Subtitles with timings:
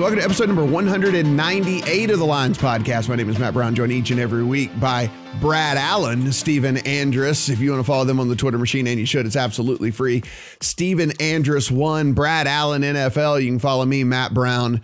[0.00, 3.08] welcome to episode number 198 of the Lines Podcast.
[3.08, 7.48] My name is Matt Brown, joined each and every week by Brad Allen, Stephen Andrus.
[7.48, 9.90] If you want to follow them on the Twitter machine, and you should, it's absolutely
[9.90, 10.22] free.
[10.60, 13.42] Stephen Andrus one, Brad Allen NFL.
[13.42, 14.82] You can follow me, Matt Brown.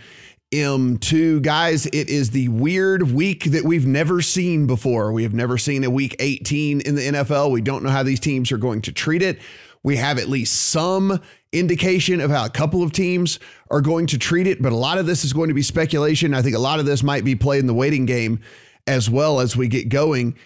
[0.53, 1.43] M2.
[1.43, 5.11] Guys, it is the weird week that we've never seen before.
[5.13, 7.51] We have never seen a week 18 in the NFL.
[7.51, 9.41] We don't know how these teams are going to treat it.
[9.83, 11.21] We have at least some
[11.53, 13.39] indication of how a couple of teams
[13.71, 16.35] are going to treat it, but a lot of this is going to be speculation.
[16.35, 18.41] I think a lot of this might be played in the waiting game
[18.87, 20.37] as well as we get going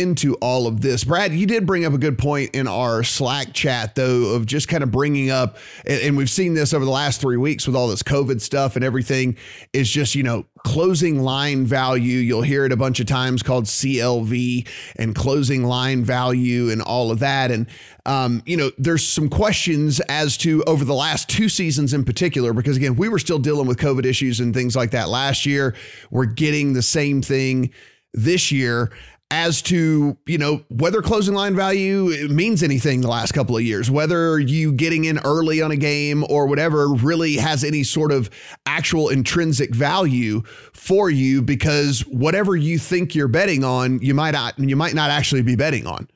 [0.00, 1.04] into all of this.
[1.04, 4.68] Brad, you did bring up a good point in our Slack chat, though, of just
[4.68, 7.88] kind of bringing up, and we've seen this over the last three weeks with all
[7.88, 9.36] this COVID stuff and everything,
[9.72, 12.18] is just, you know, closing line value.
[12.18, 14.66] You'll hear it a bunch of times called CLV
[14.96, 17.50] and closing line value and all of that.
[17.50, 17.66] And,
[18.06, 22.52] um, you know, there's some questions as to over the last two seasons in particular,
[22.52, 25.74] because again, we were still dealing with COVID issues and things like that last year.
[26.10, 27.70] We're getting the same thing
[28.14, 28.90] this year
[29.34, 33.90] as to you know whether closing line value means anything the last couple of years
[33.90, 38.30] whether you getting in early on a game or whatever really has any sort of
[38.64, 40.40] actual intrinsic value
[40.72, 45.10] for you because whatever you think you're betting on you might not you might not
[45.10, 46.08] actually be betting on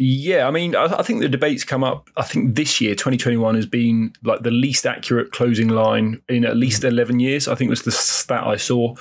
[0.00, 2.08] yeah, I mean, I, think the debates come up.
[2.16, 6.56] I think this year, 2021, has been like the least accurate closing line in at
[6.56, 7.48] least 11 years.
[7.48, 8.94] I think was the stat I saw.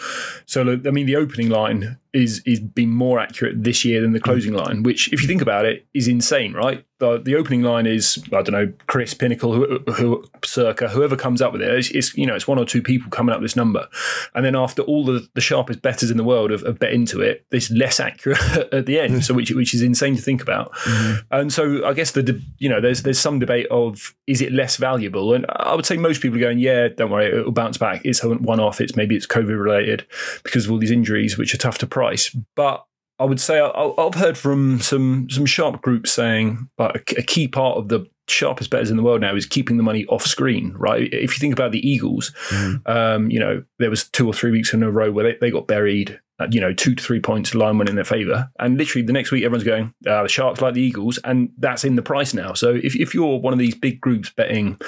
[0.47, 4.19] So, I mean, the opening line is is been more accurate this year than the
[4.19, 6.83] closing line, which, if you think about it, is insane, right?
[6.99, 11.43] The, the opening line is I don't know Chris Pinnacle, who, who circa whoever comes
[11.43, 11.69] up with it.
[11.69, 13.87] It's, it's, you know it's one or two people coming up with this number,
[14.33, 17.21] and then after all the, the sharpest betters in the world have, have bet into
[17.21, 18.39] it, it's less accurate
[18.73, 19.23] at the end.
[19.23, 20.73] so which which is insane to think about.
[20.73, 21.19] Mm-hmm.
[21.31, 24.77] And so I guess the you know there's there's some debate of is it less
[24.77, 28.01] valuable, and I would say most people are going yeah don't worry it'll bounce back.
[28.03, 28.81] It's one off.
[28.81, 30.07] It's maybe it's COVID related
[30.43, 32.06] because of all these injuries which are tough to price,
[32.55, 32.85] but
[33.19, 37.47] I would say I, have heard from some some sharp groups saying, but a, key
[37.47, 40.73] part of the sharpest betters in the world now is keeping the money off screen,
[40.77, 41.11] right?
[41.13, 42.87] If you think about the Eagles, mm.
[42.87, 45.51] um, you know, there was two or three weeks in a row where they, they
[45.51, 46.19] got buried
[46.51, 48.49] you know, two to three points line went in their favor.
[48.59, 51.17] And literally the next week, everyone's going, uh, the Sharks like the Eagles.
[51.23, 52.53] And that's in the price now.
[52.53, 54.79] So if, if you're one of these big groups betting,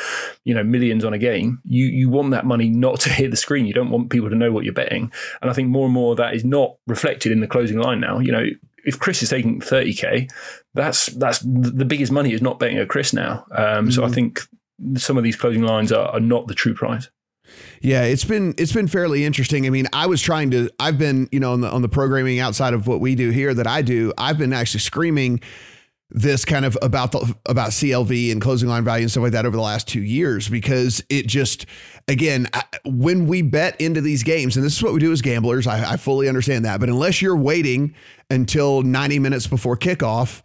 [0.43, 3.37] you know, millions on a game, you, you want that money not to hit the
[3.37, 3.65] screen.
[3.65, 5.11] You don't want people to know what you're betting.
[5.41, 7.99] And I think more and more of that is not reflected in the closing line
[7.99, 8.19] now.
[8.19, 8.45] You know,
[8.85, 10.29] if Chris is taking 30K,
[10.75, 13.45] that's, that's the biggest money is not betting a Chris now.
[13.51, 13.89] Um, mm-hmm.
[13.89, 14.13] So I mm-hmm.
[14.13, 14.41] think
[14.97, 17.09] some of these closing lines are, are not the true price.
[17.81, 19.65] Yeah, it's been it's been fairly interesting.
[19.65, 22.39] I mean, I was trying to I've been, you know, on the on the programming
[22.39, 25.41] outside of what we do here that I do, I've been actually screaming
[26.11, 29.45] this kind of about the about CLV and closing line value and stuff like that
[29.45, 31.67] over the last 2 years because it just
[32.07, 32.47] again,
[32.83, 35.93] when we bet into these games, and this is what we do as gamblers, I,
[35.93, 37.93] I fully understand that, but unless you're waiting
[38.31, 40.41] until 90 minutes before kickoff,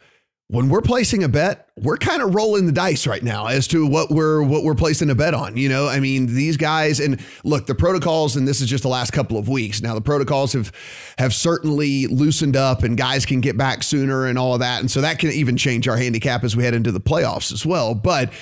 [0.48, 3.86] when we're placing a bet, we're kind of rolling the dice right now as to
[3.86, 5.56] what we're what we're placing a bet on.
[5.56, 8.88] You know, I mean, these guys and look, the protocols, and this is just the
[8.88, 9.80] last couple of weeks.
[9.80, 10.70] Now the protocols have
[11.18, 14.90] have certainly loosened up, and guys can get back sooner and all of that, and
[14.90, 17.94] so that can even change our handicap as we head into the playoffs as well.
[17.94, 18.32] But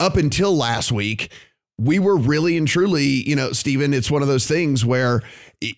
[0.00, 1.30] up until last week,
[1.78, 5.22] we were really and truly, you know, Stephen, it's one of those things where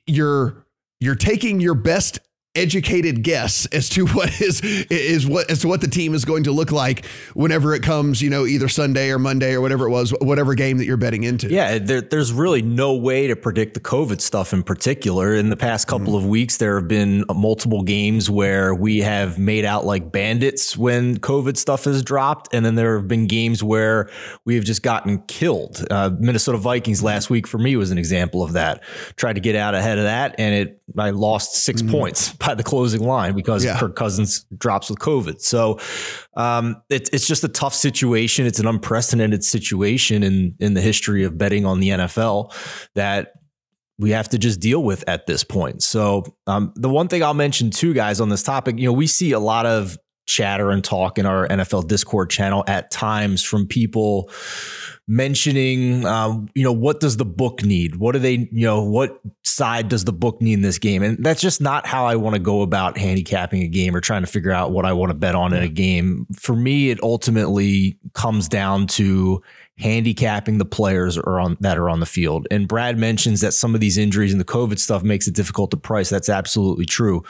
[0.06, 0.64] you're
[1.00, 2.20] you're taking your best
[2.54, 6.44] educated guess as to what is is what as to what the team is going
[6.44, 9.90] to look like whenever it comes, you know, either Sunday or Monday or whatever it
[9.90, 11.48] was, whatever game that you're betting into.
[11.48, 15.34] Yeah, there, there's really no way to predict the COVID stuff in particular.
[15.34, 16.16] In the past couple mm-hmm.
[16.16, 21.18] of weeks, there have been multiple games where we have made out like bandits when
[21.18, 24.10] COVID stuff has dropped, and then there have been games where
[24.44, 25.84] we have just gotten killed.
[25.90, 28.82] Uh, Minnesota Vikings last week for me was an example of that.
[29.16, 31.90] Tried to get out ahead of that, and it I lost 6 mm-hmm.
[31.90, 33.78] points by the closing line because yeah.
[33.78, 35.40] Kirk Cousins drops with COVID.
[35.40, 35.78] So
[36.36, 38.46] um, it, it's just a tough situation.
[38.46, 42.54] It's an unprecedented situation in in the history of betting on the NFL
[42.94, 43.32] that
[43.98, 45.82] we have to just deal with at this point.
[45.82, 49.06] So um, the one thing I'll mention too, guys, on this topic, you know, we
[49.06, 49.96] see a lot of
[50.26, 54.30] chatter and talk in our NFL Discord channel at times from people
[55.08, 57.96] mentioning, um, you know, what does the book need?
[57.96, 61.02] What do they, you know, what side does the book need in this game?
[61.02, 64.22] And that's just not how I want to go about handicapping a game or trying
[64.22, 66.26] to figure out what I want to bet on in a game.
[66.38, 69.42] For me, it ultimately comes down to
[69.78, 72.46] handicapping the players are on that are on the field.
[72.50, 75.70] And Brad mentions that some of these injuries and the COVID stuff makes it difficult
[75.70, 76.10] to price.
[76.10, 77.24] That's absolutely true.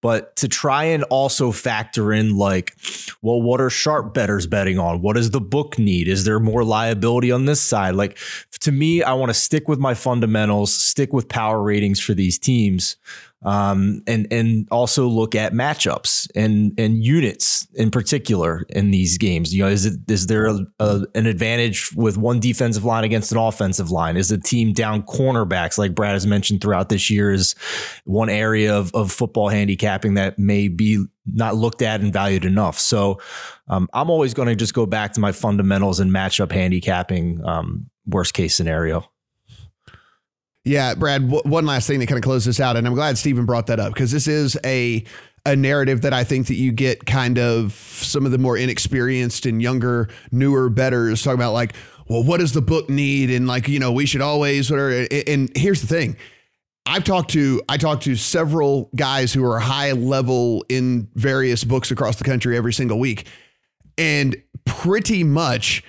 [0.00, 2.76] But to try and also factor in like,
[3.20, 5.02] well, what are sharp betters betting on?
[5.02, 6.08] What does the book need?
[6.08, 7.94] Is there more liability on this side?
[7.94, 8.18] Like
[8.60, 12.38] to me, I want to stick with my fundamentals, stick with power ratings for these
[12.38, 12.96] teams
[13.44, 19.54] um, and and also look at matchups and and units in particular in these games.
[19.54, 23.32] You know, is it is there a, a, an advantage with one defensive line against
[23.32, 24.16] an offensive line?
[24.16, 27.54] Is the team down cornerbacks like Brad has mentioned throughout this year is
[28.04, 32.78] one area of, of football handicapping that may be not looked at and valued enough.
[32.78, 33.20] So
[33.68, 37.40] um, I'm always going to just go back to my fundamentals and matchup handicapping.
[37.44, 39.11] Um, worst case scenario.
[40.64, 42.76] Yeah, Brad, w- one last thing to kind of close this out.
[42.76, 45.04] And I'm glad Stephen brought that up because this is a
[45.44, 49.44] a narrative that I think that you get kind of some of the more inexperienced
[49.44, 51.74] and younger, newer betters talking about like,
[52.08, 53.28] well, what does the book need?
[53.28, 55.06] And like, you know, we should always whatever.
[55.26, 56.16] And here's the thing.
[56.86, 61.90] I've talked to I talked to several guys who are high level in various books
[61.90, 63.26] across the country every single week.
[63.98, 65.82] And pretty much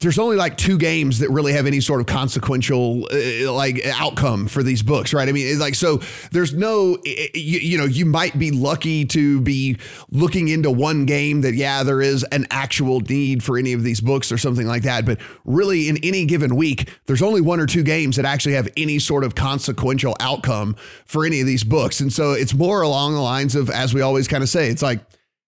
[0.00, 4.46] there's only like two games that really have any sort of consequential uh, like outcome
[4.46, 5.28] for these books, right?
[5.28, 6.00] I mean, it's like so
[6.32, 9.78] there's no you, you, know you might be lucky to be
[10.10, 14.00] looking into one game that yeah there is an actual need for any of these
[14.00, 17.66] books or something like that, but really in any given week there's only one or
[17.66, 22.00] two games that actually have any sort of consequential outcome for any of these books,
[22.00, 24.82] and so it's more along the lines of as we always kind of say, it's
[24.82, 25.00] like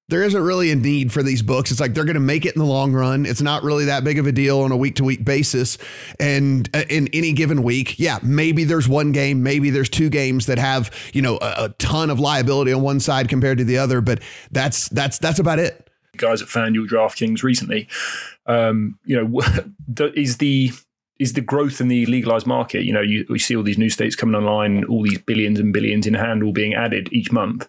[0.09, 1.71] there isn't really a need for these books.
[1.71, 3.27] It's like they're going to make it in the long run.
[3.27, 5.77] It's not really that big of a deal on a week to week basis.
[6.19, 10.47] And uh, in any given week, yeah, maybe there's one game, maybe there's two games
[10.47, 13.77] that have, you know, a, a ton of liability on one side compared to the
[13.77, 15.91] other, but that's that's that's about it.
[16.17, 17.87] Guys at FanDuel DraftKings recently,
[18.47, 19.43] um, you know,
[20.15, 20.73] is the
[21.19, 22.85] is the growth in the legalized market.
[22.85, 26.06] You know, you, see all these new states coming online, all these billions and billions
[26.06, 27.67] in hand, all being added each month.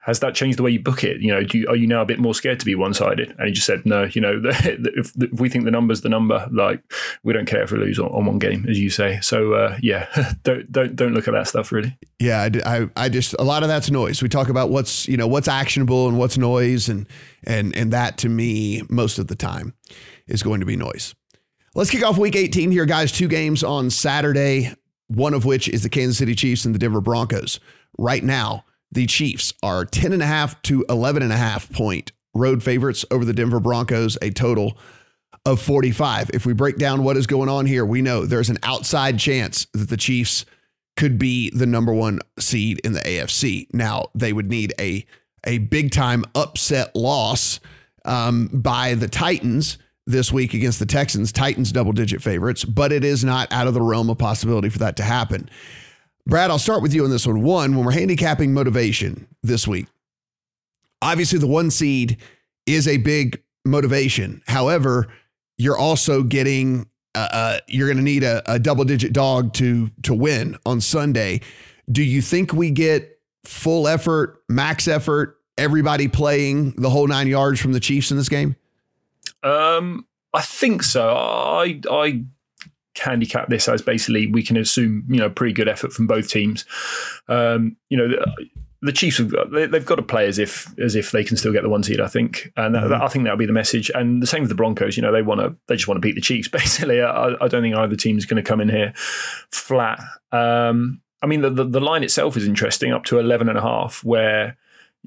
[0.00, 1.20] Has that changed the way you book it?
[1.20, 3.34] You know, do you, are you now a bit more scared to be one sided?
[3.38, 4.04] And he just said, no.
[4.04, 6.80] You know, if, if, we think the number's the number, like
[7.22, 9.20] we don't care if we lose on, on one game, as you say.
[9.20, 10.06] So uh, yeah,
[10.44, 11.98] don't don't don't look at that stuff really.
[12.18, 14.22] Yeah, I, I, I just a lot of that's noise.
[14.22, 17.06] We talk about what's you know what's actionable and what's noise, and
[17.44, 19.74] and and that to me most of the time
[20.28, 21.14] is going to be noise.
[21.76, 23.12] Let's kick off week 18 here, guys.
[23.12, 24.72] Two games on Saturday,
[25.08, 27.60] one of which is the Kansas City Chiefs and the Denver Broncos.
[27.98, 34.16] Right now, the Chiefs are 10.5 to 11.5 point road favorites over the Denver Broncos,
[34.22, 34.78] a total
[35.44, 36.30] of 45.
[36.32, 39.66] If we break down what is going on here, we know there's an outside chance
[39.74, 40.46] that the Chiefs
[40.96, 43.66] could be the number one seed in the AFC.
[43.74, 45.04] Now, they would need a,
[45.44, 47.60] a big time upset loss
[48.06, 49.76] um, by the Titans
[50.06, 51.32] this week against the Texans.
[51.32, 54.78] Titans double digit favorites, but it is not out of the realm of possibility for
[54.78, 55.50] that to happen.
[56.26, 57.42] Brad, I'll start with you on this one.
[57.42, 59.86] One, when we're handicapping motivation this week,
[61.02, 62.18] obviously the one seed
[62.66, 64.42] is a big motivation.
[64.46, 65.08] However,
[65.58, 69.90] you're also getting uh, uh, you're going to need a, a double digit dog to
[70.02, 71.40] to win on Sunday.
[71.90, 77.60] Do you think we get full effort, max effort, everybody playing the whole nine yards
[77.60, 78.56] from the Chiefs in this game?
[79.46, 81.14] Um, I think so.
[81.14, 82.24] I I
[82.98, 86.64] handicap this as basically we can assume you know pretty good effort from both teams.
[87.28, 88.08] Um, you know.
[88.08, 88.46] The,
[88.82, 91.36] the Chiefs have got, they, have got to play as if as if they can
[91.38, 91.98] still get the one seed.
[91.98, 92.90] I think, and that, mm-hmm.
[92.90, 93.90] that, I think that'll be the message.
[93.94, 94.96] And the same with the Broncos.
[94.96, 96.48] You know, they want to they just want to beat the Chiefs.
[96.52, 98.92] Basically, I, I don't think either team is going to come in here
[99.50, 99.98] flat.
[100.30, 103.62] Um, I mean, the, the, the line itself is interesting, up to 11 and a
[103.62, 104.04] half.
[104.04, 104.56] Where,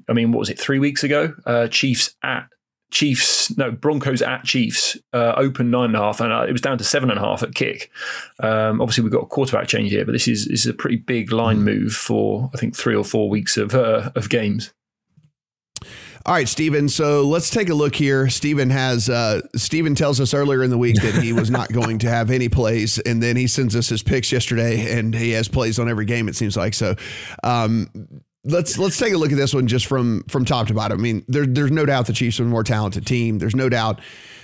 [0.08, 1.34] I mean, what was it three weeks ago?
[1.46, 2.48] Uh, Chiefs at
[2.90, 6.60] Chiefs, no, Broncos at Chiefs uh, open nine and a half, and uh, it was
[6.60, 7.90] down to seven and a half at kick.
[8.40, 10.96] Um, obviously, we've got a quarterback change here, but this is, this is a pretty
[10.96, 11.64] big line hmm.
[11.64, 14.72] move for I think three or four weeks of uh, of games.
[16.26, 16.90] All right, Stephen.
[16.90, 18.28] So let's take a look here.
[18.28, 21.98] Stephen has uh, Stephen tells us earlier in the week that he was not going
[22.00, 25.48] to have any plays, and then he sends us his picks yesterday, and he has
[25.48, 26.28] plays on every game.
[26.28, 26.94] It seems like so.
[27.42, 30.98] Um, let's let's take a look at this one just from from top to bottom.
[30.98, 33.38] I mean, there, there's no doubt the Chiefs are a more talented team.
[33.38, 34.00] There's no doubt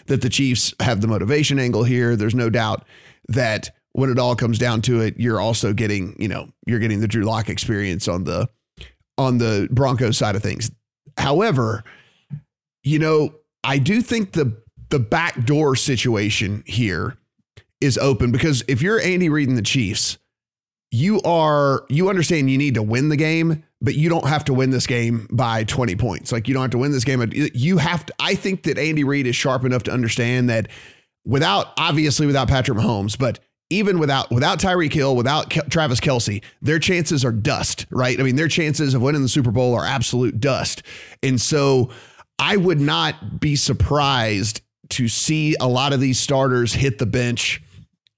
[0.07, 2.17] that the Chiefs have the motivation angle here.
[2.17, 2.85] There's no doubt
[3.29, 7.01] that when it all comes down to it, you're also getting you know you're getting
[7.01, 8.49] the Drew Lock experience on the
[9.19, 10.71] on the Broncos side of things.
[11.17, 11.83] However,
[12.85, 13.35] you know
[13.65, 14.57] I do think the
[14.91, 17.17] the backdoor situation here
[17.81, 20.19] is open because if you're Andy Reid and the Chiefs,
[20.91, 24.55] you are you understand you need to win the game but you don't have to
[24.55, 26.33] win this game by 20 points.
[26.33, 27.31] Like you don't have to win this game.
[27.33, 28.15] You have to.
[28.19, 30.69] I think that Andy Reid is sharp enough to understand that
[31.25, 36.43] without obviously without Patrick Mahomes, but even without without Tyreek Hill, without Ke- Travis Kelce,
[36.63, 38.19] their chances are dust, right?
[38.19, 40.83] I mean, their chances of winning the Super Bowl are absolute dust.
[41.23, 41.91] And so
[42.39, 47.61] I would not be surprised to see a lot of these starters hit the bench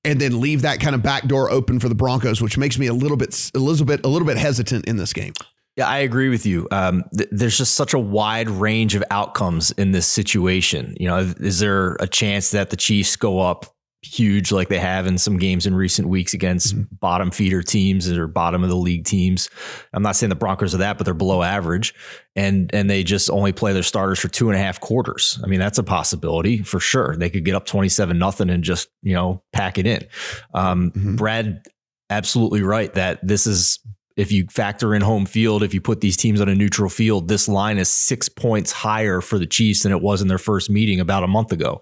[0.08, 2.86] and then leave that kind of back door open for the Broncos, which makes me
[2.86, 5.34] a little bit a little bit a little bit hesitant in this game.
[5.76, 6.66] Yeah, I agree with you.
[6.72, 10.96] Um, th- there's just such a wide range of outcomes in this situation.
[10.98, 13.66] You know, is there a chance that the Chiefs go up
[14.02, 16.94] huge like they have in some games in recent weeks against mm-hmm.
[17.00, 19.50] bottom feeder teams or bottom of the league teams.
[19.92, 21.94] I'm not saying the Broncos are that, but they're below average
[22.36, 25.40] and and they just only play their starters for two and a half quarters.
[25.42, 27.16] I mean, that's a possibility for sure.
[27.16, 30.06] They could get up 27 nothing and just, you know, pack it in.
[30.54, 31.16] Um, mm-hmm.
[31.16, 31.62] Brad
[32.10, 33.80] absolutely right that this is
[34.16, 37.28] if you factor in home field, if you put these teams on a neutral field,
[37.28, 40.70] this line is six points higher for the Chiefs than it was in their first
[40.70, 41.80] meeting about a month ago.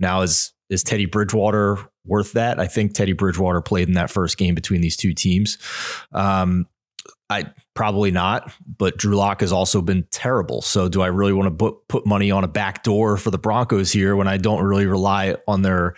[0.00, 2.58] Now, is is Teddy Bridgewater worth that?
[2.58, 5.58] I think Teddy Bridgewater played in that first game between these two teams.
[6.12, 6.66] Um,
[7.28, 10.62] I probably not, but Drew Lock has also been terrible.
[10.62, 13.38] So do I really want to put, put money on a back door for the
[13.38, 15.94] Broncos here when I don't really rely on their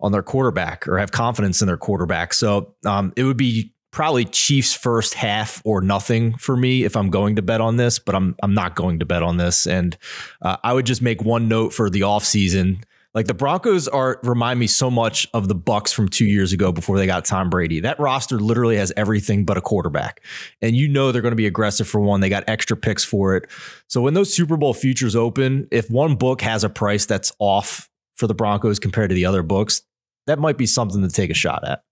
[0.00, 2.34] on their quarterback or have confidence in their quarterback?
[2.34, 7.10] So um, it would be probably Chiefs first half or nothing for me if I'm
[7.10, 9.66] going to bet on this, but I'm I'm not going to bet on this.
[9.66, 9.98] And
[10.42, 12.84] uh, I would just make one note for the offseason.
[13.12, 16.70] Like the Broncos are remind me so much of the Bucs from two years ago
[16.70, 17.80] before they got Tom Brady.
[17.80, 20.22] That roster literally has everything but a quarterback.
[20.62, 22.20] And you know they're going to be aggressive for one.
[22.20, 23.50] They got extra picks for it.
[23.88, 27.90] So when those Super Bowl futures open, if one book has a price that's off
[28.14, 29.82] for the Broncos compared to the other books,
[30.26, 31.82] that might be something to take a shot at.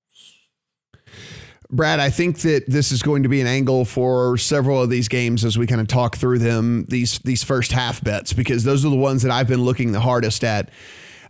[1.71, 5.09] Brad, I think that this is going to be an angle for several of these
[5.09, 8.87] games as we kind of talk through them these these first half bets because those
[8.87, 10.71] are the ones that I've been looking the hardest at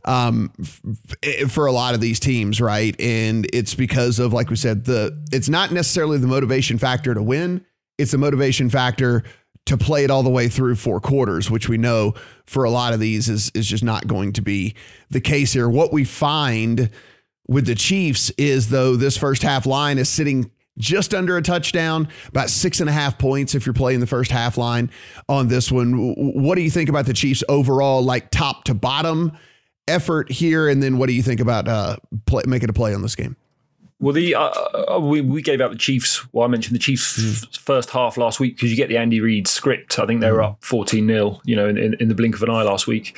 [0.04, 2.98] um, f- for a lot of these teams, right?
[3.00, 7.22] And it's because of like we said, the it's not necessarily the motivation factor to
[7.22, 7.64] win;
[7.98, 9.24] it's the motivation factor
[9.66, 12.14] to play it all the way through four quarters, which we know
[12.46, 14.74] for a lot of these is is just not going to be
[15.10, 15.68] the case here.
[15.68, 16.90] What we find
[17.46, 22.08] with the Chiefs is though this first half line is sitting just under a touchdown,
[22.28, 24.90] about six and a half points if you're playing the first half line
[25.28, 26.14] on this one.
[26.16, 29.32] What do you think about the Chiefs overall, like top to bottom
[29.88, 30.68] effort here?
[30.68, 33.36] And then what do you think about uh, play, making a play on this game?
[34.00, 34.50] Well, the uh,
[34.94, 36.32] uh, we, we gave out the Chiefs.
[36.32, 37.58] Well, I mentioned the Chiefs mm.
[37.58, 39.98] first half last week because you get the Andy Reid script.
[39.98, 40.50] I think they were hmm.
[40.50, 43.16] up fourteen 0 You know, in, in, in, the blink of an eye last week,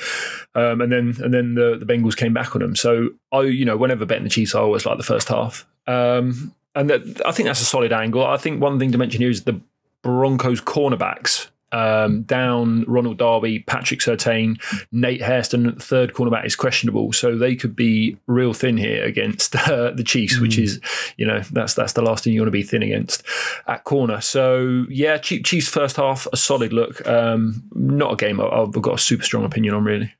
[0.55, 2.75] um, and then and then the, the Bengals came back on them.
[2.75, 5.67] So I, you know, whenever betting the Chiefs, I always like the first half.
[5.85, 8.25] Um, and that, I think that's a solid angle.
[8.25, 9.61] I think one thing to mention here is the
[10.01, 14.61] Broncos cornerbacks um, down Ronald Darby, Patrick Surtain,
[14.91, 19.91] Nate Hairston, third cornerback is questionable, so they could be real thin here against uh,
[19.91, 20.41] the Chiefs, mm.
[20.41, 20.79] which is,
[21.17, 23.23] you know, that's that's the last thing you want to be thin against
[23.67, 24.21] at corner.
[24.21, 28.97] So yeah, Chiefs first half a solid look, um, not a game I've got a
[28.97, 30.13] super strong opinion on really.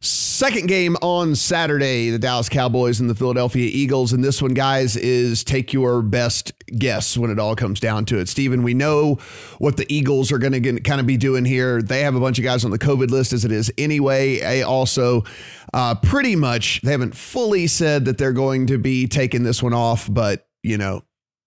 [0.00, 4.12] Second game on Saturday, the Dallas Cowboys and the Philadelphia Eagles.
[4.12, 8.18] And this one, guys, is take your best guess when it all comes down to
[8.18, 8.28] it.
[8.28, 9.14] Steven, we know
[9.58, 11.82] what the Eagles are going to kind of be doing here.
[11.82, 14.40] They have a bunch of guys on the COVID list as it is anyway.
[14.40, 15.24] They also
[15.72, 19.74] uh, pretty much, they haven't fully said that they're going to be taking this one
[19.74, 21.02] off, but, you know,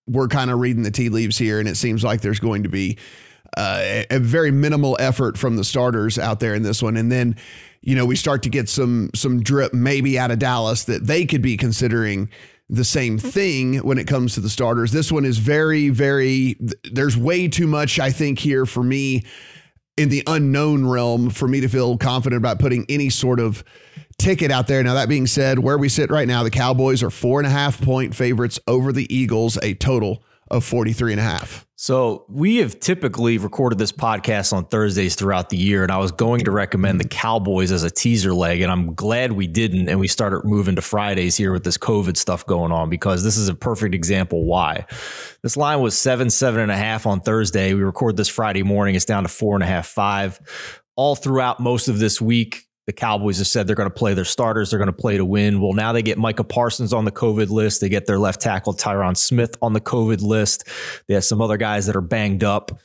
[0.07, 2.69] we're kind of reading the tea leaves here, and it seems like there's going to
[2.69, 2.97] be
[3.55, 6.97] uh, a very minimal effort from the starters out there in this one.
[6.97, 7.35] And then
[7.81, 11.25] you know, we start to get some some drip maybe out of Dallas that they
[11.25, 12.29] could be considering
[12.69, 13.27] the same mm-hmm.
[13.29, 14.91] thing when it comes to the starters.
[14.91, 16.55] This one is very, very,
[16.91, 19.25] there's way too much, I think, here for me
[19.97, 23.63] in the unknown realm for me to feel confident about putting any sort of
[24.17, 24.83] ticket out there.
[24.83, 27.49] Now, that being said, where we sit right now, the Cowboys are four and a
[27.49, 31.65] half point favorites over the Eagles, a total of 43 and a half.
[31.81, 36.11] So we have typically recorded this podcast on Thursdays throughout the year, and I was
[36.11, 39.97] going to recommend the Cowboys as a teaser leg, and I'm glad we didn't, and
[39.97, 43.47] we started moving to Fridays here with this COVID stuff going on because this is
[43.47, 44.87] a perfect example why.
[45.41, 47.73] This line was seven, seven and a half on Thursday.
[47.73, 48.95] We record this Friday morning.
[48.95, 50.37] It's down to four and a half, five.
[50.97, 54.25] All throughout most of this week, the Cowboys have said they're going to play their
[54.25, 54.71] starters.
[54.71, 55.61] They're going to play to win.
[55.61, 57.81] Well, now they get Micah Parsons on the COVID list.
[57.81, 60.67] They get their left tackle Tyron Smith on the COVID list.
[61.07, 62.79] They have some other guys that are banged up.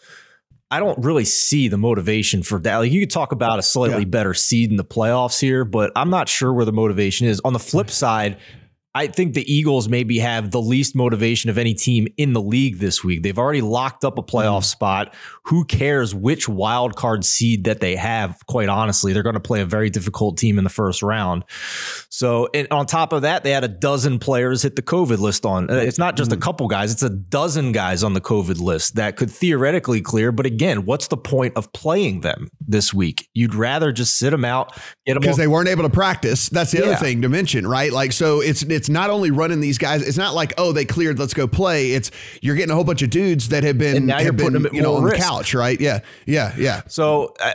[0.71, 2.77] I don't really see the motivation for that.
[2.77, 4.05] Like you could talk about a slightly yeah.
[4.05, 7.41] better seed in the playoffs here, but I'm not sure where the motivation is.
[7.43, 8.37] On the flip side,
[8.97, 12.79] I think the Eagles maybe have the least motivation of any team in the league
[12.79, 13.25] this week.
[13.25, 14.65] They've already locked up a playoff mm.
[14.65, 15.15] spot.
[15.47, 18.39] Who cares which wild card seed that they have?
[18.47, 21.45] Quite honestly, they're going to play a very difficult team in the first round.
[22.09, 25.45] So, and on top of that, they had a dozen players hit the COVID list
[25.45, 25.69] on.
[25.69, 26.35] Uh, it's not just mm.
[26.35, 30.31] a couple guys; it's a dozen guys on the COVID list that could theoretically clear.
[30.31, 33.29] But again, what's the point of playing them this week?
[33.35, 36.49] You'd rather just sit them out, get them because they weren't able to practice.
[36.49, 36.85] That's the yeah.
[36.85, 37.93] other thing to mention, right?
[37.93, 40.07] Like, so it's it's it's not only running these guys.
[40.07, 41.93] It's not like oh they cleared, let's go play.
[41.93, 42.11] It's
[42.43, 44.63] you're getting a whole bunch of dudes that have been and now you're putting been,
[44.65, 45.17] them you know on risk.
[45.17, 45.81] the couch, right?
[45.81, 46.83] Yeah, yeah, yeah.
[46.87, 47.55] So uh,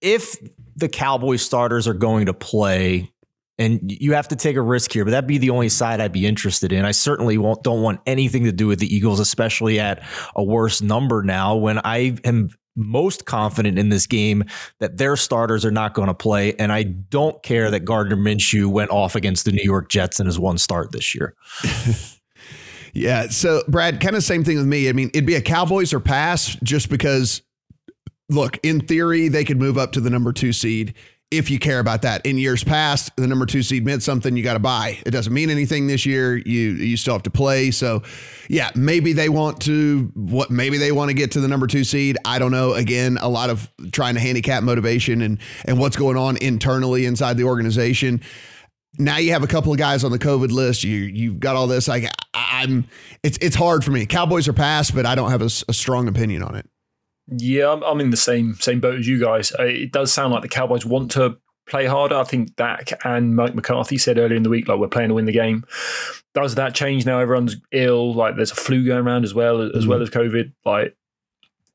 [0.00, 0.36] if
[0.76, 3.10] the Cowboy starters are going to play.
[3.58, 6.12] And you have to take a risk here, but that'd be the only side I'd
[6.12, 6.86] be interested in.
[6.86, 10.02] I certainly won't, don't want anything to do with the Eagles, especially at
[10.34, 14.44] a worse number now when I am most confident in this game
[14.78, 16.54] that their starters are not going to play.
[16.54, 20.26] And I don't care that Gardner Minshew went off against the New York Jets in
[20.26, 21.34] his one start this year.
[22.92, 23.28] yeah.
[23.28, 24.88] So, Brad, kind of same thing with me.
[24.88, 27.42] I mean, it'd be a Cowboys or pass just because,
[28.28, 30.94] look, in theory, they could move up to the number two seed
[31.30, 32.26] if you care about that.
[32.26, 34.98] In years past, the number two seed meant something you got to buy.
[35.06, 36.36] It doesn't mean anything this year.
[36.36, 37.70] You you still have to play.
[37.70, 38.02] So,
[38.48, 41.84] yeah, maybe they want to what maybe they want to get to the number two
[41.84, 42.18] seed.
[42.24, 42.74] I don't know.
[42.74, 47.36] Again, a lot of trying to handicap motivation and and what's going on internally inside
[47.36, 48.22] the organization.
[48.98, 50.82] Now you have a couple of guys on the COVID list.
[50.82, 51.86] You you've got all this.
[51.86, 52.86] Like I'm,
[53.22, 54.04] it's it's hard for me.
[54.04, 56.68] Cowboys are past, but I don't have a, a strong opinion on it.
[57.30, 59.52] Yeah, I'm, I'm in the same same boat as you guys.
[59.58, 61.38] Uh, it does sound like the Cowboys want to
[61.70, 62.16] play harder.
[62.16, 65.14] I think Dak and Mike McCarthy said earlier in the week, like we're playing to
[65.14, 65.64] win the game.
[66.34, 67.20] Does that change now?
[67.20, 68.14] Everyone's ill.
[68.14, 69.88] Like there's a flu going around as well as mm.
[69.88, 70.52] well as COVID.
[70.64, 70.96] Like,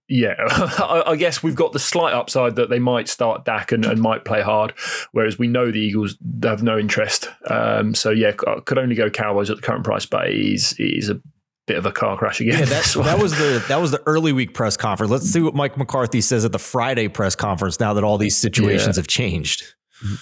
[0.08, 3.86] yeah, I, I, guess we've got the slight upside that they might start Dak and,
[3.86, 4.74] and might play hard,
[5.14, 7.30] whereas we know the Eagles have no interest.
[7.50, 10.84] Um, so yeah, could only go Cowboys at the current price, but it is, it
[10.84, 11.20] is a
[11.68, 12.60] bit of a car crash again.
[12.60, 15.12] Yeah, that, that was the that was the early week press conference.
[15.12, 18.38] Let's see what Mike McCarthy says at the Friday press conference now that all these
[18.38, 19.02] situations yeah.
[19.02, 19.64] have changed.
[20.04, 20.16] Mm-hmm.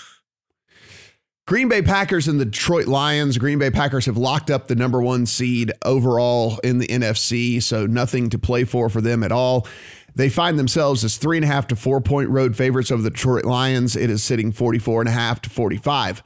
[1.45, 3.37] Green Bay Packers and the Detroit Lions.
[3.37, 7.85] Green Bay Packers have locked up the number one seed overall in the NFC, so
[7.85, 9.67] nothing to play for for them at all.
[10.15, 13.09] They find themselves as three and a half to four point road favorites over the
[13.09, 13.97] Detroit Lions.
[13.97, 16.23] It is sitting 44 and a half to 45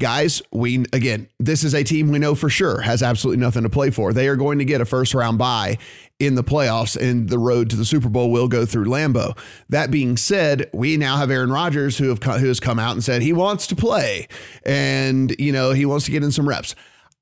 [0.00, 3.70] guys, we again, this is a team we know for sure has absolutely nothing to
[3.70, 4.12] play for.
[4.12, 5.78] They are going to get a first round bye
[6.18, 9.36] in the playoffs, and the road to the Super Bowl will go through Lambeau.
[9.68, 13.04] That being said, we now have Aaron Rodgers who have who has come out and
[13.04, 14.28] said he wants to play,
[14.64, 16.74] and you know he wants to get in some reps.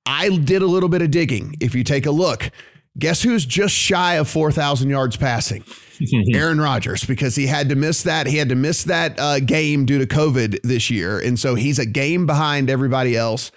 [0.04, 1.56] I did a little bit of digging.
[1.60, 2.50] If you take a look,
[2.98, 5.64] guess who's just shy of 4,000 yards passing?
[6.34, 8.26] Aaron Rodgers because he had to miss that.
[8.26, 11.18] He had to miss that uh, game due to COVID this year.
[11.18, 13.50] And so he's a game behind everybody else.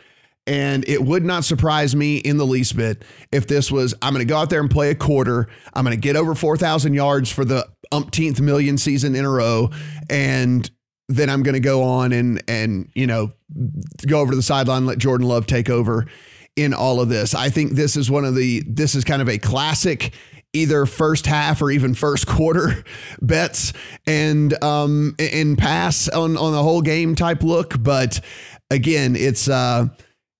[0.48, 4.26] And it would not surprise me in the least bit if this was I'm going
[4.26, 5.48] to go out there and play a quarter.
[5.74, 9.70] I'm going to get over 4,000 yards for the umpteenth million season in a row.
[10.10, 10.70] And
[11.08, 13.32] then I'm going to go on and, and, you know,
[14.08, 16.08] go over to the sideline, let Jordan Love take over
[16.60, 17.34] in all of this.
[17.34, 20.14] I think this is one of the, this is kind of a classic
[20.52, 22.84] either first half or even first quarter
[23.22, 23.72] bets
[24.08, 28.20] and um and pass on on the whole game type look but
[28.72, 29.88] again it's uh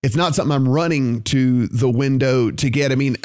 [0.02, 2.92] it's not something I'm running to the window to get.
[2.92, 3.18] I mean,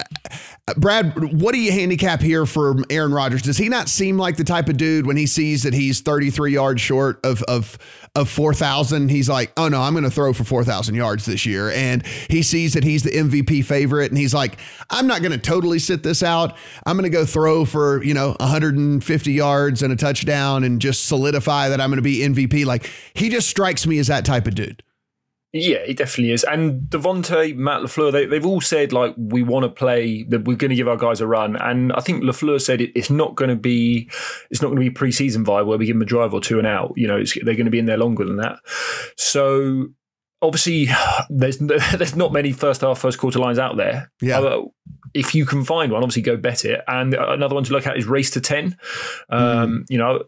[0.78, 3.42] Brad, what do you handicap here for Aaron Rodgers?
[3.42, 6.54] Does he not seem like the type of dude when he sees that he's 33
[6.54, 7.76] yards short of of
[8.14, 11.70] of 4,000, he's like, "Oh no, I'm going to throw for 4,000 yards this year."
[11.70, 14.56] And he sees that he's the MVP favorite and he's like,
[14.88, 16.56] "I'm not going to totally sit this out.
[16.86, 21.04] I'm going to go throw for, you know, 150 yards and a touchdown and just
[21.06, 24.46] solidify that I'm going to be MVP." Like, he just strikes me as that type
[24.46, 24.82] of dude.
[25.56, 26.42] Yeah, it definitely is.
[26.42, 30.56] And Davante, Matt LaFleur, they, they've all said like we want to play that we're
[30.56, 31.54] going to give our guys a run.
[31.54, 34.10] And I think LaFleur said it, it's not going to be
[34.50, 36.58] it's not going to be preseason vibe where we give them a drive or two
[36.58, 36.92] and out.
[36.96, 38.58] You know, they're going to be in there longer than that.
[39.16, 39.90] So
[40.42, 40.88] obviously,
[41.30, 44.10] there's there's not many first half, first quarter lines out there.
[44.20, 44.40] Yeah.
[44.40, 44.62] Uh,
[45.14, 46.80] if you can find one, obviously go bet it.
[46.88, 48.76] And another one to look at is race to ten.
[49.30, 49.84] Um, mm.
[49.88, 50.24] You know,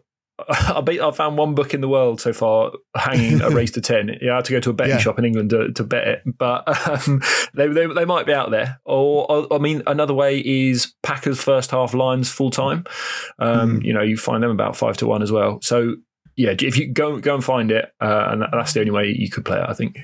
[0.49, 3.81] I bet I found one book in the world so far hanging a race to
[3.81, 4.15] ten.
[4.21, 4.99] Yeah, I had to go to a betting yeah.
[4.99, 7.21] shop in England to, to bet it, but um,
[7.53, 8.79] they, they, they might be out there.
[8.85, 12.85] Or, or, I mean, another way is Packers first half lines full time.
[13.39, 13.85] Um, mm.
[13.85, 15.59] You know, you find them about five to one as well.
[15.61, 15.95] So
[16.37, 19.29] yeah, if you go go and find it, uh, and that's the only way you
[19.29, 19.97] could play it, I think.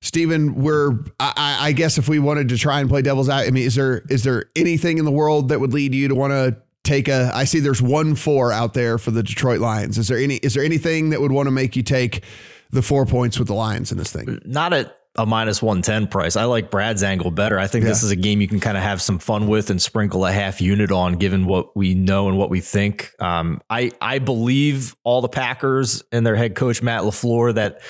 [0.00, 3.50] Stephen, we're I, I, guess if we wanted to try and play devil's out, I
[3.50, 6.32] mean, is there is there anything in the world that would lead you to want
[6.32, 9.98] to take a I see there's one four out there for the Detroit Lions.
[9.98, 12.24] Is there any is there anything that would want to make you take
[12.70, 14.40] the four points with the Lions in this thing?
[14.44, 16.36] Not at a minus 110 price.
[16.36, 17.58] I like Brad's angle better.
[17.58, 17.90] I think yeah.
[17.90, 20.32] this is a game you can kind of have some fun with and sprinkle a
[20.32, 23.12] half unit on given what we know and what we think.
[23.18, 27.82] Um, I, I believe all the Packers and their head coach, Matt LaFleur, that,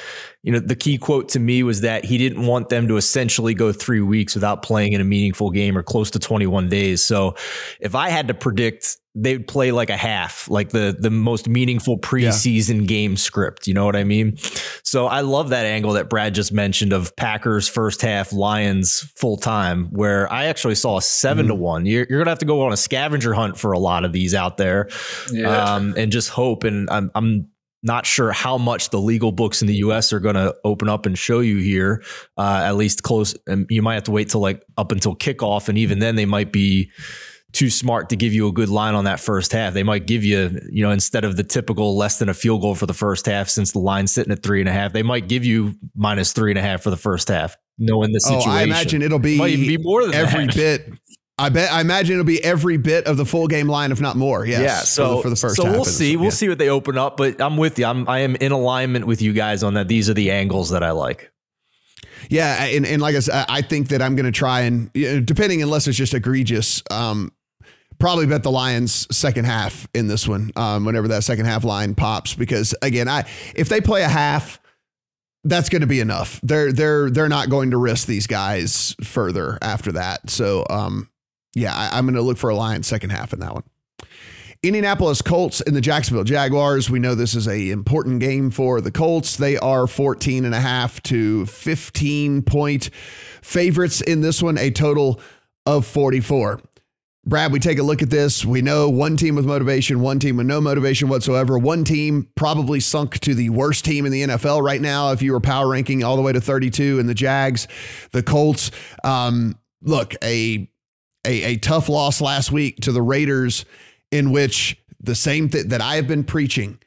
[0.42, 3.54] you know, the key quote to me was that he didn't want them to essentially
[3.54, 7.02] go three weeks without playing in a meaningful game or close to 21 days.
[7.02, 7.36] So
[7.80, 11.46] if I had to predict they would play like a half, like the the most
[11.46, 12.86] meaningful preseason yeah.
[12.86, 13.66] game script.
[13.66, 14.38] You know what I mean?
[14.84, 19.36] So I love that angle that Brad just mentioned of Packers first half, Lions full
[19.36, 21.48] time, where I actually saw a 7 mm-hmm.
[21.48, 21.86] to one.
[21.86, 24.34] You're, you're, gonna have to go on a scavenger hunt for a lot of these
[24.34, 24.88] out there,
[25.30, 25.74] yeah.
[25.74, 26.64] um, and just hope.
[26.64, 27.48] And I'm, I'm
[27.82, 30.12] not sure how much the legal books in the U.S.
[30.12, 32.02] are going to open up and show you here.
[32.36, 35.68] Uh, at least close, and you might have to wait till like up until kickoff,
[35.68, 36.90] and even then they might be
[37.52, 39.74] too smart to give you a good line on that first half.
[39.74, 42.74] They might give you, you know, instead of the typical less than a field goal
[42.74, 45.28] for the first half, since the line's sitting at three and a half, they might
[45.28, 48.50] give you minus three and a half for the first half, knowing the situation.
[48.50, 50.54] Oh, I imagine it'll be, it be more than every that.
[50.54, 50.92] bit.
[51.38, 51.72] I bet.
[51.72, 54.44] I imagine it'll be every bit of the full game line, if not more.
[54.44, 54.78] Yes, yeah.
[54.80, 55.56] So for the, for the first.
[55.56, 56.16] So we'll see.
[56.16, 56.30] We'll yeah.
[56.30, 57.16] see what they open up.
[57.16, 57.86] But I'm with you.
[57.86, 58.08] I'm.
[58.08, 59.88] I am in alignment with you guys on that.
[59.88, 61.32] These are the angles that I like.
[62.28, 65.62] Yeah, and, and like I said, I think that I'm going to try and depending
[65.62, 66.82] unless it's just egregious.
[66.90, 67.32] Um,
[67.98, 70.50] probably bet the Lions second half in this one.
[70.56, 74.60] Um, whenever that second half line pops, because again, I if they play a half,
[75.44, 76.40] that's going to be enough.
[76.42, 80.30] They're they're they're not going to risk these guys further after that.
[80.30, 81.08] So um,
[81.54, 83.64] yeah, I, I'm going to look for a Lions second half in that one.
[84.62, 86.88] Indianapolis Colts and the Jacksonville Jaguars.
[86.88, 89.36] We know this is a important game for the Colts.
[89.36, 92.88] They are 14 and a half to 15 point
[93.42, 95.20] favorites in this one, a total
[95.66, 96.60] of 44.
[97.24, 98.44] Brad, we take a look at this.
[98.44, 101.56] We know one team with motivation, one team with no motivation whatsoever.
[101.56, 105.12] One team probably sunk to the worst team in the NFL right now.
[105.12, 107.68] If you were power ranking all the way to 32, and the Jags,
[108.10, 108.72] the Colts.
[109.04, 110.68] Um, look, a,
[111.24, 113.64] a a tough loss last week to the Raiders,
[114.10, 116.78] in which the same thing that I have been preaching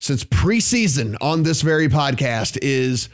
[0.00, 3.08] since preseason on this very podcast is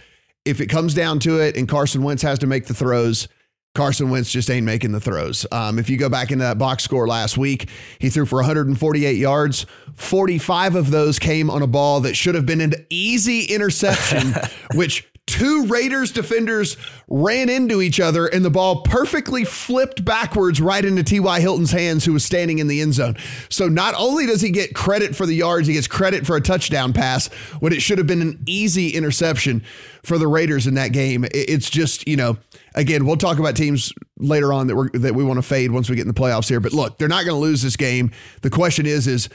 [0.44, 3.28] if it comes down to it, and Carson Wentz has to make the throws
[3.74, 5.46] Carson Wentz just ain't making the throws.
[5.52, 7.68] Um, if you go back into that box score last week,
[8.00, 9.64] he threw for 148 yards.
[9.94, 14.34] 45 of those came on a ball that should have been an easy interception,
[14.74, 16.76] which two Raiders defenders
[17.08, 21.40] ran into each other and the ball perfectly flipped backwards right into T.Y.
[21.40, 23.16] Hilton's hands, who was standing in the end zone.
[23.48, 26.40] So not only does he get credit for the yards, he gets credit for a
[26.40, 27.28] touchdown pass
[27.60, 29.62] when it should have been an easy interception
[30.02, 31.24] for the Raiders in that game.
[31.32, 32.36] It's just, you know,
[32.74, 35.88] again, we'll talk about teams later on that we that we want to fade once
[35.88, 36.60] we get in the playoffs here.
[36.60, 38.10] But look, they're not going to lose this game.
[38.42, 39.28] The question is, is,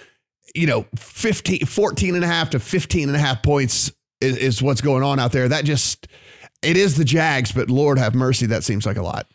[0.53, 3.91] you know, 15, 14 and a half to 15 and a half points
[4.25, 5.47] is, is what's going on out there.
[5.47, 6.07] That just,
[6.61, 9.27] it is the Jags, but Lord have mercy, that seems like a lot.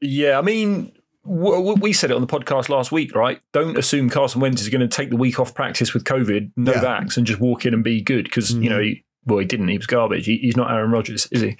[0.00, 0.92] Yeah, I mean,
[1.24, 3.40] we said it on the podcast last week, right?
[3.52, 6.72] Don't assume Carson Wentz is going to take the week off practice with COVID, no
[6.72, 6.80] yeah.
[6.80, 8.62] vax, and just walk in and be good because mm-hmm.
[8.62, 8.82] you know
[9.24, 9.68] well, he didn't.
[9.68, 10.26] He was garbage.
[10.26, 11.56] He, he's not Aaron Rodgers, is he?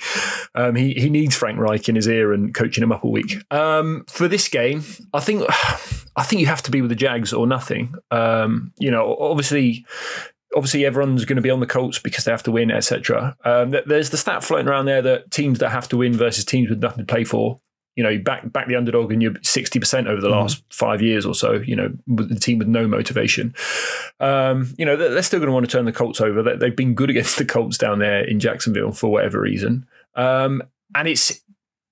[0.55, 3.37] Um, he he needs Frank Reich in his ear and coaching him up a week.
[3.53, 4.83] Um, for this game,
[5.15, 5.45] I think
[6.17, 7.95] I think you have to be with the Jags or nothing.
[8.11, 9.87] Um, you know, obviously,
[10.55, 13.37] obviously everyone's going to be on the Colts because they have to win, etc.
[13.45, 16.71] Um, there's the stat floating around there that teams that have to win versus teams
[16.71, 17.61] with nothing to play for
[17.95, 20.39] you know, back back the underdog and you're 60% over the mm-hmm.
[20.39, 23.55] last five years or so, you know, with the team with no motivation.
[24.19, 26.43] Um, you know, they're, they're still going to want to turn the Colts over.
[26.57, 29.87] They've been good against the Colts down there in Jacksonville for whatever reason.
[30.15, 30.63] Um,
[30.95, 31.41] and it's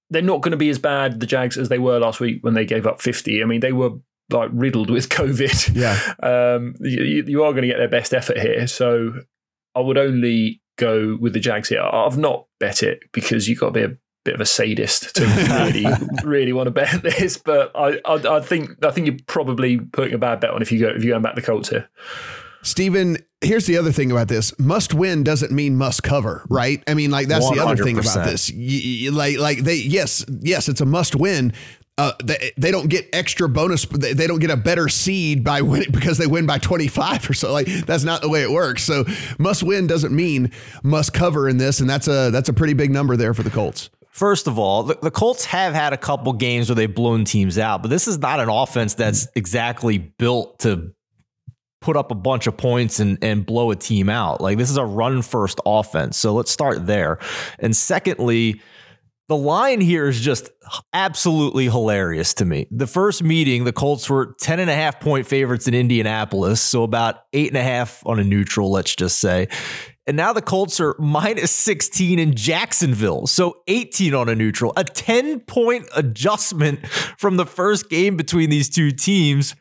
[0.09, 2.55] they're not going to be as bad, the Jags, as they were last week when
[2.55, 3.42] they gave up 50.
[3.42, 3.90] I mean, they were
[4.33, 5.75] like riddled with COVID.
[5.75, 5.99] Yeah.
[6.23, 8.66] Um, you, you are going to get their best effort here.
[8.66, 9.12] So
[9.75, 11.83] I would only go with the Jags here.
[11.83, 15.25] I've not bet it because you've got to be a bit of a sadist to
[15.73, 15.87] really
[16.25, 20.14] really want to bet this, but I, I, I think I think you're probably putting
[20.14, 21.88] a bad bet on if you go if you go back the Colts here.
[22.62, 26.83] Stephen, here's the other thing about this: must win doesn't mean must cover, right?
[26.87, 27.55] I mean, like that's 100%.
[27.55, 28.51] the other thing about this.
[28.51, 31.55] You, like, like they, yes, yes, it's a must win.
[32.01, 33.85] Uh, they, they don't get extra bonus.
[33.85, 37.35] They, they don't get a better seed by winning because they win by 25 or
[37.35, 37.53] so.
[37.53, 38.83] Like that's not the way it works.
[38.85, 39.05] So
[39.39, 40.51] must win doesn't mean
[40.83, 43.51] must cover in this, and that's a that's a pretty big number there for the
[43.51, 43.91] Colts.
[44.09, 47.59] First of all, the, the, Colts have had a couple games where they've blown teams
[47.59, 50.95] out, but this is not an offense that's exactly built to
[51.83, 54.41] put up a bunch of points and, and blow a team out.
[54.41, 56.17] Like this is a run first offense.
[56.17, 57.19] So let's start there.
[57.59, 58.63] And secondly,
[59.31, 60.51] the line here is just
[60.93, 62.66] absolutely hilarious to me.
[62.73, 66.61] The first meeting, the Colts were 10 and a half point favorites in Indianapolis.
[66.61, 69.47] So about eight and a half on a neutral, let's just say.
[70.09, 73.29] And now the Colts are minus 16 in Jacksonville.
[73.29, 78.69] So 18 on a neutral, a 10 point adjustment from the first game between these
[78.69, 79.55] two teams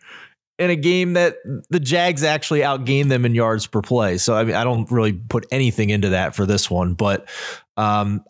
[0.57, 1.35] in a game that
[1.69, 4.17] the Jags actually outgained them in yards per play.
[4.17, 7.29] So I mean, I don't really put anything into that for this one, but
[7.77, 8.23] um,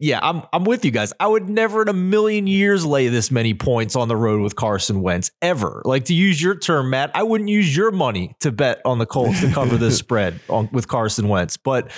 [0.00, 1.12] yeah, I'm I'm with you guys.
[1.20, 4.56] I would never in a million years lay this many points on the road with
[4.56, 5.82] Carson Wentz ever.
[5.84, 9.06] Like to use your term, Matt, I wouldn't use your money to bet on the
[9.06, 11.56] Colts to cover this spread on with Carson Wentz.
[11.56, 11.90] But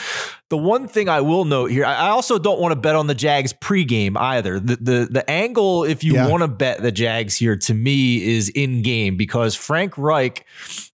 [0.50, 3.14] the one thing I will note here, I also don't want to bet on the
[3.14, 4.58] Jags pregame either.
[4.58, 6.28] The the the angle, if you yeah.
[6.28, 10.46] want to bet the Jags here, to me is in game because Frank Reich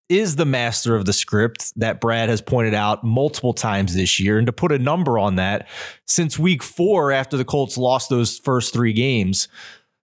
[0.09, 4.39] is the master of the script that Brad has pointed out multiple times this year.
[4.39, 5.69] And to put a number on that,
[6.07, 9.49] since week four, after the Colts lost those first three games.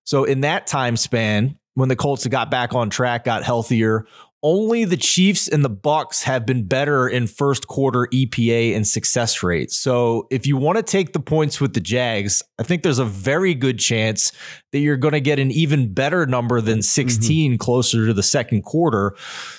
[0.05, 4.05] So in that time span, when the Colts got back on track, got healthier,
[4.43, 9.43] only the Chiefs and the Bucs have been better in first quarter EPA and success
[9.43, 9.71] rate.
[9.71, 13.05] So if you want to take the points with the Jags, I think there's a
[13.05, 14.31] very good chance
[14.71, 16.81] that you're going to get an even better number than mm-hmm.
[16.81, 17.57] 16 mm-hmm.
[17.57, 19.15] closer to the second quarter.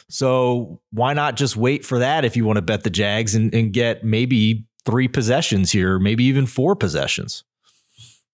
[0.08, 3.54] So why not just wait for that if you want to bet the Jags and,
[3.54, 7.44] and get maybe three possessions here, maybe even four possessions.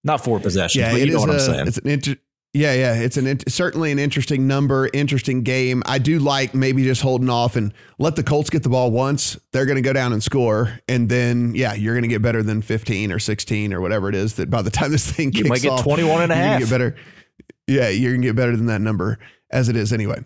[0.04, 1.66] Not four possessions, yeah, but you know what i am saying.
[1.66, 2.16] It's an inter-
[2.54, 5.82] yeah, yeah, it's an certainly an interesting number, interesting game.
[5.84, 9.38] I do like maybe just holding off and let the Colts get the ball once.
[9.52, 12.42] They're going to go down and score, and then yeah, you're going to get better
[12.42, 14.34] than 15 or 16 or whatever it is.
[14.34, 16.60] That by the time this thing kicks you might get off, 21 and a half.
[16.60, 16.96] Get better.
[17.66, 19.18] Yeah, you're going to get better than that number
[19.50, 20.24] as it is anyway.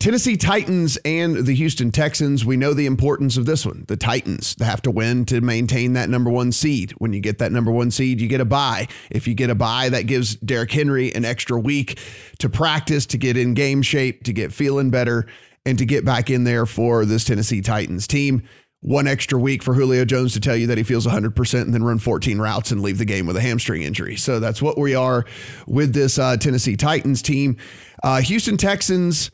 [0.00, 3.84] Tennessee Titans and the Houston Texans, we know the importance of this one.
[3.86, 6.92] The Titans have to win to maintain that number one seed.
[6.92, 8.88] When you get that number one seed, you get a bye.
[9.10, 11.98] If you get a bye, that gives Derrick Henry an extra week
[12.38, 15.26] to practice, to get in game shape, to get feeling better,
[15.66, 18.48] and to get back in there for this Tennessee Titans team.
[18.80, 21.84] One extra week for Julio Jones to tell you that he feels 100% and then
[21.84, 24.16] run 14 routes and leave the game with a hamstring injury.
[24.16, 25.26] So that's what we are
[25.66, 27.58] with this uh, Tennessee Titans team.
[28.02, 29.30] Uh, Houston Texans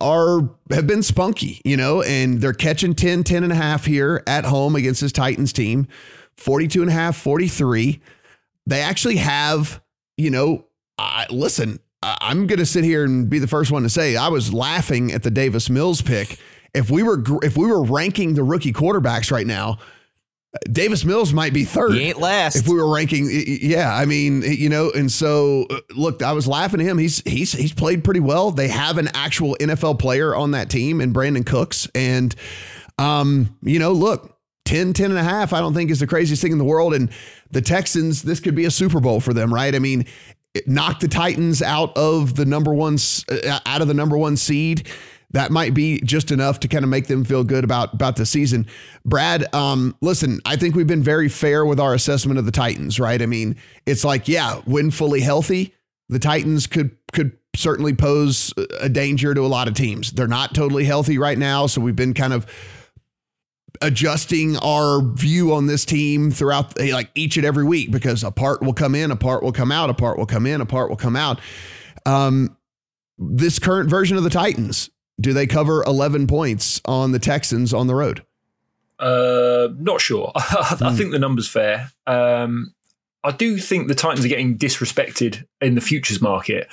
[0.00, 4.22] are have been spunky, you know, and they're catching 10, 10 and a half here
[4.26, 5.88] at home against this Titans team,
[6.36, 8.00] 42 and a half, 43.
[8.66, 9.80] They actually have,
[10.16, 10.66] you know,
[10.98, 14.28] I, listen, I'm going to sit here and be the first one to say I
[14.28, 16.38] was laughing at the Davis Mills pick.
[16.74, 19.78] If we were if we were ranking the rookie quarterbacks right now,
[20.70, 21.92] Davis Mills might be third.
[21.94, 22.56] He ain't last.
[22.56, 26.46] If we were ranking, yeah, I mean, you know, and so uh, look, I was
[26.46, 26.98] laughing at him.
[26.98, 28.50] He's he's he's played pretty well.
[28.50, 31.88] They have an actual NFL player on that team in Brandin Cooks.
[31.94, 32.34] And
[32.98, 36.42] um, you know, look, 10, 10 and a half, I don't think is the craziest
[36.42, 36.94] thing in the world.
[36.94, 37.10] And
[37.50, 39.74] the Texans, this could be a Super Bowl for them, right?
[39.74, 40.06] I mean,
[40.66, 42.98] knock the Titans out of the number one
[43.30, 44.88] uh, out of the number one seed
[45.36, 48.24] that might be just enough to kind of make them feel good about about the
[48.24, 48.66] season.
[49.04, 52.98] Brad, um, listen, I think we've been very fair with our assessment of the Titans,
[52.98, 53.20] right?
[53.20, 55.74] I mean, it's like, yeah, when fully healthy,
[56.08, 60.10] the Titans could could certainly pose a danger to a lot of teams.
[60.12, 62.46] They're not totally healthy right now, so we've been kind of
[63.82, 68.62] adjusting our view on this team throughout like each and every week because a part
[68.62, 70.88] will come in, a part will come out, a part will come in, a part
[70.88, 71.40] will come out.
[72.06, 72.56] Um,
[73.18, 74.88] this current version of the Titans,
[75.20, 78.24] do they cover 11 points on the Texans on the road?
[78.98, 80.32] Uh, not sure.
[80.36, 80.96] I mm.
[80.96, 81.90] think the number's fair.
[82.06, 82.74] Um,
[83.26, 86.68] I do think the Titans are getting disrespected in the futures market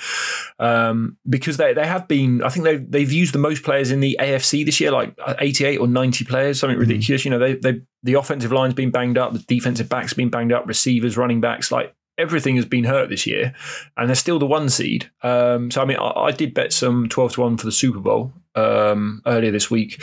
[0.60, 2.44] um, because they, they have been.
[2.44, 5.64] I think they've they've used the most players in the AFC this year, like eighty
[5.64, 6.82] eight or ninety players, something mm.
[6.82, 7.24] ridiculous.
[7.24, 10.52] You know, they they the offensive line's been banged up, the defensive backs been banged
[10.52, 13.54] up, receivers, running backs, like everything has been hurt this year,
[13.96, 15.10] and they're still the one seed.
[15.22, 18.00] Um, so I mean, I, I, did bet some twelve to one for the Super
[18.00, 20.02] Bowl um, earlier this week,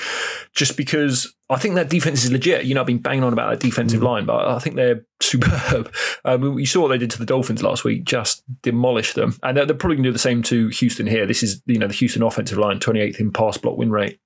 [0.53, 2.65] just because I think that defense is legit.
[2.65, 4.05] You know, I've been banging on about that defensive mm.
[4.05, 5.93] line, but I think they're superb.
[6.25, 9.57] Um, you saw what they did to the Dolphins last week, just demolished them, and
[9.57, 11.25] they're, they're probably going to do the same to Houston here.
[11.25, 14.19] This is you know the Houston offensive line, twenty eighth in pass block win rate.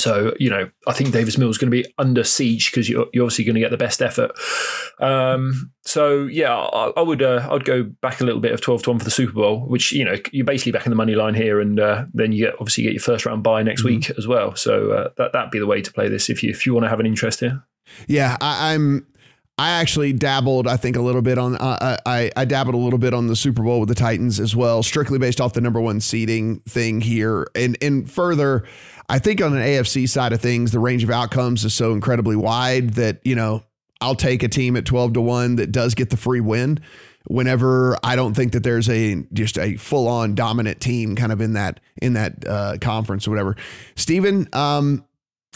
[0.00, 3.06] So, you know, I think Davis Mills is going to be under siege because you're,
[3.12, 4.32] you're, obviously going to get the best effort.
[4.98, 8.84] Um, so, yeah, I, I would uh, I'd go back a little bit of 12
[8.84, 11.14] to 1 for the Super Bowl, which, you know, you're basically back in the money
[11.14, 11.60] line here.
[11.60, 13.96] And uh, then you get obviously get your first round bye next mm-hmm.
[13.96, 14.56] week as well.
[14.56, 16.84] So uh, that, that'd be the way to play this if you, if you want
[16.84, 17.62] to have an interest here.
[18.06, 19.06] Yeah, I, I'm.
[19.58, 21.56] I actually dabbled, I think, a little bit on.
[21.56, 24.56] Uh, I I dabbled a little bit on the Super Bowl with the Titans as
[24.56, 28.64] well, strictly based off the number one seeding thing here, and and further,
[29.10, 32.36] I think on an AFC side of things, the range of outcomes is so incredibly
[32.36, 33.64] wide that, you know,
[34.00, 36.78] I'll take a team at 12 to 1 that does get the free win
[37.26, 41.40] whenever I don't think that there's a just a full on dominant team kind of
[41.40, 43.56] in that in that uh, conference or whatever.
[43.96, 45.04] Stephen, um,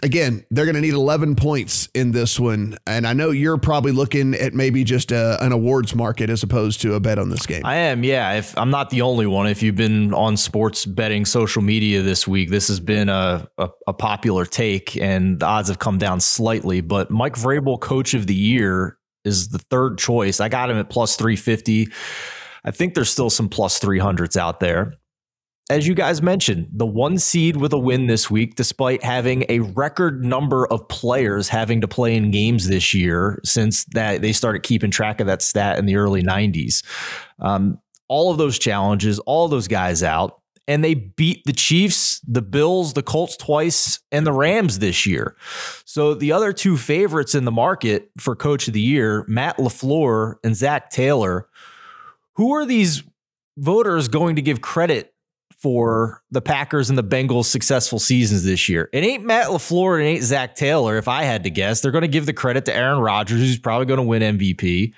[0.02, 2.76] again, they're going to need 11 points in this one.
[2.86, 6.80] And I know you're probably looking at maybe just a, an awards market as opposed
[6.82, 7.64] to a bet on this game.
[7.64, 8.32] I am, yeah.
[8.32, 12.26] If I'm not the only one, if you've been on sports betting social media this
[12.26, 16.20] week, this has been a, a, a popular take and the odds have come down
[16.20, 16.80] slightly.
[16.80, 20.40] But Mike Vrabel, coach of the year, is the third choice.
[20.40, 21.88] I got him at plus 350.
[22.64, 24.94] I think there's still some plus 300s out there
[25.70, 29.60] as you guys mentioned, the one seed with a win this week, despite having a
[29.60, 34.62] record number of players having to play in games this year since that they started
[34.62, 36.84] keeping track of that stat in the early 90s.
[37.40, 42.42] Um, all of those challenges, all those guys out, and they beat the Chiefs, the
[42.42, 45.36] Bills, the Colts twice, and the Rams this year.
[45.86, 50.36] So the other two favorites in the market for coach of the year, Matt LaFleur
[50.44, 51.48] and Zac Taylor,
[52.34, 53.02] who are these
[53.56, 55.13] voters going to give credit
[55.64, 58.90] for the Packers and the Bengals' successful seasons this year.
[58.92, 61.80] It ain't Matt LaFleur, it ain't Zac Taylor, if I had to guess.
[61.80, 64.92] They're going to give the credit to Aaron Rodgers, who's probably going to win MVP,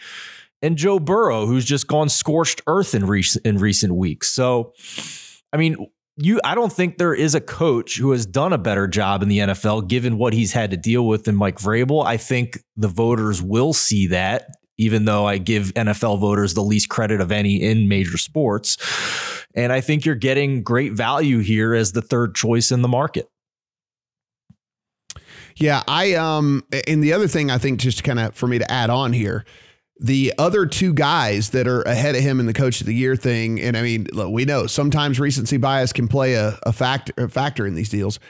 [0.63, 4.29] and Joe Burrow, who's just gone scorched earth in, recent in recent weeks.
[4.29, 4.73] So,
[5.53, 8.89] I mean, you I don't think there is a coach who has done a better
[8.89, 12.05] job in the NFL given what he's had to deal with than Mike Vrabel.
[12.05, 14.49] I think the voters will see that
[14.79, 18.77] even though I give NFL voters the least credit of any in major sports.
[19.57, 23.29] And I think you're getting great value here as the third choice in the market.
[25.57, 28.71] Yeah, I um and the other thing I think just kind of for me to
[28.71, 29.47] add on here,
[29.99, 33.17] the other two guys that are ahead of him in the coach of the year
[33.17, 37.15] thing, and I mean, look, we know sometimes recency bias can play a, a factor
[37.17, 38.21] a factor in these deals.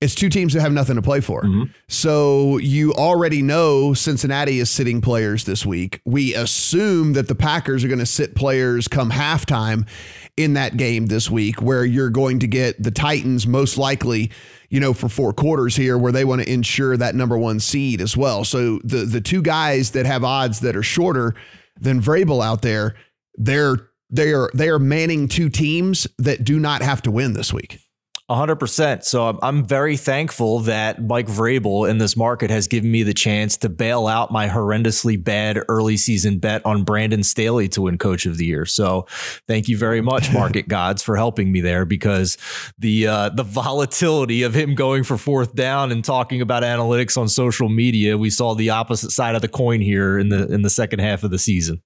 [0.00, 1.44] It's two teams that have nothing to play for.
[1.44, 1.70] Mm-hmm.
[1.88, 6.02] So you already know Cincinnati is sitting players this week.
[6.04, 9.88] We assume that the Packers are going to sit players come halftime
[10.36, 14.30] in that game this week, where you're going to get the Titans most likely,
[14.68, 18.00] you know, for four quarters here, where they want to ensure that number one seed
[18.00, 18.44] as well.
[18.44, 21.34] So the the two guys that have odds that are shorter
[21.80, 22.96] than Vrabel out there,
[23.34, 27.52] they're they are they are manning two teams that do not have to win this
[27.52, 27.80] week.
[28.30, 29.04] 100%.
[29.04, 33.58] So I'm very thankful that Mike Vrabel in this market has given me the chance
[33.58, 38.24] to bail out my horrendously bad early season bet on Brandon Staley to win coach
[38.24, 38.64] of the year.
[38.64, 39.06] So
[39.46, 42.38] thank you very much market gods for helping me there because
[42.78, 47.28] the uh, the volatility of him going for fourth down and talking about analytics on
[47.28, 50.70] social media, we saw the opposite side of the coin here in the in the
[50.70, 51.82] second half of the season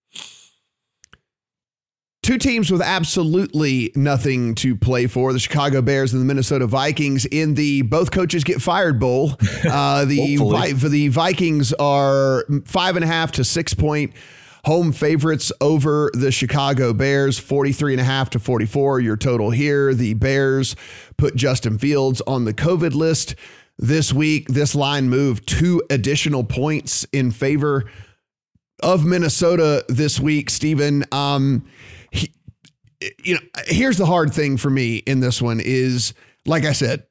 [2.28, 7.24] two teams with absolutely nothing to play for the Chicago Bears and the Minnesota Vikings
[7.24, 9.32] in the both coaches get fired bowl.
[9.68, 10.36] Uh, the
[10.78, 14.12] for the Vikings are five and a half to six point
[14.64, 19.00] home favorites over the Chicago Bears, 43 and a half to 44.
[19.00, 19.94] Your total here.
[19.94, 20.76] The Bears
[21.16, 23.34] put Justin Fields on the COVID list
[23.78, 24.48] this week.
[24.48, 27.84] This line moved two additional points in favor
[28.80, 31.04] of Minnesota this week, Stephen.
[31.10, 31.64] Um,
[33.24, 36.14] you know, here's the hard thing for me in this one is,
[36.46, 37.06] like I said,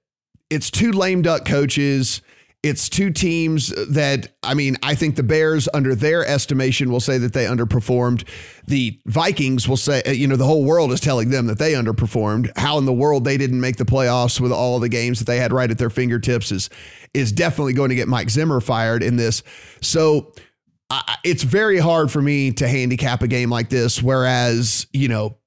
[0.50, 2.22] it's two lame duck coaches.
[2.64, 7.18] It's two teams that, I mean, I think the Bears, under their estimation, will say
[7.20, 8.28] that they underperformed.
[8.66, 11.74] The Vikings will say, uh, you know, the whole world is telling them that they
[11.74, 12.52] underperformed.
[12.58, 15.38] How in the world they didn't make the playoffs with all the games that they
[15.38, 16.70] had right at their fingertips is
[17.14, 19.44] is definitely going to get Mike Zimmer fired in this.
[19.82, 20.34] So
[21.24, 24.02] It's very hard for me to handicap a game like this.
[24.02, 25.38] Whereas, you know,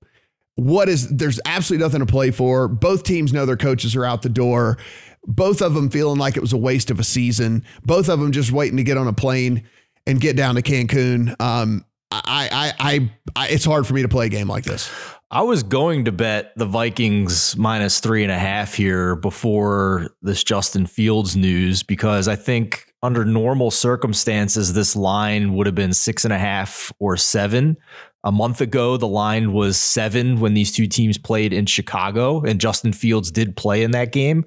[0.56, 2.68] what is there's absolutely nothing to play for.
[2.68, 4.76] Both teams know their coaches are out the door.
[5.24, 7.64] Both of them feeling like it was a waste of a season.
[7.84, 9.68] Both of them just waiting to get on a plane
[10.06, 11.40] and get down to Cancun.
[11.40, 14.90] Um, I, I, I, I, it's hard for me to play a game like this.
[15.32, 20.42] I was going to bet the Vikings minus three and a half here before this
[20.42, 26.24] Justin Fields news because I think under normal circumstances, this line would have been six
[26.24, 27.76] and a half or seven.
[28.24, 32.60] A month ago, the line was seven when these two teams played in Chicago, and
[32.60, 34.44] Justin Fields did play in that game.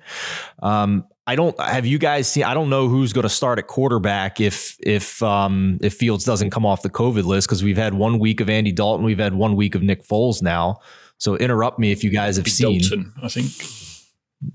[0.61, 2.43] Um, I don't have you guys seen.
[2.43, 6.49] I don't know who's going to start at quarterback if if um, if Fields doesn't
[6.49, 9.33] come off the COVID list because we've had one week of Andy Dalton, we've had
[9.33, 10.79] one week of Nick Foles now.
[11.17, 12.81] So interrupt me if you guys have seen.
[12.81, 13.47] Dalton, I think.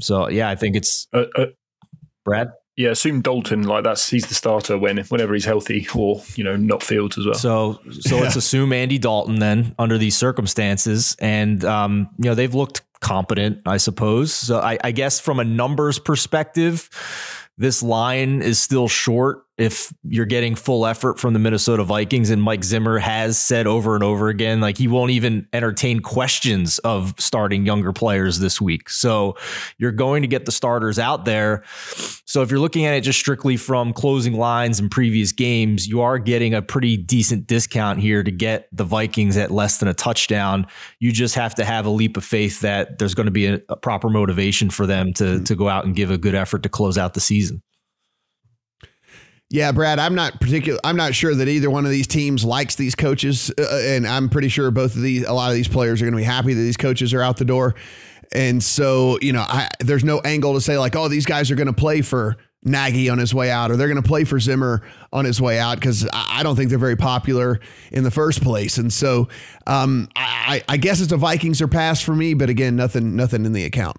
[0.00, 1.46] So yeah, I think it's uh, uh,
[2.24, 2.48] Brad.
[2.78, 6.54] Yeah, assume Dalton like that's he's the starter when whenever he's healthy or you know
[6.54, 7.34] not Fields as well.
[7.34, 8.22] So so yeah.
[8.22, 13.62] let's assume Andy Dalton then under these circumstances, and um, you know they've looked competent,
[13.66, 14.33] I suppose.
[14.33, 16.88] So I, I guess from a numbers perspective,
[17.56, 22.31] this line is still short if you're getting full effort from the Minnesota Vikings.
[22.31, 26.79] And Mike Zimmer has said over and over again, like he won't even entertain questions
[26.81, 28.88] of starting younger players this week.
[28.88, 29.37] So
[29.77, 31.65] you're going to get the starters out there.
[32.25, 36.00] So if you're looking at it just strictly from closing lines in previous games, you
[36.02, 39.94] are getting a pretty decent discount here to get the Vikings at less than a
[39.94, 40.67] touchdown.
[41.00, 43.61] You just have to have a leap of faith that there's going to be a,
[43.69, 45.44] a proper motivation for them to, mm-hmm.
[45.44, 47.61] to go out and give a good effort to close out the season.
[49.51, 50.79] Yeah, Brad, I'm not particular.
[50.85, 54.29] I'm not sure that either one of these teams likes these coaches, uh, and I'm
[54.29, 56.53] pretty sure both of these, a lot of these players are going to be happy
[56.53, 57.75] that these coaches are out the door.
[58.31, 61.55] And so, you know, I, there's no angle to say like, oh, these guys are
[61.55, 64.38] going to play for Nagy on his way out, or they're going to play for
[64.38, 64.83] Zimmer
[65.15, 67.59] on his way out, because I, I don't think they're very popular
[67.90, 68.77] in the first place.
[68.77, 69.29] And so,
[69.67, 73.46] um, I, I guess it's a Vikings or pass for me, but again, nothing, nothing
[73.46, 73.96] in the account.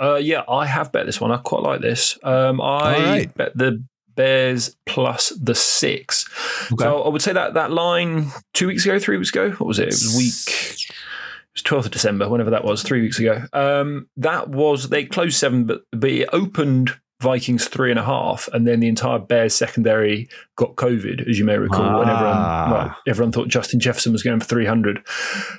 [0.00, 1.32] Uh, yeah, I have bet this one.
[1.32, 2.18] I quite like this.
[2.22, 3.34] Um, I right.
[3.34, 3.84] bet the
[4.18, 6.28] Bears plus the six.
[6.72, 6.82] Okay.
[6.82, 9.78] So I would say that that line two weeks ago, three weeks ago, what was
[9.78, 9.84] it?
[9.84, 10.74] It was week.
[10.88, 13.44] It was 12th of December, whenever that was, three weeks ago.
[13.52, 18.48] Um, that was they closed seven, but but it opened Vikings three and a half,
[18.52, 22.00] and then the entire Bears secondary got COVID, as you may recall, ah.
[22.00, 25.04] and everyone well, everyone thought Justin Jefferson was going for three hundred,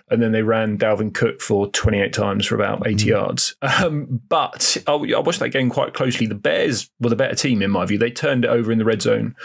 [0.09, 3.09] and then they ran Dalvin Cook for twenty eight times for about eighty mm.
[3.09, 3.55] yards.
[3.79, 6.27] Um, but I, I watched that game quite closely.
[6.27, 7.97] The Bears were the better team in my view.
[7.97, 9.35] They turned it over in the red zone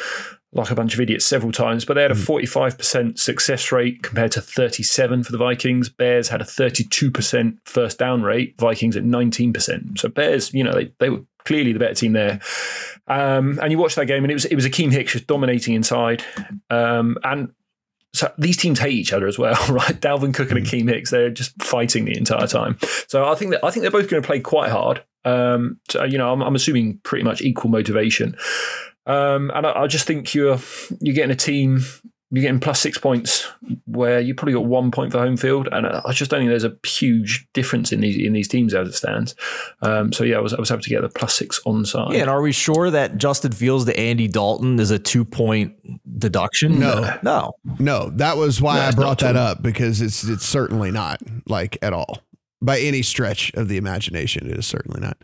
[0.55, 3.15] like a bunch of idiots several times, but they had a 45% hmm.
[3.17, 5.89] success rate compared to 37 for the Vikings.
[5.89, 9.99] Bears had a 32% first down rate, Vikings at 19%.
[9.99, 12.41] So Bears, you know, they, they were clearly the better team there.
[13.07, 15.75] Um, and you watched that game and it was it was Akiem Hicks just dominating
[15.75, 16.25] inside.
[16.71, 17.53] Um, and
[18.15, 20.01] so these teams hate each other as well, right?
[20.01, 22.79] Dalvin Cook and Akiem Hicks, they're just fighting the entire time.
[23.09, 25.05] So I think that I think they're both going to play quite hard.
[25.25, 28.37] Um, so you know, I'm, I'm assuming pretty much equal motivation.
[29.07, 30.59] Um, and I, I, just think you're
[31.01, 31.81] you're getting a team,
[32.31, 33.47] you're getting plus six points
[33.87, 36.65] where you probably got one point for home field, and I just don't think there's
[36.65, 39.35] a huge difference in these in these teams as it stands.
[39.83, 42.13] Um, so yeah, I was I was happy to get the plus six on side.
[42.13, 45.75] Yeah, and are we sure that Justin Fields to Andy Dalton is a two point
[46.19, 46.79] deduction?
[46.81, 48.11] No, no, no.
[48.11, 51.93] That was why no, I brought that up because it's it's certainly not like at
[51.93, 52.19] all
[52.61, 54.51] by any stretch of the imagination.
[54.51, 55.19] It is certainly not.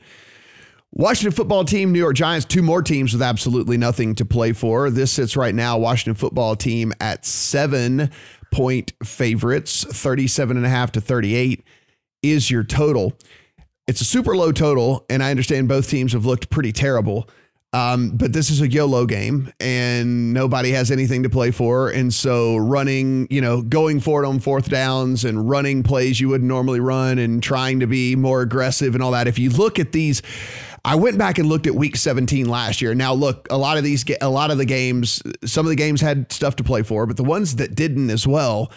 [0.93, 4.91] Washington football team, New York Giants, two more teams with absolutely nothing to play for.
[4.91, 8.11] This sits right now, Washington football team at seven
[8.51, 11.63] point favorites, 37 and a half to 38
[12.23, 13.13] is your total.
[13.87, 17.29] It's a super low total, and I understand both teams have looked pretty terrible.
[17.73, 21.89] Um, but this is a YOLO game and nobody has anything to play for.
[21.89, 26.29] And so running, you know, going for it on fourth downs and running plays you
[26.29, 29.29] wouldn't normally run and trying to be more aggressive and all that.
[29.29, 30.21] If you look at these,
[30.85, 32.93] I went back and looked at week 17 last year.
[32.93, 36.01] Now, look, a lot of these, a lot of the games, some of the games
[36.01, 38.73] had stuff to play for, but the ones that didn't as well,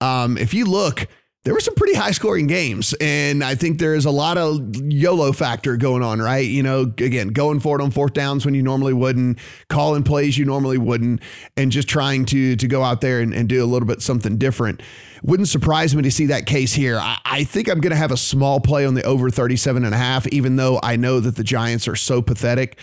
[0.00, 1.06] um, if you look,
[1.48, 2.94] there were some pretty high scoring games.
[3.00, 6.46] And I think there is a lot of YOLO factor going on, right?
[6.46, 9.38] You know, again, going for it on fourth downs when you normally wouldn't,
[9.70, 11.22] calling plays you normally wouldn't,
[11.56, 14.36] and just trying to to go out there and, and do a little bit something
[14.36, 14.82] different.
[15.22, 16.98] Wouldn't surprise me to see that case here.
[16.98, 19.94] I, I think I'm going to have a small play on the over 37 and
[19.94, 22.78] a half, even though I know that the Giants are so pathetic.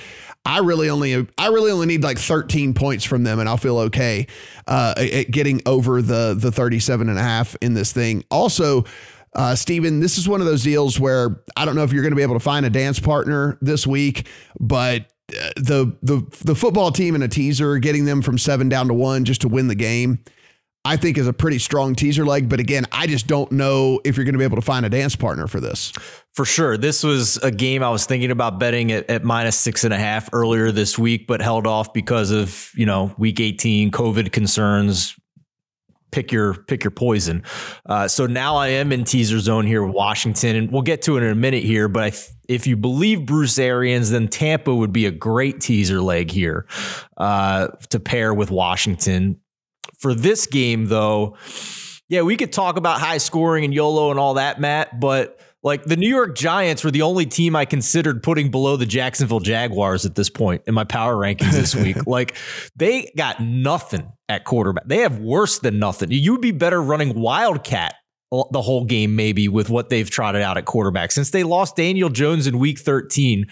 [0.45, 3.79] I really only I really only need like 13 points from them and I'll feel
[3.79, 4.27] okay
[4.67, 8.23] uh, at getting over the the 37 and a half in this thing.
[8.29, 8.85] Also,
[9.33, 12.13] uh, Steven, this is one of those deals where I don't know if you're going
[12.13, 14.27] to be able to find a dance partner this week,
[14.59, 18.87] but uh, the the the football team in a teaser getting them from 7 down
[18.87, 20.23] to 1 just to win the game
[20.85, 22.47] I think is a pretty strong teaser leg.
[22.47, 24.89] But again, I just don't know if you're going to be able to find a
[24.89, 25.91] dance partner for this.
[26.33, 26.77] For sure.
[26.77, 29.97] This was a game I was thinking about betting at, at minus six and a
[29.97, 35.15] half earlier this week, but held off because of, you know, week 18 COVID concerns.
[36.11, 37.43] Pick your pick your poison.
[37.85, 41.17] Uh, so now I am in teaser zone here with Washington, and we'll get to
[41.17, 41.89] it in a minute here.
[41.89, 46.67] But if you believe Bruce Arians, then Tampa would be a great teaser leg here
[47.17, 49.41] uh, to pair with Washington.
[49.99, 51.37] For this game, though,
[52.09, 55.83] yeah, we could talk about high scoring and YOLO and all that, Matt, but like
[55.83, 60.05] the New York Giants were the only team I considered putting below the Jacksonville Jaguars
[60.05, 62.05] at this point in my power rankings this week.
[62.05, 62.35] like
[62.75, 64.87] they got nothing at quarterback.
[64.87, 66.11] They have worse than nothing.
[66.11, 67.95] You'd be better running Wildcat
[68.51, 71.11] the whole game, maybe with what they've trotted out at quarterback.
[71.11, 73.45] Since they lost Daniel Jones in week 13,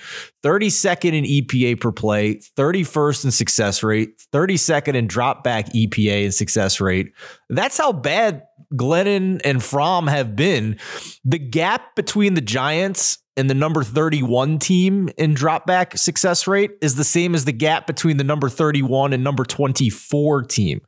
[0.44, 6.34] 32nd in EPA per play, 31st in success rate, 32nd in drop back EPA and
[6.34, 7.14] success rate.
[7.50, 10.78] That's how bad Glennon and Fromm have been.
[11.24, 16.96] The gap between the Giants and the number 31 team in dropback success rate is
[16.96, 20.82] the same as the gap between the number 31 and number 24 team.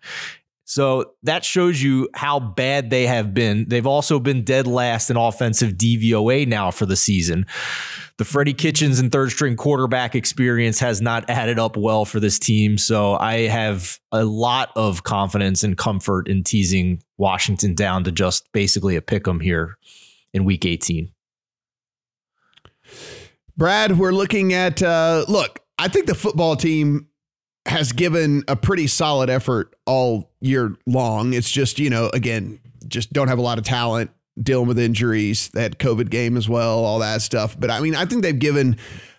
[0.68, 3.70] So that shows you how bad they have been.
[3.70, 7.46] They've also been dead last in offensive DVOA now for the season.
[8.18, 12.40] The Freddie Kitchens and third string quarterback experience has not added up well for this
[12.40, 12.80] team.
[12.80, 18.52] So I have a lot of confidence and comfort in teasing Washington down to just
[18.52, 19.78] basically a pick 'em here
[20.34, 21.12] in week 18.
[23.56, 27.08] Brad, we're looking at uh, look, I think the football team
[27.66, 31.34] has given a pretty solid effort all year long.
[31.34, 35.50] It's just, you know, again, just don't have a lot of talent, dealing with injuries,
[35.50, 37.60] that COVID game as well, all that stuff.
[37.60, 38.78] But I mean, I think they've given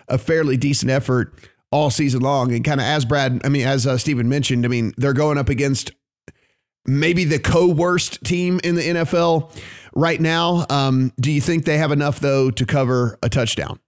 [0.08, 1.34] a fairly decent effort
[1.70, 2.52] all season long.
[2.52, 5.38] And kind of as Brad, I mean, as uh, Stephen mentioned, I mean, they're going
[5.38, 5.90] up against
[6.86, 9.52] maybe the co worst team in the NFL
[9.94, 10.64] right now.
[10.70, 13.80] Um, do you think they have enough, though, to cover a touchdown?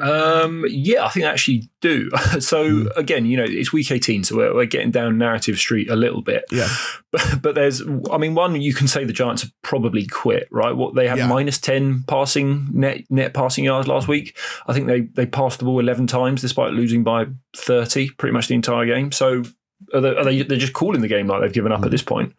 [0.00, 2.10] Um, yeah, I think I actually do.
[2.40, 2.96] so mm.
[2.96, 6.22] again, you know, it's week 18, so we're, we're, getting down narrative street a little
[6.22, 6.44] bit.
[6.50, 6.68] Yeah.
[7.12, 7.82] But, but, there's,
[8.12, 10.70] I mean, one, you can say the Giants have probably quit, right?
[10.70, 11.26] What they had yeah.
[11.26, 14.38] minus 10 passing net, net passing yards last week.
[14.68, 17.26] I think they, they passed the ball 11 times despite losing by
[17.56, 19.10] 30 pretty much the entire game.
[19.10, 19.42] So
[19.92, 21.86] are they, are they are just calling the game like they've given up mm.
[21.86, 22.32] at this point?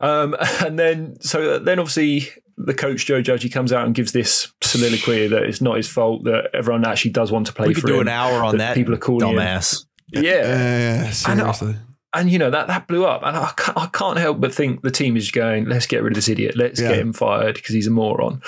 [0.00, 4.12] Um, and then, so then obviously the coach Joe Judge he comes out and gives
[4.12, 7.68] this soliloquy that it's not his fault that everyone actually does want to play.
[7.68, 8.74] We could do him, an hour on that.
[8.74, 9.84] People are calling dumbass.
[10.12, 10.24] Him.
[10.24, 11.68] Yeah, uh, seriously.
[11.68, 11.78] And,
[12.12, 14.82] and, you know that that blew up, and I can't, I can't, help but think
[14.82, 16.90] the team is going, let's get rid of this idiot, let's yeah.
[16.90, 18.40] get him fired because he's a moron.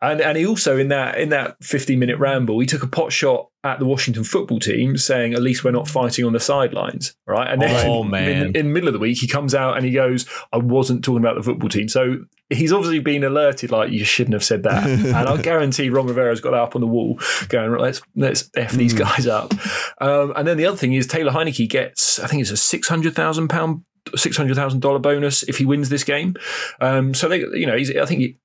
[0.00, 3.12] And and he also in that in that fifty minute ramble, he took a pot
[3.12, 7.16] shot at the Washington football team, saying at least we're not fighting on the sidelines,
[7.26, 7.50] right?
[7.50, 8.30] And then oh, in, man.
[8.30, 11.02] In, in, the middle of the week, he comes out and he goes, "I wasn't
[11.02, 12.18] talking about the football team." So
[12.50, 14.84] he's obviously been alerted, like you shouldn't have said that.
[14.88, 18.72] and I guarantee Ron Rivera's got that up on the wall, going, "Let's let's f
[18.72, 18.98] these mm.
[18.98, 19.52] guys up."
[20.00, 22.88] Um, and then the other thing is Taylor Heinicke gets, I think it's a six
[22.88, 23.82] hundred thousand pound
[24.16, 26.34] six hundred thousand dollar bonus if he wins this game.
[26.80, 28.36] Um, so they, you know, I think he,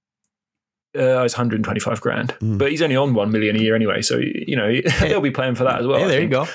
[0.95, 2.57] uh, it's 125 grand, mm.
[2.57, 4.01] but he's only on 1 million a year anyway.
[4.01, 5.99] So, you know, they'll be playing for that as well.
[5.99, 6.47] Yeah, there you go.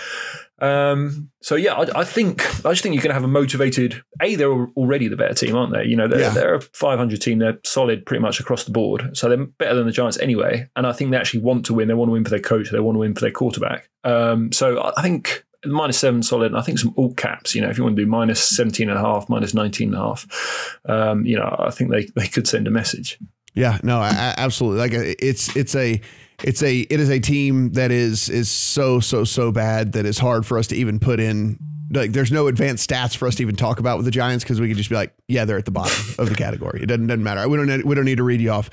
[0.61, 4.03] Um, so yeah, I, I, think I just think you can have a motivated.
[4.21, 5.85] A, they're already the better team, aren't they?
[5.85, 6.31] You know, they're, yeah.
[6.31, 7.39] they're a 500 team.
[7.39, 9.17] They're solid pretty much across the board.
[9.17, 10.69] So they're better than the Giants anyway.
[10.75, 11.89] And I think they actually want to win.
[11.89, 12.71] They want to win for their coach.
[12.71, 13.89] They want to win for their quarterback.
[14.05, 16.55] Um, so I think minus seven solid.
[16.55, 18.99] I think some alt caps, you know, if you want to do minus 17 and
[18.99, 22.49] a half, minus 19 and a half, um, you know, I think they, they could
[22.49, 23.19] send a message.
[23.55, 24.79] Yeah, no, I, absolutely.
[24.79, 26.01] Like it's it's a
[26.45, 30.19] it's a it is a team that is is so so so bad that it's
[30.19, 31.59] hard for us to even put in
[31.91, 34.61] like there's no advanced stats for us to even talk about with the Giants because
[34.61, 36.83] we could just be like, yeah, they're at the bottom of the category.
[36.83, 37.49] It doesn't doesn't matter.
[37.49, 38.71] We don't we don't need to read you off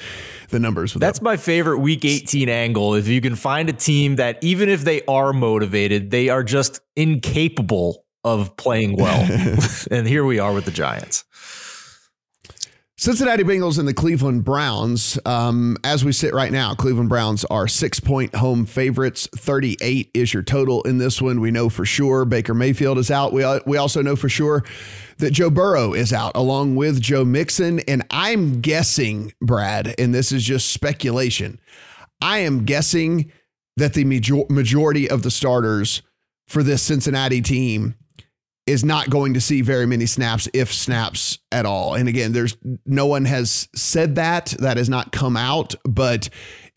[0.49, 0.93] the numbers.
[0.93, 2.95] That's my favorite Week 18 angle.
[2.95, 6.81] If you can find a team that even if they are motivated, they are just
[6.95, 9.27] incapable of playing well.
[9.91, 11.23] and here we are with the Giants.
[12.97, 15.19] Cincinnati Bengals and the Cleveland Browns.
[15.25, 19.27] Um, as we sit right now, Cleveland Browns are six point home favorites.
[19.35, 21.41] 38 is your total in this one.
[21.41, 23.33] We know for sure Baker Mayfield is out.
[23.33, 24.63] We, we also know for sure
[25.17, 27.81] that Joe Burrow is out along with Joe Mixon.
[27.81, 31.59] And I'm guessing, Brad, and this is just speculation,
[32.21, 33.29] I am guessing
[33.75, 36.01] that the major- majority of the starters
[36.47, 37.95] for this Cincinnati team
[38.67, 41.93] is not going to see very many snaps, if snaps at all.
[41.93, 44.55] And again, there's no one has said that.
[44.59, 45.75] That has not come out.
[45.83, 46.29] But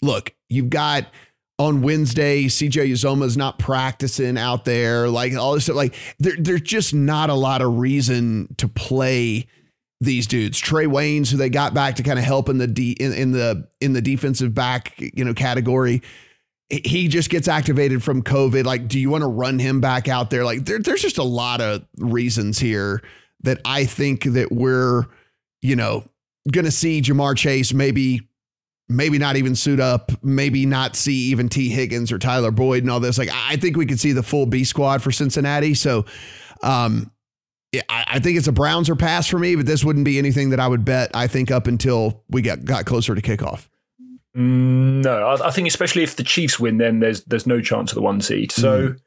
[0.03, 1.07] look, you've got
[1.59, 5.09] on Wednesday, CJ Uzomah is not practicing out there.
[5.09, 5.77] Like all this stuff.
[5.77, 9.47] Like there, there's just not a lot of reason to play
[10.01, 10.59] these dudes.
[10.59, 13.33] Trey Waynes, who they got back to kind of help in the de- in, in
[13.33, 16.03] the in the defensive back, you know, category
[16.71, 18.65] he just gets activated from COVID.
[18.65, 20.45] Like, do you want to run him back out there?
[20.45, 23.03] Like, there, there's just a lot of reasons here
[23.43, 25.05] that I think that we're,
[25.63, 26.05] you know,
[26.51, 28.29] going to see Ja'Marr Chase maybe,
[28.89, 32.91] maybe not even suit up, maybe not see even Tee Higgins or Tyler Boyd and
[32.91, 33.17] all this.
[33.17, 35.73] Like, I think we could see the full B squad for Cincinnati.
[35.75, 36.05] So,
[36.63, 37.11] um,
[37.91, 40.61] I think it's a Browns or pass for me, but this wouldn't be anything that
[40.61, 41.11] I would bet.
[41.13, 43.69] I think up until we got got closer to kickoff.
[44.39, 47.91] Mm, no, I, I, think especially if the Chiefs win, then there's there's no chance
[47.91, 48.53] of the one seed.
[48.53, 49.01] So mm.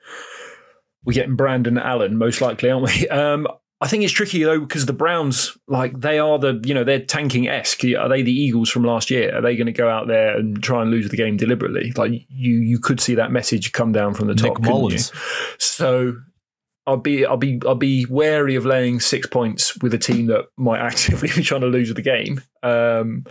[1.05, 3.07] we're getting Brandon Allen most likely, aren't we?
[3.09, 3.47] Um,
[3.79, 7.03] I think it's tricky though because the Browns, like they are the you know they're
[7.03, 7.83] tanking esque.
[7.97, 9.35] Are they the Eagles from last year?
[9.35, 11.91] Are they going to go out there and try and lose the game deliberately?
[11.95, 14.59] Like you you could see that message come down from the top.
[14.59, 15.11] Nick Mullens.
[15.57, 16.13] So
[16.87, 20.45] I'll be I'll be I'll be wary of laying six points with a team that
[20.57, 22.41] might actively be trying to lose the game.
[22.63, 23.25] Um,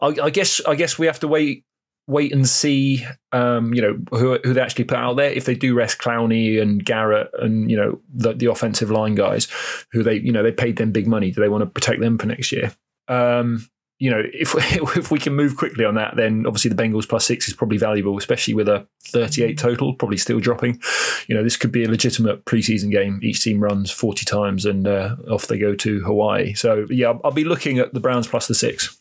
[0.00, 1.64] I, I, guess I guess we have to wait
[2.06, 5.30] wait and see, um, you know, who, who they actually put out there.
[5.30, 9.48] If they do rest Clowney and Garrett and you know the, the offensive line guys,
[9.92, 12.18] who they you know they paid them big money, do they want to protect them
[12.18, 12.74] for next year?
[13.08, 13.68] Um,
[13.98, 14.54] you know, if
[14.96, 17.78] if we can move quickly on that, then obviously the Bengals plus six is probably
[17.78, 20.80] valuable, especially with a 38 total, probably still dropping.
[21.28, 23.20] You know, this could be a legitimate preseason game.
[23.22, 26.54] Each team runs 40 times and uh, off they go to Hawaii.
[26.54, 28.98] So yeah, I'll, be looking at the Browns plus the six.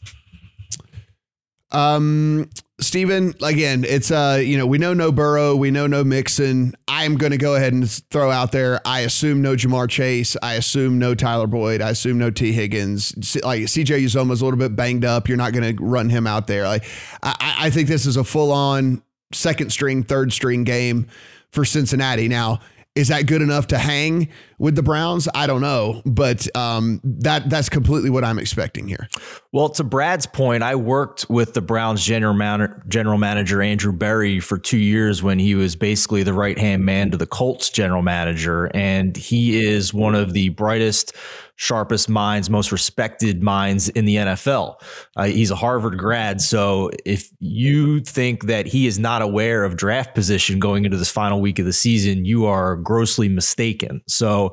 [1.71, 2.49] Um,
[2.83, 6.75] Stephen, again, it's uh, you know, we know no Burrow, we know no Mixon.
[6.87, 8.79] I'm going to go ahead and throw out there.
[8.85, 10.37] I assume no Ja'Marr Chase.
[10.43, 11.81] I assume no Tyler Boyd.
[11.81, 13.35] I assume no Tee Higgins.
[13.43, 15.27] Like CJ Uzomah's a little bit banged up.
[15.27, 16.67] You're not going to run him out there.
[16.67, 16.85] Like
[17.21, 19.01] I, I think this is a full on
[19.33, 21.07] second string, third string game
[21.51, 22.27] for Cincinnati.
[22.27, 22.59] Now,
[22.95, 24.29] is that good enough to hang
[24.59, 25.27] with the Browns?
[25.33, 29.07] I don't know, but um, that that's completely what I'm expecting here.
[29.51, 34.39] Well, to Brad's point, I worked with the Browns general man- general manager Andrew Berry
[34.39, 38.03] for two years when he was basically the right hand man to the Colts general
[38.03, 41.15] manager, and he is one of the brightest
[41.55, 44.75] sharpest minds, most respected minds in the NFL.
[45.15, 46.41] Uh, he's a Harvard grad.
[46.41, 51.11] So if you think that he is not aware of draft position going into this
[51.11, 54.01] final week of the season, you are grossly mistaken.
[54.07, 54.51] So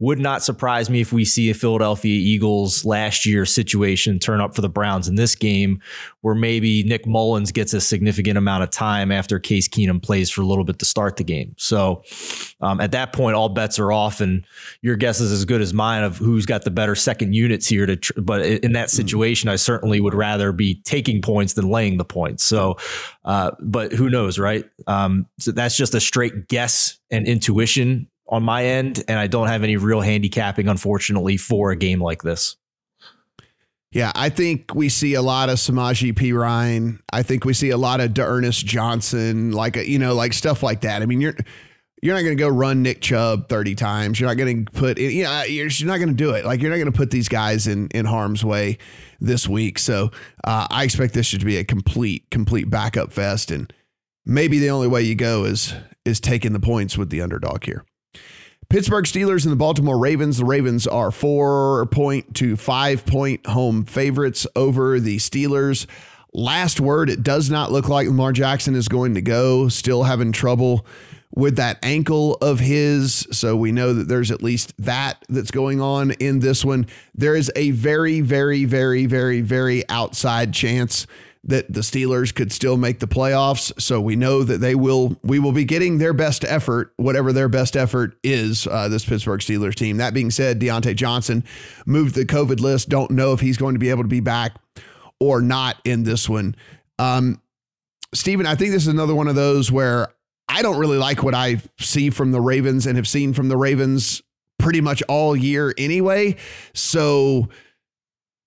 [0.00, 4.54] would not surprise me if we see a Philadelphia Eagles last year situation turn up
[4.54, 5.78] for the Browns in this game,
[6.22, 10.40] where maybe Nick Mullens gets a significant amount of time after Case Keenum plays for
[10.40, 11.54] a little bit to start the game.
[11.58, 12.02] So
[12.62, 14.46] um, at that point, all bets are off, and
[14.80, 17.84] your guess is as good as mine of who's got the better second units here.
[17.84, 21.98] To tr- but in that situation, I certainly would rather be taking points than laying
[21.98, 22.42] the points.
[22.42, 22.78] So,
[23.26, 24.64] uh, but who knows, right?
[24.86, 29.48] Um, so that's just a straight guess and intuition on my end, and I don't
[29.48, 32.56] have any real handicapping, unfortunately, for a game like this.
[33.92, 36.32] Yeah, I think we see a lot of Samaji P.
[36.32, 37.02] Ryan.
[37.12, 40.82] I think we see a lot of D'Ernest Johnson, like you know, like stuff like
[40.82, 41.02] that.
[41.02, 41.34] I mean, you're
[42.02, 44.20] you're not going to go run Nick Chubb 30 times.
[44.20, 46.46] You're not going to put, you know, you're, you're not going to do it.
[46.46, 48.78] Like you're not going to put these guys in in harm's way
[49.20, 49.78] this week.
[49.78, 50.10] So
[50.44, 53.72] uh, I expect this to be a complete complete backup fest, and
[54.24, 55.74] maybe the only way you go is
[56.04, 57.84] is taking the points with the underdog here.
[58.70, 60.38] Pittsburgh Steelers and the Baltimore Ravens.
[60.38, 65.86] The Ravens are four point to five point home favorites over the Steelers.
[66.32, 69.66] Last word, it does not look like Lamar Jackson is going to go.
[69.66, 70.86] Still having trouble
[71.34, 73.26] with that ankle of his.
[73.32, 76.86] So we know that there's at least that that's going on in this one.
[77.12, 81.08] There is a very, very, very, very, very outside chance
[81.44, 83.72] that the Steelers could still make the playoffs.
[83.80, 85.18] So we know that they will.
[85.22, 88.66] We will be getting their best effort, whatever their best effort is.
[88.66, 89.96] Uh, this Pittsburgh Steelers team.
[89.96, 91.44] That being said, Diontae Johnson
[91.86, 92.88] moved the COVID list.
[92.88, 94.56] Don't know if he's going to be able to be back
[95.18, 96.54] or not in this one.
[96.98, 97.40] Um,
[98.12, 100.08] Stephen, I think this is another one of those where
[100.48, 103.56] I don't really like what I see from the Ravens and have seen from the
[103.56, 104.22] Ravens
[104.58, 106.36] pretty much all year anyway.
[106.74, 107.48] So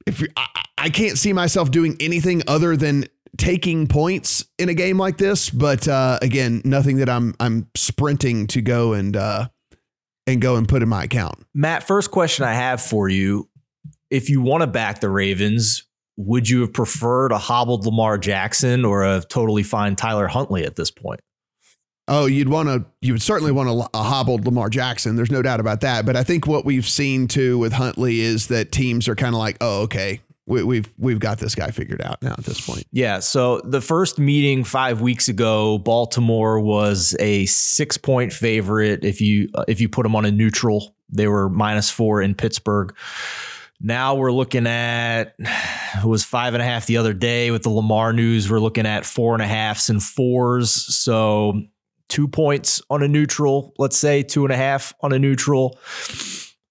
[0.06, 0.48] if I,
[0.78, 3.06] I can't see myself doing anything other than
[3.38, 8.48] taking points in a game like this, but uh, again, nothing that I'm I'm sprinting
[8.48, 9.48] to go and uh,
[10.28, 11.46] and go and put in my account.
[11.54, 13.50] Matt, first question I have for you:
[14.10, 15.84] If you want to back the Ravens,
[16.18, 20.76] would you have preferred a hobbled Lamar Jackson or a totally fine Tyler Huntley at
[20.76, 21.22] this point?
[22.08, 25.16] Oh, you'd want to, you would certainly want a, a, hobbled Lamar Jackson.
[25.16, 26.06] There's no doubt about that.
[26.06, 29.40] But I think what we've seen too with Huntley is that teams are kind of
[29.40, 32.60] like, oh, okay, we, have we've, we've got this guy figured out now at this
[32.60, 32.86] point.
[32.92, 33.20] Yeah.
[33.20, 39.06] So the first meeting five weeks ago, Baltimore was a six point favorite.
[39.06, 42.36] If you uh, if you put them on a neutral, they were minus four in
[42.36, 42.94] Pittsburgh.
[43.80, 47.70] Now we're looking at it was five and a half the other day with the
[47.70, 48.50] Lamar news.
[48.50, 50.72] We're looking at four and a halfs and fours.
[50.72, 51.62] So
[52.14, 55.80] two points on a neutral, let's say two and a half on a neutral.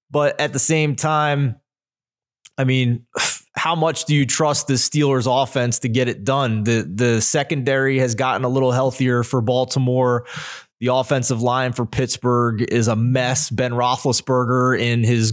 [0.08, 1.56] But at the same time,
[2.56, 3.06] I mean,
[3.56, 6.62] how much do you trust the Steelers offense to get it done?
[6.62, 10.26] The the secondary has gotten a little healthier for Baltimore.
[10.78, 13.50] The offensive line for Pittsburgh is a mess.
[13.50, 15.32] Ben Roethlisberger in his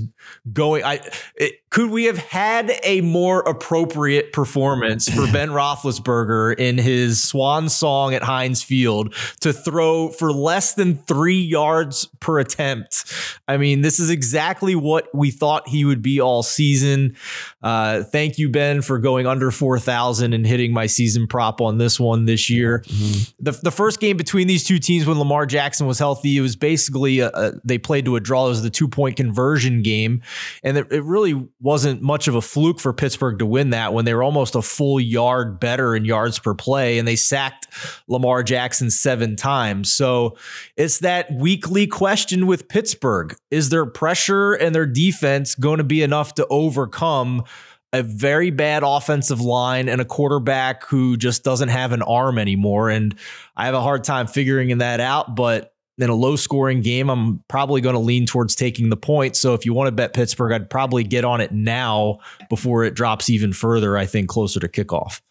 [0.51, 1.01] going, I
[1.35, 7.69] it, could we have had a more appropriate performance for Ben Roethlisberger in his swan
[7.69, 13.05] song at Heinz Field to throw for less than three yards per attempt?
[13.47, 17.15] I mean, this is exactly what we thought he would be all season.
[17.61, 21.99] Uh, thank you, Ben, for going under 4,000 and hitting my season prop on this
[21.99, 22.79] one this year.
[22.85, 23.43] Mm-hmm.
[23.43, 26.55] The, the first game between these two teams when Lamar Jackson was healthy, it was
[26.55, 28.47] basically a, a, they played to a draw.
[28.47, 30.21] It was the two point conversion game.
[30.63, 34.05] And it, it really wasn't much of a fluke for Pittsburgh to win that when
[34.05, 37.67] they were almost a full yard better in yards per play and they sacked
[38.07, 39.91] Lamar Jackson seven times.
[39.91, 40.37] So
[40.77, 43.35] it's that weekly question with Pittsburgh.
[43.51, 47.43] Is their pressure and their defense going to be enough to overcome
[47.91, 52.89] a very bad offensive line and a quarterback who just doesn't have an arm anymore?
[52.89, 53.15] And
[53.57, 57.43] I have a hard time figuring that out, but in a low scoring game, I'm
[57.49, 59.35] probably going to lean towards taking the point.
[59.35, 62.19] So if you want to bet Pittsburgh, I'd probably get on it now
[62.49, 65.21] before it drops even further, I think closer to kickoff.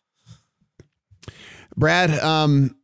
[1.76, 2.76] Brad, um,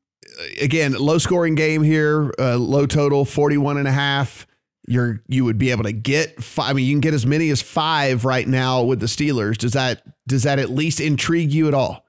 [0.60, 4.46] again, low scoring game here, uh, low total, 41 and a half.
[4.86, 6.70] You're, you would be able to get five.
[6.70, 9.58] I mean, you can get as many as five right now with the Steelers.
[9.58, 12.04] Does that, does that at least intrigue you at all?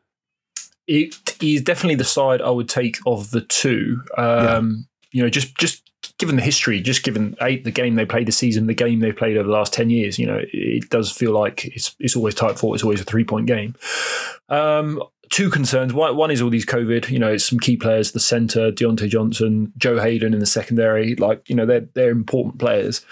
[0.87, 4.03] It is definitely the side I would take of the two.
[4.17, 5.81] Um, you know, just just
[6.17, 9.13] given the history, just given eight the game they played this season, the game they
[9.13, 12.35] played over the last ten years, you know, it does feel like it's it's always
[12.35, 13.75] tight four, it's always a three point game.
[14.49, 15.93] Um, two concerns.
[15.93, 17.09] One, is all these COVID.
[17.09, 21.15] You know, it's some key players, the center, Diontae Johnson, Joe Haden in the secondary.
[21.15, 23.05] Like, you know, they're they're important players.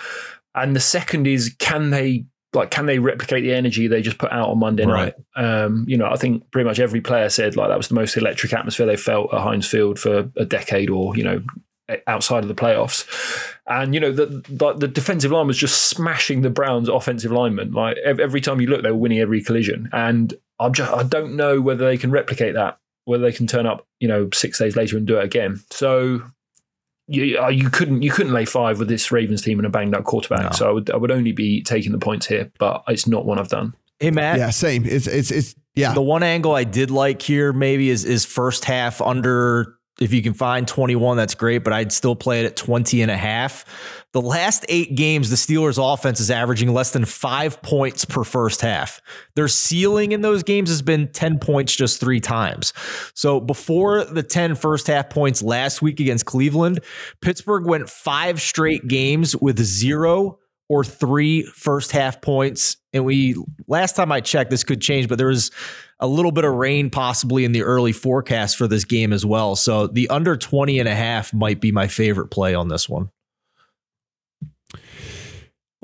[0.53, 4.33] And the second is can they like can they replicate the energy they just put
[4.33, 5.13] out on Monday night?
[5.37, 8.17] Um, you know, I think pretty much every player said like that was the most
[8.17, 11.41] electric atmosphere they felt at Heinz Field for a decade or you know
[12.07, 13.07] outside of the playoffs.
[13.67, 17.71] And you know the, the, the defensive line was just smashing the Browns' offensive linemen.
[17.71, 19.89] Like every time you look, they were winning every collision.
[19.93, 23.65] And I'm just I don't know whether they can replicate that, whether they can turn
[23.65, 25.61] up, you know, six days later and do it again.
[25.69, 26.21] So
[27.07, 29.95] you uh, you couldn't you couldn't lay five with this Ravens team and a banged
[29.95, 30.43] up quarterback.
[30.43, 30.51] No.
[30.51, 33.39] So I would I would only be taking the points here, but it's not one
[33.39, 33.75] I've done.
[33.99, 34.39] Hey Matt.
[34.39, 34.85] Yeah, same.
[34.85, 35.93] It's it's it's yeah.
[35.93, 40.21] The one angle I did like here maybe is is first half under if you
[40.21, 43.65] can find 21, that's great, but I'd still play it at 20 and a half.
[44.11, 48.61] The last eight games, the Steelers offense is averaging less than five points per first
[48.61, 49.01] half.
[49.35, 52.73] Their ceiling in those games has been 10 points just three times.
[53.15, 56.81] So before the 10 first half points last week against Cleveland,
[57.21, 60.39] Pittsburgh went five straight games with zero
[60.69, 62.77] or three first half points.
[62.93, 63.35] And we,
[63.67, 65.51] last time I checked, this could change, but there was
[65.99, 69.55] a little bit of rain possibly in the early forecast for this game as well.
[69.55, 73.09] So the under 20 and a half might be my favorite play on this one.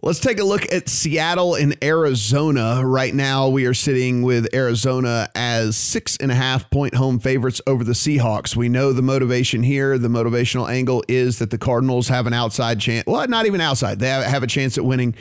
[0.01, 2.85] Let's take a look at Seattle and Arizona.
[2.85, 7.59] Right now, we are sitting with Arizona as six and a half point home favorites
[7.67, 8.55] over the Seahawks.
[8.55, 9.97] We know the motivation here.
[9.97, 13.07] The motivational angle is that the Cardinals have an outside chance.
[13.07, 13.99] Well, not even outside.
[13.99, 15.15] They have a chance at winning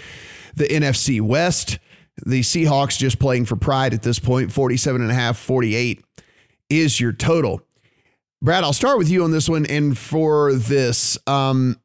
[0.59, 1.79] the NFC West.
[2.27, 6.05] The Seahawks just playing for pride at this point, 47 and a half, 48
[6.69, 7.63] is your total.
[8.43, 9.67] Brad, I'll start with you on this one.
[9.67, 11.81] And for this, um,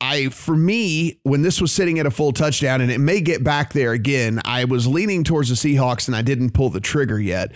[0.00, 3.42] I for me, when this was sitting at a full touchdown, and it may get
[3.42, 7.18] back there again, I was leaning towards the Seahawks and I didn't pull the trigger
[7.18, 7.52] yet.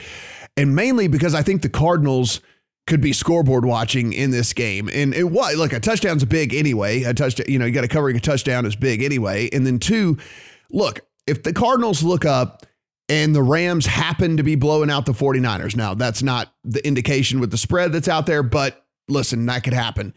[0.56, 2.40] And mainly because I think the Cardinals
[2.88, 4.88] could be scoreboard watching in this game.
[4.92, 7.04] And it was like a touchdown's big anyway.
[7.04, 9.48] A touchdown, you know, you got to covering a touchdown is big anyway.
[9.52, 10.18] And then two,
[10.70, 12.66] look, if the Cardinals look up
[13.08, 15.76] and the Rams happen to be blowing out the 49ers.
[15.76, 19.72] Now, that's not the indication with the spread that's out there, but listen, that could
[19.72, 20.14] happen.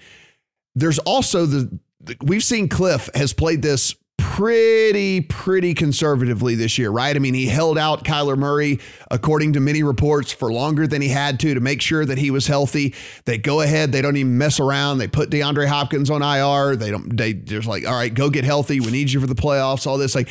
[0.76, 1.80] There's also the
[2.22, 3.96] we've seen Kliff has played this
[4.32, 7.14] pretty, pretty conservatively this year, right?
[7.14, 8.80] I mean, he held out Kyler Murray,
[9.10, 12.32] according to many reports, for longer than he had to to make sure that he
[12.32, 12.96] was healthy.
[13.26, 15.00] They go ahead, they don't even mess around.
[15.00, 16.78] They put DeAndre Hopkins on IR.
[16.78, 18.80] They don't, they just like, all right, go get healthy.
[18.80, 20.16] We need you for the playoffs, all this.
[20.16, 20.30] Like,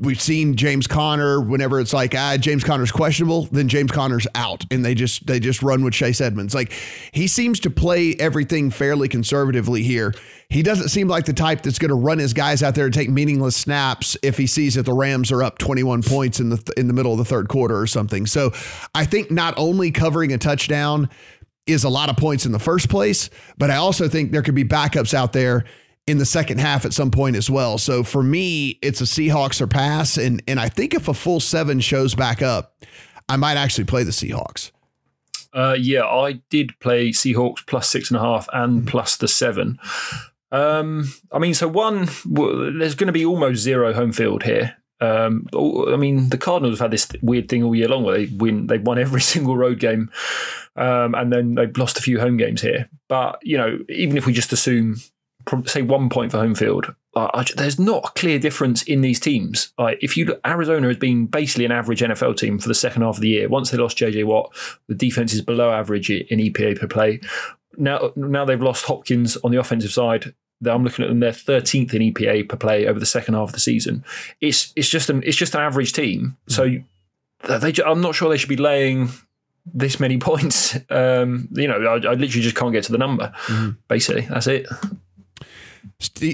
[0.00, 4.64] we've seen James Conner whenever it's like ah James Conner's questionable then James Conner's out.
[4.70, 6.54] And they just they just run with Chase Edmonds.
[6.54, 6.72] Like
[7.12, 10.14] he seems to play everything fairly conservatively here.
[10.48, 12.94] He doesn't seem like the type that's going to run his guys out there and
[12.94, 16.72] take meaningless snaps if he sees that the Rams are up 21 points in the
[16.76, 18.26] in the middle of the third quarter or something.
[18.26, 18.52] So
[18.94, 21.08] I think not only covering a touchdown
[21.66, 24.54] is a lot of points in the first place but I also think there could
[24.54, 25.64] be backups out there
[26.06, 27.78] in the second half at some point as well.
[27.78, 30.16] So for me, it's a Seahawks or pass.
[30.16, 32.84] And and I think if a full seven shows back up,
[33.28, 34.72] I might actually play the Seahawks.
[35.52, 38.88] Uh, yeah, I did play Seahawks plus six and a half and mm-hmm.
[38.88, 39.78] plus the seven.
[40.52, 44.76] Um, I mean, so one, there's going to be almost zero home field here.
[45.00, 48.26] Um, I mean, the Cardinals have had this weird thing all year long where they
[48.26, 50.10] win, they've won every single road game,
[50.76, 52.88] um, and then they've lost a few home games here.
[53.08, 54.96] But you know, even if we just assume
[55.66, 56.94] say one point for home field.
[57.14, 59.72] Uh, there's not a clear difference in these teams.
[59.78, 63.02] Like if you look, Arizona has been basically an average NFL team for the second
[63.02, 63.48] half of the year.
[63.48, 64.54] Once they lost JJ Watt,
[64.86, 67.20] the defense is below average in EPA per play.
[67.76, 70.34] Now, now they've lost Hopkins on the offensive side.
[70.64, 71.20] I'm looking at them.
[71.20, 74.04] They're 13th in EPA per play over the second half of the season.
[74.40, 76.36] It's it's just an it's just an average team.
[76.48, 76.76] So
[77.48, 79.08] they, I'm not sure they should be laying
[79.66, 80.76] this many points.
[80.90, 83.32] Um, you know, I, I, literally just can't get to the number.
[83.46, 83.70] Mm-hmm.
[83.88, 84.66] Basically, that's it.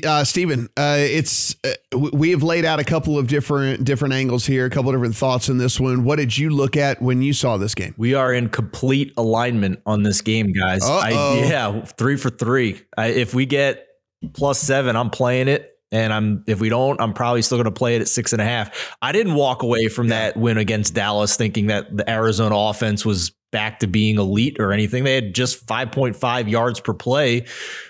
[0.05, 4.47] Uh, Stephen, uh, it's uh, we have laid out a couple of different different angles
[4.47, 6.05] here, a couple of different thoughts in this one.
[6.05, 7.95] What did you look at when you saw this game?
[7.97, 10.83] We are in complete alignment on this game, guys.
[10.85, 12.81] I, yeah, three for three.
[12.97, 13.87] I, if we get
[14.35, 15.73] plus seven, I'm playing it.
[15.93, 18.43] And I'm if we don't, I'm probably still going to play it at six and
[18.43, 18.97] a half.
[19.01, 23.33] I didn't walk away from that win against Dallas thinking that the Arizona offense was
[23.53, 25.05] back to being elite or anything.
[25.05, 27.47] They had just 5.5 yards per play,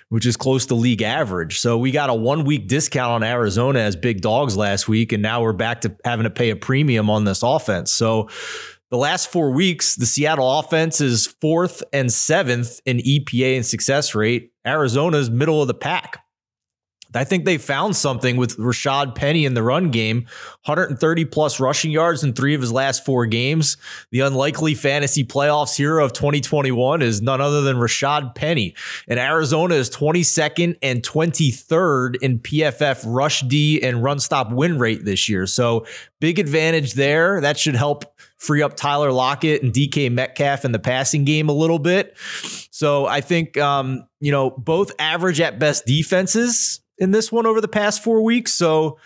[0.08, 1.58] which is close to league average.
[1.58, 5.22] So we got a one week discount on Arizona as big dogs last week, and
[5.22, 7.92] now we're back to having to pay a premium on this offense.
[7.92, 8.28] So
[8.90, 14.14] the last four weeks, the Seattle offense is fourth and seventh in EPA and success
[14.14, 14.52] rate.
[14.64, 16.22] Arizona's middle of the pack.
[17.16, 20.26] I think they found something with Rashaad Penny in the run game.
[20.64, 23.76] 130 plus rushing yards in three of his last four games.
[24.10, 28.74] The unlikely fantasy playoffs hero of 2021 is none other than Rashaad Penny.
[29.08, 35.04] And Arizona is 22nd and 23rd in PFF rush D and run stop win rate
[35.04, 35.46] this year.
[35.46, 35.86] So
[36.20, 37.40] big advantage there.
[37.40, 38.04] That should help
[38.36, 42.16] free up Tyler Lockett and DK Metcalf in the passing game a little bit.
[42.70, 47.60] So I think, um, you know, both average at best defenses in this one over
[47.60, 48.52] the past four weeks.
[48.52, 48.98] So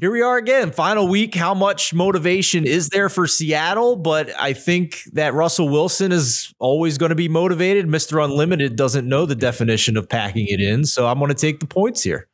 [0.00, 1.34] here we are again, final week.
[1.34, 3.96] How much motivation is there for Seattle?
[3.96, 7.86] But I think that Russell Wilson is always going to be motivated.
[7.86, 8.22] Mr.
[8.24, 10.84] Unlimited doesn't know the definition of packing it in.
[10.84, 12.28] So I'm going to take the points here.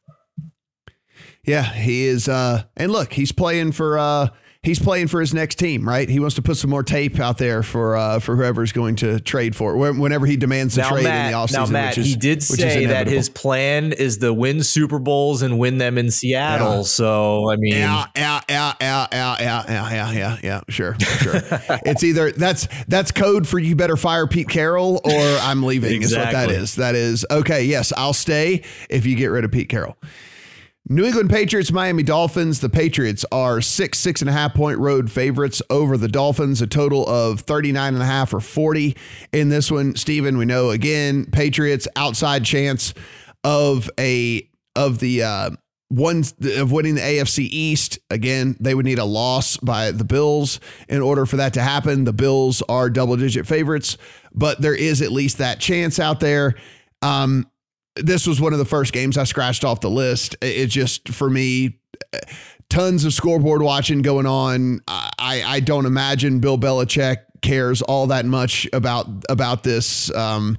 [1.47, 2.29] Yeah, he is.
[2.29, 4.29] Uh, and look, he's playing for uh,
[4.65, 6.09] he's playing for his next team, right?
[6.09, 9.21] He wants to put some more tape out there for uh, for whoever's going to
[9.21, 11.67] trade for it whenever he demands a now, trade Matt, in the offseason.
[11.67, 15.59] Now, Matt, is, he did say that his plan is to win Super Bowls and
[15.59, 16.79] win them in Seattle.
[16.79, 16.83] Yeah.
[16.83, 21.35] So, I mean, yeah, yeah, yeah, yeah, yeah, yeah, yeah, yeah, yeah, sure, sure.
[21.85, 25.93] it's either that's that's code for you better fire Pete Carroll or I'm leaving.
[25.93, 26.15] exactly.
[26.15, 26.75] Is what that is.
[26.77, 27.65] That is okay.
[27.65, 29.97] Yes, I'll stay if you get rid of Pete Carroll.
[30.87, 32.61] New England Patriots, Miami Dolphins.
[32.61, 36.67] The Patriots are six, six and a half point road favorites over the Dolphins, a
[36.67, 38.95] total of 39 and a half or 40
[39.33, 39.97] in this one.
[39.97, 42.93] Steven, we know again, Patriots outside chance
[43.45, 45.51] of a of the uh
[45.89, 47.99] one of winning the AFC East.
[48.11, 52.05] Again, they would need a loss by the Bills in order for that to happen.
[52.05, 53.97] The Bills are double digit favorites,
[54.35, 56.57] but there is at least that chance out there.
[57.01, 57.47] Um,
[57.97, 60.37] this was one of the first games I scratched off the list.
[60.43, 61.79] It just for me,
[62.69, 64.81] tons of scoreboard watching going on.
[64.89, 70.15] I I don't imagine Bill Belichick cares all that much about about this.
[70.15, 70.59] Um,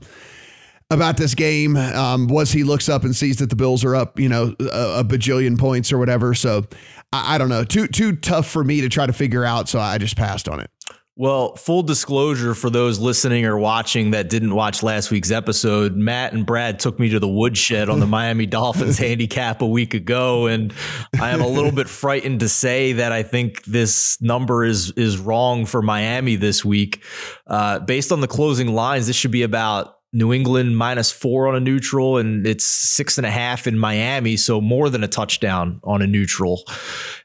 [0.91, 4.19] about this game um, was he looks up and sees that the Bills are up,
[4.19, 6.35] you know, a, a bajillion points or whatever.
[6.35, 6.65] So
[7.11, 9.67] I, I, don't know, too too tough for me to try to figure out.
[9.67, 10.69] So I just passed on it.
[11.17, 16.33] Well, full disclosure for those listening or watching that didn't watch last week's episode, Matt
[16.33, 20.47] and Brad took me to the woodshed on the Miami Dolphins handicap a week ago,
[20.47, 20.73] and
[21.21, 25.17] I am a little bit frightened to say that I think this number is is
[25.17, 27.01] wrong for Miami this week.
[27.47, 31.55] Uh, based on the closing lines, this should be about New England minus four on
[31.55, 35.81] a neutral, and it's six and a half in Miami, so more than a touchdown
[35.83, 36.63] on a neutral.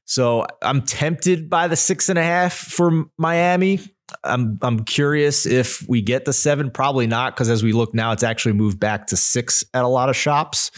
[0.06, 3.78] So I'm tempted by the six and a half for Miami.
[4.24, 6.68] I'm I'm curious if we get the seven.
[6.72, 9.88] Probably not, because as we look now, it's actually moved back to six at a
[9.88, 10.72] lot of shops.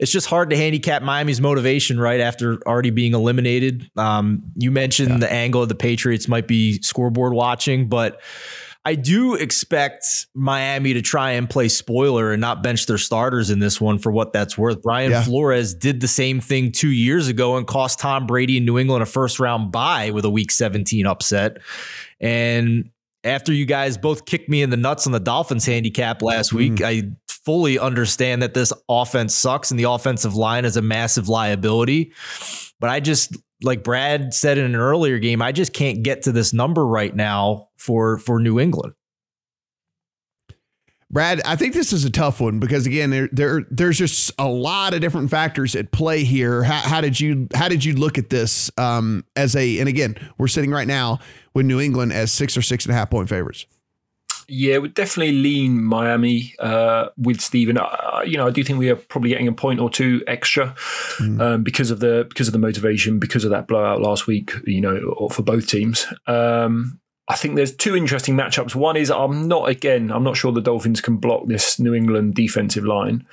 [0.00, 3.88] It's just hard to handicap Miami's motivation right after already being eliminated.
[3.96, 5.18] Um, you mentioned yeah.
[5.18, 8.20] the angle of the Patriots might be scoreboard watching, but
[8.86, 13.58] I do expect Miami to try and play spoiler and not bench their starters in
[13.58, 14.82] this one for what that's worth.
[14.82, 15.22] Brian yeah.
[15.22, 19.02] Flores did the same thing two years ago and cost Tom Brady and New England
[19.02, 21.58] a first round bye with a week 17 upset.
[22.20, 22.90] And
[23.24, 26.56] after you guys both kicked me in the nuts on the Dolphins handicap last mm.
[26.56, 31.28] week, I fully understand that this offense sucks and the offensive line is a massive
[31.28, 32.12] liability.
[32.80, 36.32] But I just like Brad said in an earlier game, I just can't get to
[36.32, 38.94] this number right now for for New England.
[41.10, 44.48] Brad, I think this is a tough one because again, there, there there's just a
[44.48, 46.64] lot of different factors at play here.
[46.64, 50.16] How, how did you how did you look at this um, as a and again,
[50.38, 51.20] we're sitting right now
[51.54, 53.66] with New England as six or six and a half point favorites.
[54.48, 57.78] Yeah, we definitely lean Miami uh, with Stephen.
[57.78, 60.74] Uh, you know, I do think we are probably getting a point or two extra
[61.18, 61.40] mm.
[61.40, 64.52] um, because of the because of the motivation, because of that blowout last week.
[64.66, 66.06] You know, for both teams.
[66.26, 68.74] Um, I think there's two interesting matchups.
[68.74, 72.34] One is I'm not again, I'm not sure the Dolphins can block this New England
[72.34, 73.26] defensive line,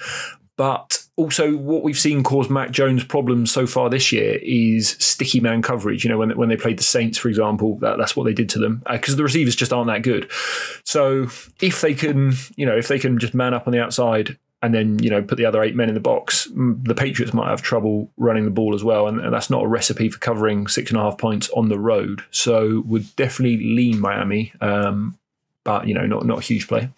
[0.61, 5.39] but also what we've seen cause Mac Jones problems so far this year is sticky
[5.39, 6.03] man coverage.
[6.03, 8.47] You know, when when they played the Saints, for example, that, that's what they did
[8.49, 10.29] to them because uh, the receivers just aren't that good.
[10.85, 11.23] So
[11.61, 14.71] if they can, you know, if they can just man up on the outside and
[14.71, 17.63] then you know put the other eight men in the box, the Patriots might have
[17.63, 20.91] trouble running the ball as well, and, and that's not a recipe for covering six
[20.91, 22.23] and a half points on the road.
[22.29, 25.17] So would definitely lean Miami, um,
[25.63, 26.91] but you know not not a huge play.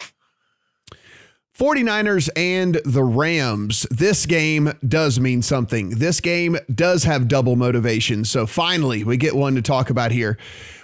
[1.58, 3.86] 49ers and the Rams.
[3.90, 5.90] This game does mean something.
[5.90, 8.24] This game does have double motivation.
[8.24, 10.36] So finally, we get one to talk about here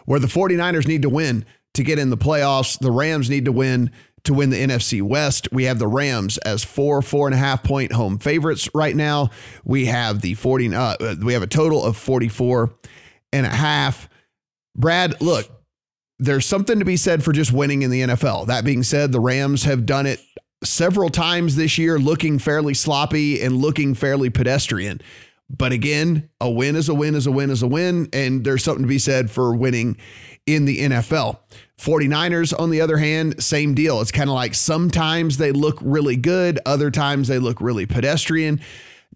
[0.04, 1.44] where the 49ers need to win
[1.74, 2.78] to get in the playoffs.
[2.78, 3.90] The Rams need to win
[4.24, 5.48] to win the NFC West.
[5.50, 9.30] We have the Rams as four, four and a half point home favorites right now.
[9.64, 12.70] We have the 40, uh, we have a total of 44
[13.32, 14.08] and a half.
[14.76, 15.48] Brad, look,
[16.18, 18.46] there's something to be said for just winning in the NFL.
[18.48, 20.20] That being said, the Rams have done it
[20.62, 25.00] several times this year, looking fairly sloppy and looking fairly pedestrian.
[25.48, 28.08] But again, a win is a win is a win is a win.
[28.12, 29.96] And there's something to be said for winning
[30.46, 31.38] in the NFL.
[31.78, 34.00] 49ers, on the other hand, same deal.
[34.00, 38.61] It's kind of like sometimes they look really good, other times they look really pedestrian.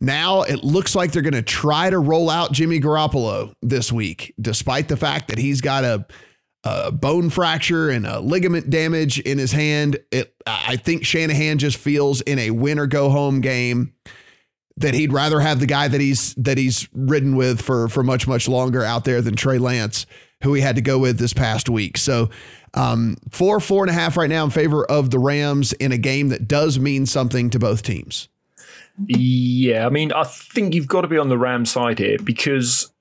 [0.00, 4.34] Now it looks like they're going to try to roll out Jimmy Garoppolo this week,
[4.40, 6.06] despite the fact that he's got a,
[6.64, 9.98] a bone fracture and a ligament damage in his hand.
[10.10, 13.94] It, I think Shanahan just feels in a win or go home game
[14.76, 18.26] that he'd rather have the guy that he's that he's ridden with for for much
[18.26, 20.06] much longer out there than Trey Lance
[20.44, 21.96] who he had to go with this past week.
[21.96, 22.28] So
[22.74, 25.98] um, four, four and a half right now in favor of the Rams in a
[25.98, 28.28] game that does mean something to both teams.
[29.06, 32.92] Yeah, I mean, I think you've got to be on the Ram side here because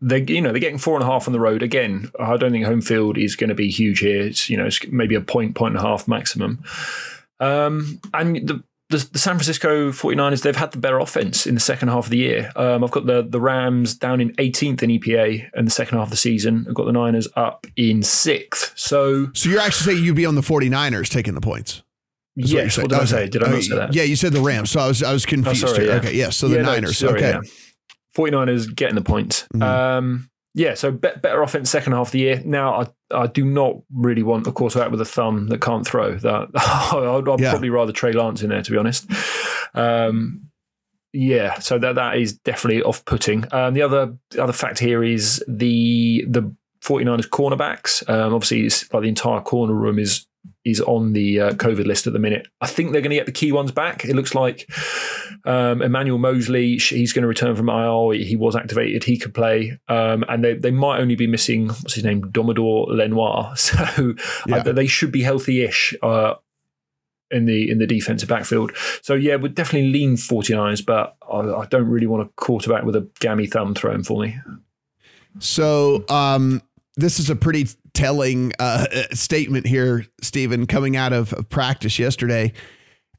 [0.00, 1.62] they, you know, they're getting four and a half on the road.
[1.62, 4.20] Again, I don't think home field is going to be huge here.
[4.20, 6.62] It's you know, it's maybe a point, point and a half maximum.
[7.40, 11.60] Um, and the the, the, San Francisco 49ers, they've had the better offense in the
[11.60, 12.52] second half of the year.
[12.54, 16.06] Um, I've got the, the Rams down in 18th in EPA in the second half
[16.06, 16.66] of the season.
[16.68, 18.72] I've got the Niners up in sixth.
[18.76, 21.82] So, so you're actually saying you'd be on the 49ers taking the points?
[22.36, 22.76] Yes.
[22.76, 23.02] What, what did okay.
[23.02, 23.28] I say?
[23.28, 23.94] Did I not say that?
[23.94, 24.70] Yeah, you said the Rams.
[24.70, 25.64] So I was I was confused.
[25.64, 25.94] Oh, sorry, yeah.
[25.94, 26.36] Okay, yes.
[26.36, 27.02] So the yeah, Niners.
[27.02, 27.48] No, sorry, okay.
[28.16, 28.30] Yeah.
[28.30, 29.46] 49ers getting the points.
[29.54, 29.62] Mm-hmm.
[29.62, 32.42] Um, yeah, so better offense second half of the year.
[32.42, 36.16] Now, I, I do not really want a quarterback with a thumb that can't throw.
[36.16, 37.50] That I'd, I'd yeah.
[37.50, 39.06] probably rather Trey Lance in there, to be honest.
[39.74, 40.48] Um,
[41.12, 43.44] yeah, so that that is definitely off putting.
[43.52, 48.08] Um, the other the other fact here is the the 49ers cornerbacks.
[48.08, 50.26] Um, obviously, it's like the entire corner room is
[50.66, 52.48] is on the uh, COVID list at the minute.
[52.60, 54.04] I think they're going to get the key ones back.
[54.04, 54.68] It looks like
[55.44, 58.14] um, Emmanuel Moseley, he's going to return from IR.
[58.14, 59.04] He was activated.
[59.04, 59.78] He could play.
[59.86, 63.54] Um, and they, they might only be missing, what's his name, Deommodo Lenoir.
[63.66, 64.14] So
[64.46, 64.56] yeah.
[64.58, 66.34] uh, they should be healthy-ish uh,
[67.30, 68.72] in the in the defensive backfield.
[69.02, 72.94] So yeah, would definitely lean 49ers, but I, I, don't really want a quarterback with
[72.96, 74.38] a gammy thumb thrown for me.
[75.40, 76.62] So um,
[76.96, 82.52] this is a pretty telling uh, statement here, Stephen, coming out of, of practice yesterday.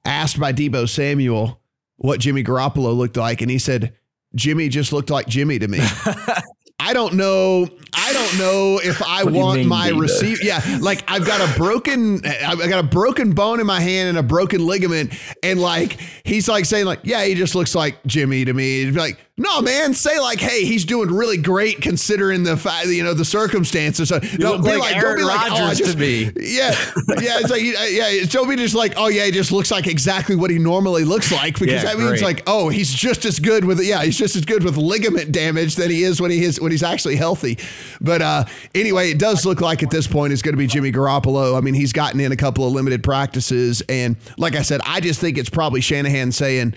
[0.05, 1.61] Asked by Deebo Samuel
[1.97, 3.93] what Jimmy Garoppolo looked like, and he said,
[4.35, 5.79] Jimmy just looked like Jimmy to me.
[6.79, 7.67] I don't know.
[7.93, 10.43] I don't know if I want my receiver.
[10.43, 14.17] Yeah, like I've got a broken, I've got a broken bone in my hand and
[14.17, 15.13] a broken ligament,
[15.43, 18.81] and like he's like saying like, yeah, he just looks like Jimmy to me.
[18.81, 22.87] It'd be like, no, man, say like, hey, he's doing really great considering the fact,
[22.87, 24.09] you know, the circumstances.
[24.09, 26.23] So, don't be like, like don't be like, oh, just, to me.
[26.23, 26.71] Yeah,
[27.21, 30.35] yeah, it's like, yeah, don't be just like, oh yeah, he just looks like exactly
[30.35, 32.23] what he normally looks like because yeah, that means great.
[32.23, 35.75] like, oh, he's just as good with, yeah, he's just as good with ligament damage
[35.75, 37.59] than he is when he is when he's actually healthy.
[38.01, 38.45] But uh,
[38.75, 41.57] anyway, it does look like at this point it's going to be Jimmy Garoppolo.
[41.57, 44.99] I mean, he's gotten in a couple of limited practices, and like I said, I
[44.99, 46.73] just think it's probably Shanahan saying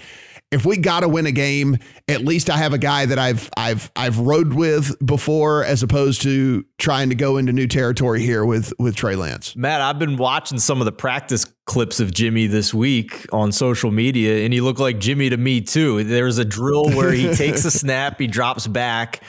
[0.50, 1.78] if we got to win a game,
[2.08, 6.22] at least I have a guy that I've I've I've rode with before, as opposed
[6.22, 9.54] to trying to go into new territory here with with Trey Lance.
[9.54, 13.92] Matt, I've been watching some of the practice clips of Jimmy this week on social
[13.92, 16.02] media, and he looked like Jimmy to me too.
[16.02, 19.22] There's a drill where he takes a snap, he drops back,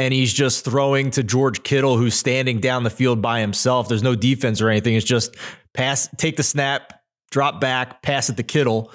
[0.00, 3.88] and he's just throwing to George Kittle, who's standing down the field by himself.
[3.88, 4.96] There's no defense or anything.
[4.96, 5.36] It's just
[5.74, 6.92] pass, take the snap,
[7.30, 8.90] drop back, pass it to Kittle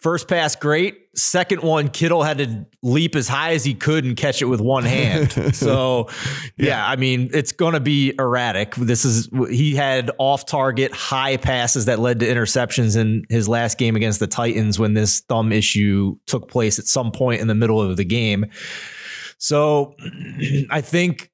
[0.00, 1.08] First pass, great.
[1.16, 4.60] Second one, Kittle had to leap as high as he could and catch it with
[4.60, 5.32] one hand.
[5.54, 6.08] so,
[6.56, 8.74] yeah, yeah, I mean, it's going to be erratic.
[8.74, 13.78] This is, he had off target high passes that led to interceptions in his last
[13.78, 17.54] game against the Titans when this thumb issue took place at some point in the
[17.54, 18.46] middle of the game.
[19.38, 19.94] So,
[20.70, 21.30] I think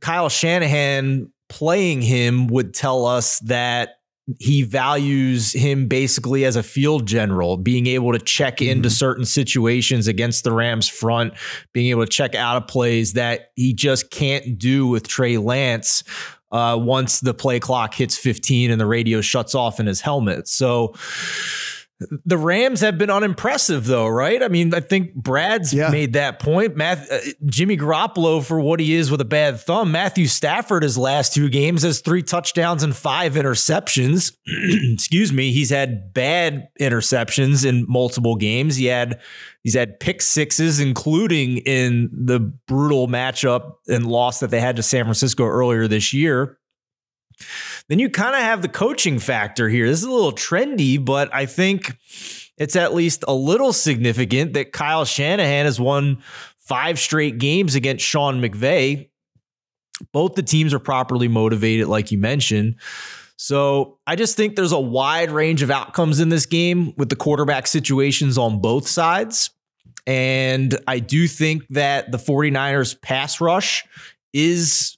[0.00, 3.95] Kyle Shanahan playing him would tell us that
[4.40, 8.72] he values him basically as a field general, being able to check mm-hmm.
[8.72, 11.34] into certain situations against the Rams front,
[11.72, 16.02] being able to check out of plays that he just can't do with Trey Lance
[16.50, 20.48] uh, once the play clock hits 15 and the radio shuts off in his helmet.
[20.48, 20.94] So
[21.98, 24.42] the Rams have been unimpressive, though, right?
[24.42, 25.88] I mean, I think Brad's yeah.
[25.88, 26.76] made that point.
[26.76, 30.98] Matt, uh, Jimmy Garoppolo, for what he is with a bad thumb, Matthew Stafford, his
[30.98, 34.36] last two games, has three touchdowns and five interceptions.
[34.92, 35.52] Excuse me.
[35.52, 38.76] He's had bad interceptions in multiple games.
[38.76, 39.18] He had
[39.62, 44.82] he's had pick sixes, including in the brutal matchup and loss that they had to
[44.82, 46.58] San Francisco earlier this year.
[47.88, 49.86] Then you kind of have the coaching factor here.
[49.86, 51.96] This is a little trendy, but I think
[52.58, 56.22] it's at least a little significant that Kyle Shanahan has won
[56.58, 59.10] five straight games against Sean McVay.
[60.12, 62.76] Both the teams are properly motivated, like you mentioned.
[63.36, 67.16] So I just think there's a wide range of outcomes in this game with the
[67.16, 69.50] quarterback situations on both sides.
[70.06, 73.84] And I do think that the 49ers pass rush
[74.32, 74.96] is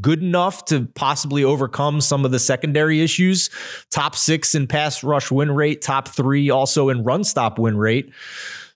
[0.00, 3.50] good enough to possibly overcome some of the secondary issues.
[3.90, 8.12] Top six in pass rush win rate, top three also in run stop win rate.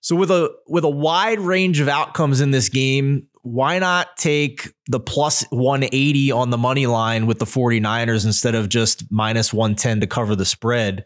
[0.00, 4.72] So with a with a wide range of outcomes in this game, why not take
[4.86, 10.00] the plus 180 on the money line with the 49ers instead of just minus 110
[10.00, 11.04] to cover the spread?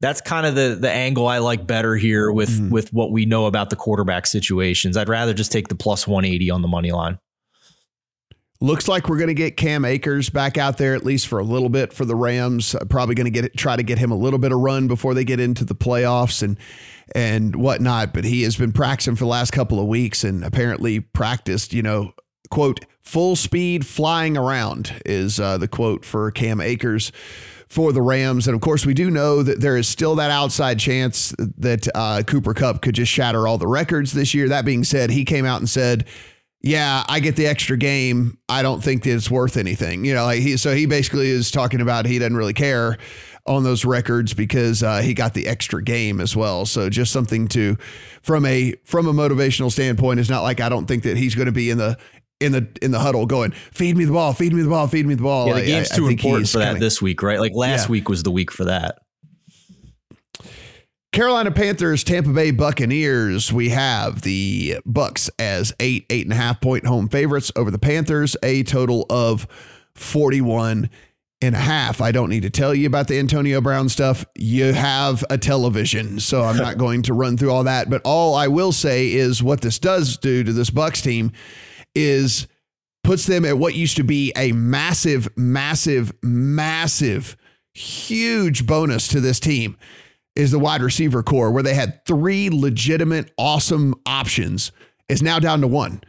[0.00, 2.70] That's kind of the the angle I like better here with mm.
[2.70, 4.96] with what we know about the quarterback situations.
[4.96, 7.18] I'd rather just take the plus 180 on the money line.
[8.62, 11.42] Looks like we're going to get Cam Akers back out there at least for a
[11.42, 12.76] little bit for the Rams.
[12.76, 15.14] Uh, probably going to get try to get him a little bit of run before
[15.14, 16.56] they get into the playoffs and
[17.12, 18.14] and whatnot.
[18.14, 21.72] But he has been practicing for the last couple of weeks and apparently practiced.
[21.72, 22.12] You know,
[22.52, 27.10] quote full speed flying around is uh, the quote for Cam Akers
[27.66, 28.46] for the Rams.
[28.46, 32.22] And of course, we do know that there is still that outside chance that uh,
[32.24, 34.48] Cooper Kupp could just shatter all the records this year.
[34.48, 36.06] That being said, he came out and said
[36.62, 38.38] yeah, I get the extra game.
[38.48, 40.04] I don't think that it's worth anything.
[40.04, 42.98] You know, like he so he basically is talking about he doesn't really care
[43.46, 46.64] on those records because uh, he got the extra game as well.
[46.64, 47.76] So just something to
[48.22, 51.46] from a from a motivational standpoint it's not like I don't think that he's going
[51.46, 51.98] to be in the
[52.38, 55.06] in the in the huddle going feed me the ball, feed me the ball, feed
[55.06, 55.48] me the ball.
[55.48, 57.40] Yeah, the game's I, too I important for that this week, right?
[57.40, 57.92] Like last yeah.
[57.92, 58.98] week was the week for that.
[61.12, 63.52] Carolina Panthers, Tampa Bay Buccaneers.
[63.52, 67.78] We have the Bucs as eight, eight and a half point home favorites over the
[67.78, 69.46] Panthers, a total of
[69.94, 70.88] 41
[71.42, 72.00] and a half.
[72.00, 74.24] I don't need to tell you about the Antonio Brown stuff.
[74.36, 77.90] You have a television, so I'm not going to run through all that.
[77.90, 81.32] But all I will say is what this does do to this Bucs team
[81.94, 82.46] is
[83.04, 87.36] puts them at what used to be a massive, massive, massive,
[87.74, 89.76] huge bonus to this team
[90.34, 94.72] is the wide receiver corps, where they had three legitimate, awesome options,
[95.08, 96.02] is now down to one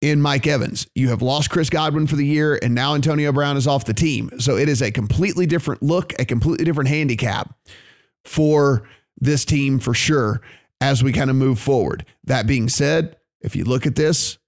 [0.00, 0.86] in Mike Evans.
[0.94, 3.94] You have lost Chris Godwin for the year, and now Antonio Brown is off the
[3.94, 4.30] team.
[4.40, 7.54] So it is a completely different look, a completely different handicap
[8.24, 8.88] for
[9.20, 10.40] this team for sure
[10.80, 12.04] as we kind of move forward.
[12.24, 14.38] That being said, if you look at this,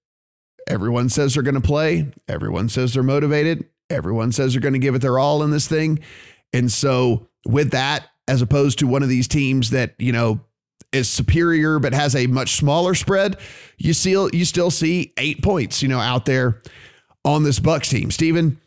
[0.66, 4.78] everyone says they're going to play, everyone says they're motivated, everyone says they're going to
[4.78, 5.98] give it their all in this thing.
[6.52, 10.40] And so, with that, as opposed to one of these teams that, you know,
[10.92, 13.36] is superior but has a much smaller spread,
[13.76, 16.62] you still you still see eight points, you know, out there
[17.24, 18.10] on this Bucs team.
[18.10, 18.60] Steven,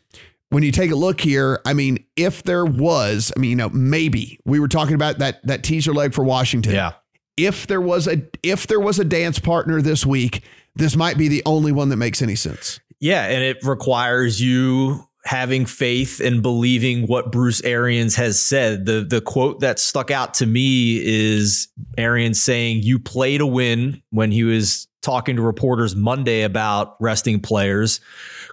[0.50, 3.70] when you take a look here, I mean, if there was, I mean, you know,
[3.70, 6.74] maybe we were talking about that that teaser leg for Washington.
[6.74, 6.92] Yeah.
[7.36, 10.42] If there was a if there was a dance partner this week,
[10.76, 12.80] this might be the only one that makes any sense.
[13.00, 18.84] Yeah, and it requires you having faith and believing what Bruce Arians has said.
[18.86, 24.02] The the quote that stuck out to me is Arians saying, "You play to win."
[24.10, 28.00] When he was talking to reporters Monday about resting players,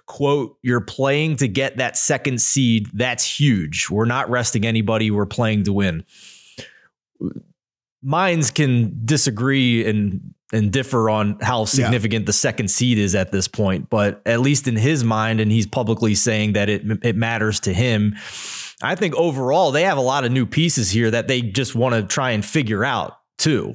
[0.06, 2.88] quote, "You're playing to get that second seed.
[2.94, 3.88] That's huge.
[3.90, 5.10] We're not resting anybody.
[5.10, 6.04] We're playing to win."
[8.02, 12.26] Minds can disagree and and differ on how significant yeah.
[12.26, 13.88] the second seed is at this point.
[13.90, 17.72] But at least in his mind, and he's publicly saying that it it matters to
[17.72, 18.16] him.
[18.82, 21.94] I think overall they have a lot of new pieces here that they just want
[21.94, 23.74] to try and figure out too.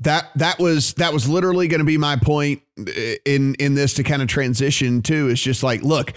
[0.00, 3.94] That that was that was literally going to be my point eh, in in this
[3.94, 5.28] to kind of transition too.
[5.28, 6.12] Is just like, look,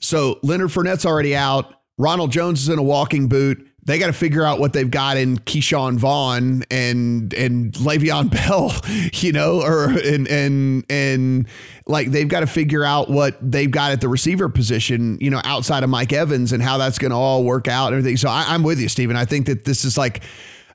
[0.00, 1.72] so Leonard Fournette's already out.
[1.98, 3.66] Ronald Jones is in a walking boot.
[3.86, 8.74] They got to figure out what they've got in Ke'Shawn Vaughn and and Le'Veon Bell,
[9.14, 11.48] you know, or and and and
[11.86, 15.40] like they've got to figure out what they've got at the receiver position, you know,
[15.44, 18.16] outside of Mike Evans and how that's going to all work out and everything.
[18.16, 19.16] So I, I'm with you, Stephen.
[19.16, 20.22] I think that this is like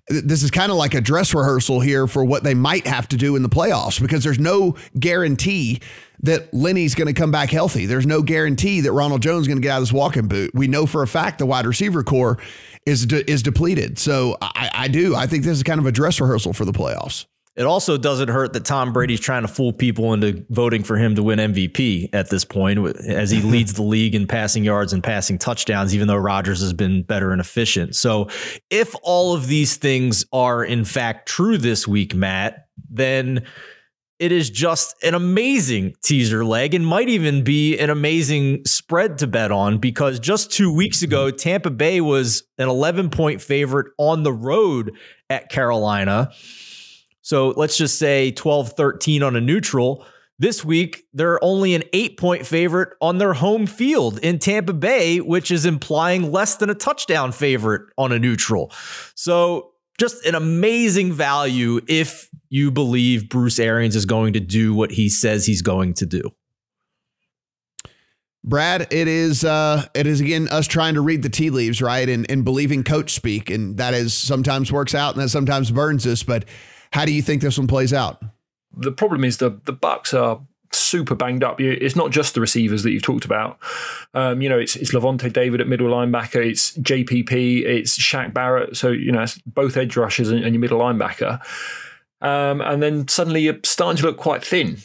[0.07, 3.17] this is kind of like a dress rehearsal here for what they might have to
[3.17, 5.79] do in the playoffs because there's no guarantee
[6.23, 7.85] that Lenny's going to come back healthy.
[7.85, 10.51] There's no guarantee that Ronald Jones is going to get out of this walking boot.
[10.53, 12.37] We know for a fact the wide receiver corps
[12.85, 13.99] is de- is depleted.
[13.99, 15.15] So I, I do.
[15.15, 17.25] I think this is kind of a dress rehearsal for the playoffs.
[17.57, 21.15] It also doesn't hurt that Tom Brady's trying to fool people into voting for him
[21.15, 25.03] to win MVP at this point, as he leads the league in passing yards and
[25.03, 27.95] passing touchdowns, even though Rodgers has been better and efficient.
[27.95, 28.29] So,
[28.69, 33.45] if all of these things are in fact true this week, Matt, then
[34.21, 39.25] it is just an amazing teaser leg and might even be an amazing spread to
[39.25, 41.05] bet on because just two weeks mm-hmm.
[41.05, 44.95] ago, Tampa Bay was an 11 point favorite on the road
[45.27, 46.29] at Carolina.
[47.23, 50.05] So let's just say 12 13 on a neutral.
[50.37, 55.17] This week, they're only an eight point favorite on their home field in Tampa Bay,
[55.19, 58.71] which is implying less than a touchdown favorite on a neutral.
[59.15, 59.71] So
[60.01, 65.07] just an amazing value if you believe Bruce Arians is going to do what he
[65.09, 66.31] says he's going to do.
[68.43, 72.07] Brad, it is uh it is again us trying to read the tea leaves, right?
[72.07, 73.49] And and believing coach speak.
[73.49, 76.23] And that is sometimes works out and that sometimes burns us.
[76.23, 76.45] But
[76.91, 78.21] how do you think this one plays out?
[78.75, 80.41] The problem is the the Bucs are
[80.73, 81.61] super banged up.
[81.61, 83.59] It's not just the receivers that you've talked about.
[84.13, 88.77] Um, you know, it's, it's Lavonte David at middle linebacker, it's JPP, it's Shaq Barrett.
[88.77, 91.41] So, you know, it's both edge rushers and, and your middle linebacker.
[92.21, 94.77] Um, and then suddenly you're starting to look quite thin.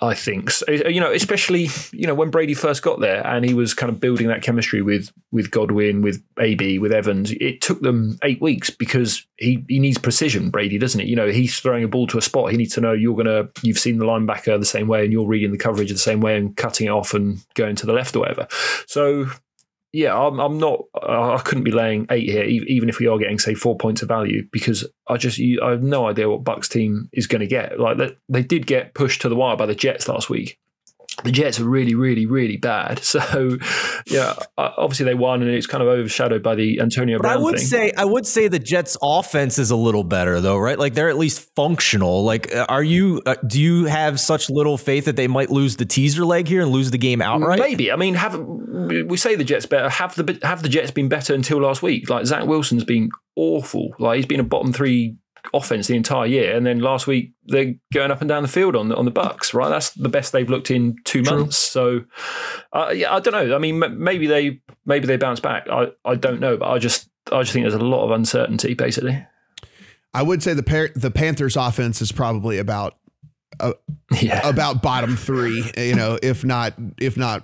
[0.00, 3.44] I think, so, uh, you know, especially you know when Brady first got there and
[3.44, 7.32] he was kind of building that chemistry with with Godwin, with AB, with Evans.
[7.32, 10.50] It took them eight weeks because he he needs precision.
[10.50, 11.08] Brady doesn't it?
[11.08, 12.52] You know, he's throwing a ball to a spot.
[12.52, 15.26] He needs to know you're gonna you've seen the linebacker the same way and you're
[15.26, 18.14] reading the coverage the same way and cutting it off and going to the left
[18.14, 18.46] or whatever.
[18.86, 19.26] So
[19.92, 20.84] yeah, I'm, I'm not.
[20.94, 24.08] I couldn't be laying eight here, even if we are getting say four points of
[24.08, 27.80] value, because I just I have no idea what Bucs team is going to get.
[27.80, 30.58] Like they, they did get pushed to the wire by the Jets last week,
[31.24, 33.00] the Jets are really, really, really bad.
[33.08, 33.56] So,
[34.06, 37.32] yeah, obviously they won, and it's kind of overshadowed by the Antonio Brown.
[37.32, 37.66] I would thing.
[37.66, 40.78] say, I would say the Jets' offense is a little better, though, right?
[40.78, 42.22] Like they're at least functional.
[42.22, 43.22] Like, uh, are you?
[43.24, 46.60] Uh, do you have such little faith that they might lose the teaser leg here
[46.60, 47.58] and lose the game outright?
[47.58, 47.90] Maybe.
[47.90, 49.88] I mean, have we say the Jets better?
[49.88, 52.10] Have the have the Jets been better until last week?
[52.10, 53.94] Like Zach Wilson's been awful.
[53.98, 55.16] Like he's been a bottom three
[55.54, 58.76] offense the entire year, and then last week they're going up and down the field
[58.76, 59.54] on the, on the Bucs.
[59.54, 61.38] Right, that's the best they've looked in two True.
[61.38, 61.56] months.
[61.56, 62.04] So,
[62.72, 63.54] uh, yeah, I don't know.
[63.54, 65.68] I mean, maybe they maybe they bounce back.
[65.70, 68.74] I I don't know, but I just I just think there's a lot of uncertainty
[68.74, 69.24] basically.
[70.14, 72.96] I would say the Par- the Panthers offense is probably about
[73.60, 73.72] uh,
[74.20, 74.46] yeah.
[74.48, 77.42] about bottom three, you know, if not if not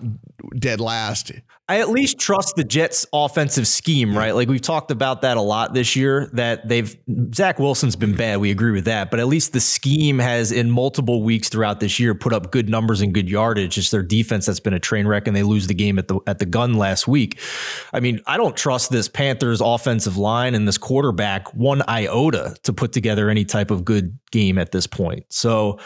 [0.58, 1.32] dead last.
[1.66, 4.34] I at least trust the Jets offensive scheme, right?
[4.34, 6.94] Like we've talked about that a lot this year that they've
[7.34, 8.40] Zach Wilson's been bad.
[8.40, 11.98] We agree with that, but at least the scheme has in multiple weeks throughout this
[11.98, 13.78] year put up good numbers and good yardage.
[13.78, 16.20] It's their defense that's been a train wreck and they lose the game at the
[16.26, 17.40] at the gun last week.
[17.94, 22.74] I mean, I don't trust this Panthers offensive line and this quarterback one iota to
[22.74, 25.24] put together any type of good game at this point.
[25.30, 25.78] So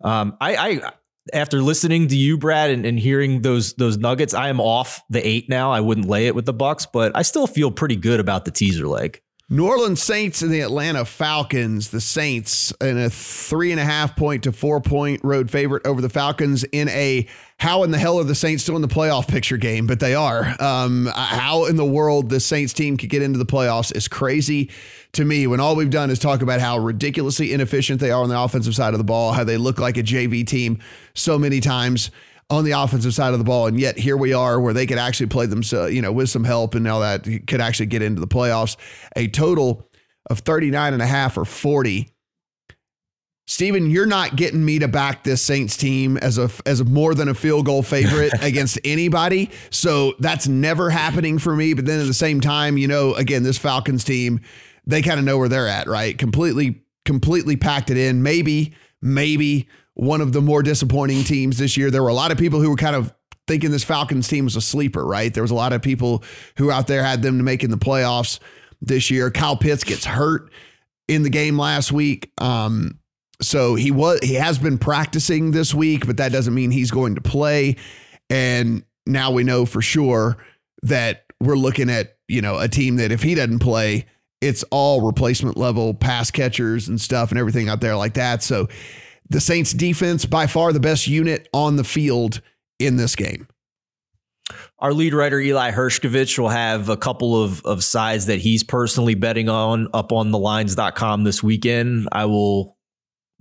[0.00, 0.92] um, I, I
[1.32, 5.26] after listening to you, Brad, and, and, hearing those those nuggets, I am off the
[5.26, 5.72] eight now.
[5.72, 8.50] I wouldn't lay it with the Bucs, but I still feel pretty good about the
[8.50, 9.20] teaser leg.
[9.48, 11.90] New Orleans Saints and the Atlanta Falcons.
[11.90, 16.00] The Saints in a three and a half point to four point road favorite over
[16.00, 17.28] the Falcons in a
[17.58, 19.86] how in the hell are the Saints still in the playoff picture game?
[19.86, 20.52] But they are.
[20.60, 24.70] Um, how in the world the Saints team could get into the playoffs is crazy
[25.16, 28.28] to me when all we've done is talk about how ridiculously inefficient they are on
[28.28, 30.78] the offensive side of the ball, how they look like a JV team
[31.14, 32.10] so many times
[32.48, 33.66] on the offensive side of the ball.
[33.66, 36.30] And yet here we are where they could actually play them, so, you know, with
[36.30, 38.76] some help and now that could actually get into the playoffs.
[39.16, 39.88] A total
[40.30, 42.10] of 39 and a half or 40.
[43.48, 47.14] Stephen, you're not getting me to back this Saints team as a as a more
[47.14, 49.50] than a field goal favorite against anybody.
[49.70, 51.72] So that's never happening for me.
[51.72, 54.40] But then at the same time, you know, again, this Falcons team
[54.86, 56.16] they kind of know where they're at, right?
[56.16, 58.22] Completely, completely packed it in.
[58.22, 61.90] Maybe, maybe one of the more disappointing teams this year.
[61.90, 63.12] There were a lot of people who were kind of
[63.46, 65.32] thinking this Falcons team was a sleeper, right?
[65.32, 66.24] There was a lot of people
[66.56, 68.38] who out there had them to making the playoffs
[68.80, 69.30] this year.
[69.30, 70.50] Kyle Pitts gets hurt
[71.08, 72.32] in the game last week.
[72.38, 72.98] Um,
[73.40, 77.16] so he was he has been practicing this week, but that doesn't mean he's going
[77.16, 77.76] to play.
[78.30, 80.38] And now we know for sure
[80.82, 84.06] that we're looking at you know, a team that if he doesn't play,
[84.40, 88.42] it's all replacement level pass catchers and stuff and everything out there like that.
[88.42, 88.68] So
[89.28, 92.40] the Saints defense by far the best unit on the field
[92.78, 93.48] in this game.
[94.78, 99.14] Our lead writer Eli Hershkovich will have a couple of, of sides that he's personally
[99.14, 102.08] betting on up on the lines.com this weekend.
[102.12, 102.76] I will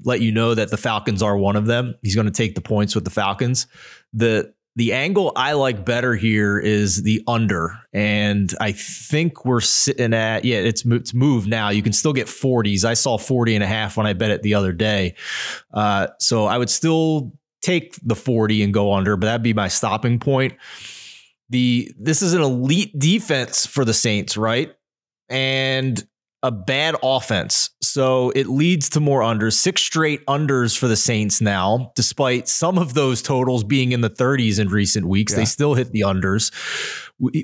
[0.03, 1.95] let you know that the Falcons are one of them.
[2.01, 3.67] He's going to take the points with the Falcons.
[4.13, 7.79] The the angle I like better here is the under.
[7.93, 11.69] And I think we're sitting at, yeah, it's, it's moved now.
[11.69, 12.83] You can still get 40s.
[12.83, 15.15] I saw 40 and a half when I bet it the other day.
[15.73, 17.31] Uh, so I would still
[17.61, 20.53] take the 40 and go under, but that'd be my stopping point.
[21.49, 24.75] The this is an elite defense for the Saints, right?
[25.29, 26.05] And
[26.45, 27.71] a bad offense.
[27.81, 32.77] So it leads to more unders, six straight unders for the Saints now, despite some
[32.77, 35.33] of those totals being in the 30s in recent weeks.
[35.33, 35.39] Yeah.
[35.39, 36.53] They still hit the unders.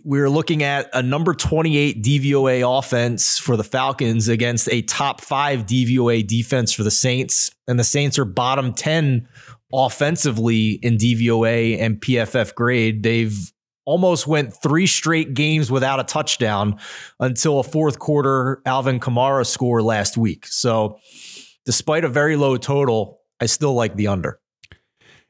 [0.05, 5.65] We're looking at a number 28 DVOA offense for the Falcons against a top five
[5.65, 7.49] DVOA defense for the Saints.
[7.67, 9.27] And the Saints are bottom 10
[9.73, 13.01] offensively in DVOA and PFF grade.
[13.01, 13.51] They've
[13.85, 16.79] almost went three straight games without a touchdown
[17.19, 20.45] until a fourth quarter Alvin Kamara score last week.
[20.47, 20.99] So,
[21.65, 24.39] despite a very low total, I still like the under.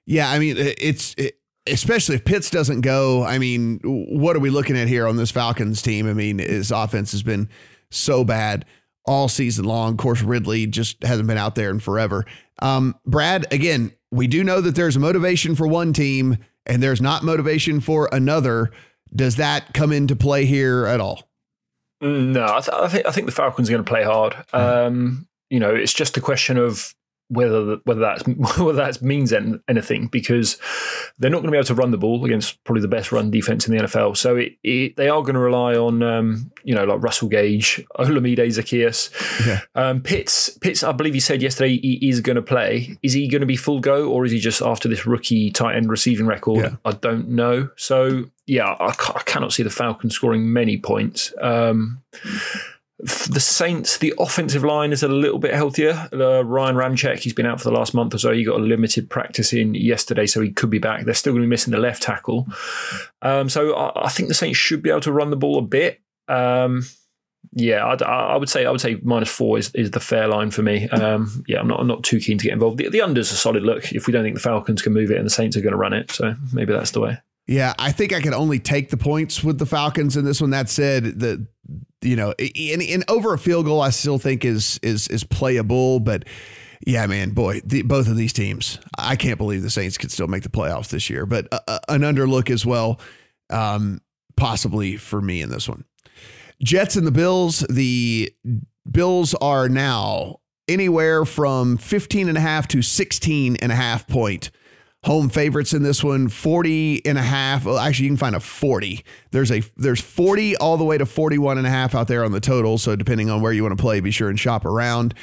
[0.06, 3.24] Yeah, I mean, it's it, especially if Pitts doesn't go.
[3.24, 6.10] I mean, what are we looking at here on this Falcons team?
[6.10, 7.50] I mean, his offense has been
[7.90, 8.66] so bad
[9.06, 9.94] all season long.
[9.94, 12.26] Of course, Ridley just hasn't been out there in forever.
[12.60, 17.24] Um, Brad, again, we do know that there's motivation for one team and there's not
[17.24, 18.72] motivation for another,
[19.16, 21.30] does that come into play here at all?
[22.02, 24.34] No, I, th- I think I think the Falcons are going to play hard.
[24.52, 24.58] Hmm.
[24.58, 26.96] Um, you know, it's just a question of
[27.32, 28.24] whether whether that's
[28.58, 30.58] whether that means anything because
[31.18, 33.32] they're not going to be able to run the ball against probably the best run
[33.32, 34.18] defense in the NFL.
[34.18, 37.84] So it, it, they are going to rely on um, you know like Russell Gage,
[38.00, 39.62] Olamide Zaccheaus, yeah.
[39.76, 40.50] um, Pitts.
[40.58, 42.98] Pitts, I believe he said yesterday he is going to play.
[43.02, 45.78] Is he going to be full go or is he just after this rookie tight
[45.78, 46.58] end receiving record?
[46.58, 46.76] Yeah.
[46.84, 47.70] I don't know.
[47.78, 51.34] So yeah, I, I, cannot see the Falcons scoring many points.
[51.40, 52.02] Um,
[53.02, 56.08] the Saints, the offensive line is a little bit healthier.
[56.14, 58.32] Uh, Ryan Ramczyk, he's been out for the last month or so.
[58.32, 61.06] He got a limited practice in yesterday, so he could be back.
[61.06, 62.48] They're still going to be missing the left tackle.
[63.22, 65.64] Um, so I, I, think the Saints should be able to run the ball a
[65.64, 66.00] bit.
[66.28, 66.84] Um,
[67.54, 70.52] yeah, I'd, I, would say I would say minus four is, is the fair line
[70.52, 70.88] for me.
[70.90, 72.78] Um, yeah, I'm not I'm not too keen to get involved.
[72.78, 75.18] The, the under's a solid look if we don't think the Falcons can move it
[75.18, 76.12] and the Saints are going to run it.
[76.12, 77.18] So maybe that's the way.
[77.52, 80.52] Yeah, I think I could only take the points with the Falcons in this one.
[80.52, 81.46] That said, the
[82.02, 86.00] you know, and, and over a field goal, I still think is is is playable.
[86.00, 86.24] But
[86.88, 90.28] yeah, man, boy, the, both of these teams, I can't believe the Saints could still
[90.28, 91.26] make the playoffs this year.
[91.26, 93.02] But uh, uh, an underlook as well,
[93.50, 94.00] um,
[94.38, 95.84] possibly for me in this one.
[96.64, 97.66] Jets and the Bills.
[97.70, 98.34] The
[98.90, 100.38] Bills are now
[100.70, 104.52] anywhere from 15 and a half to 16 and a half point
[105.04, 107.66] home favorites in this one 40 and a half.
[107.66, 111.06] Well, actually you can find a 40 there's a there's 40 all the way to
[111.06, 112.78] 41 and a half out there on the total.
[112.78, 115.14] So depending on where you want to play be sure and shop around.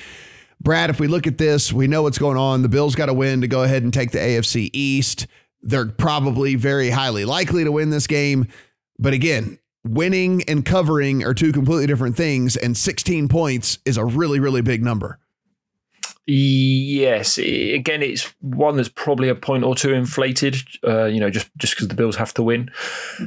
[0.61, 2.63] Brad if we look at this we know what's going on.
[2.63, 5.27] The bills got to win to go ahead and take the afc east.
[5.63, 8.49] They're probably very highly likely to win this game.
[8.99, 14.05] But again winning and covering are two completely different things and 16 points is a
[14.05, 15.21] really really big number
[16.31, 20.57] Yes, again, it's one that's probably a point or two inflated.
[20.87, 22.71] Uh, you know, just just because the Bills have to win.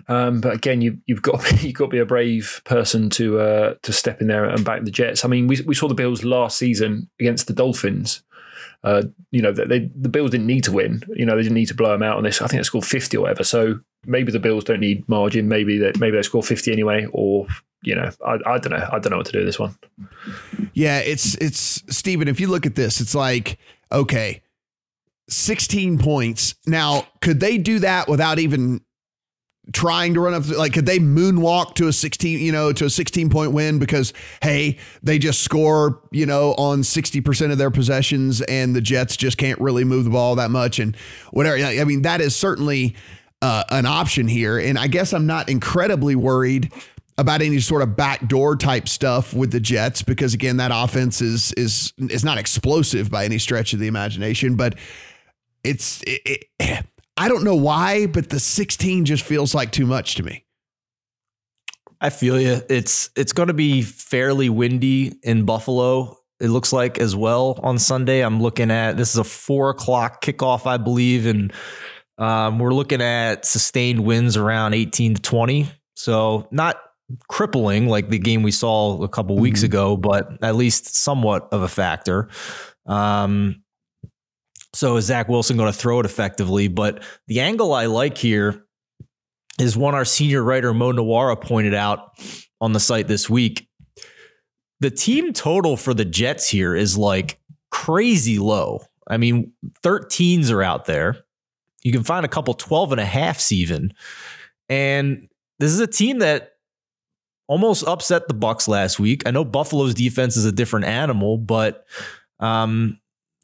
[0.07, 3.73] Um, but again, you, you've got you've got to be a brave person to uh,
[3.81, 5.25] to step in there and back the Jets.
[5.25, 8.21] I mean, we we saw the Bills last season against the Dolphins.
[8.83, 11.01] Uh, you know, they, the Bills didn't need to win.
[11.15, 12.39] You know, they didn't need to blow them out on this.
[12.39, 13.43] I think they scored fifty or whatever.
[13.43, 15.47] So maybe the Bills don't need margin.
[15.47, 17.47] Maybe that maybe they score fifty anyway, or
[17.83, 18.87] you know, I, I don't know.
[18.91, 19.75] I don't know what to do with this one.
[20.73, 22.27] Yeah, it's it's Stephen.
[22.27, 23.57] If you look at this, it's like
[23.91, 24.41] okay,
[25.29, 26.55] sixteen points.
[26.65, 28.81] Now, could they do that without even
[29.73, 32.89] trying to run up like could they moonwalk to a 16 you know to a
[32.89, 38.41] 16 point win because hey they just score you know on 60% of their possessions
[38.41, 40.95] and the jets just can't really move the ball that much and
[41.29, 42.95] whatever i mean that is certainly
[43.43, 46.71] uh, an option here and i guess i'm not incredibly worried
[47.21, 51.53] about any sort of backdoor type stuff with the Jets because again that offense is
[51.53, 54.75] is is not explosive by any stretch of the imagination but
[55.63, 56.85] it's it, it,
[57.15, 60.43] I don't know why but the 16 just feels like too much to me.
[62.01, 62.61] I feel you.
[62.67, 66.17] It's it's going to be fairly windy in Buffalo.
[66.39, 68.21] It looks like as well on Sunday.
[68.21, 71.53] I'm looking at this is a four o'clock kickoff, I believe, and
[72.17, 75.71] um, we're looking at sustained winds around 18 to 20.
[75.93, 76.77] So not
[77.27, 79.43] crippling like the game we saw a couple mm-hmm.
[79.43, 82.29] weeks ago, but at least somewhat of a factor.
[82.85, 83.63] Um,
[84.73, 86.67] so is Zach Wilson going to throw it effectively?
[86.67, 88.65] But the angle I like here
[89.59, 92.17] is one our senior writer Mo Nuwwarah pointed out
[92.59, 93.67] on the site this week.
[94.79, 97.39] The team total for the Jets here is like
[97.69, 98.81] crazy low.
[99.07, 99.51] I mean,
[99.83, 101.17] 13s are out there.
[101.83, 103.93] You can find a couple 12 and a halfs even.
[104.69, 105.27] And
[105.59, 106.50] this is a team that
[107.51, 109.27] almost upset the Bucs last week.
[109.27, 111.85] I know Buffalo's defense is a different animal, but
[112.39, 112.97] um,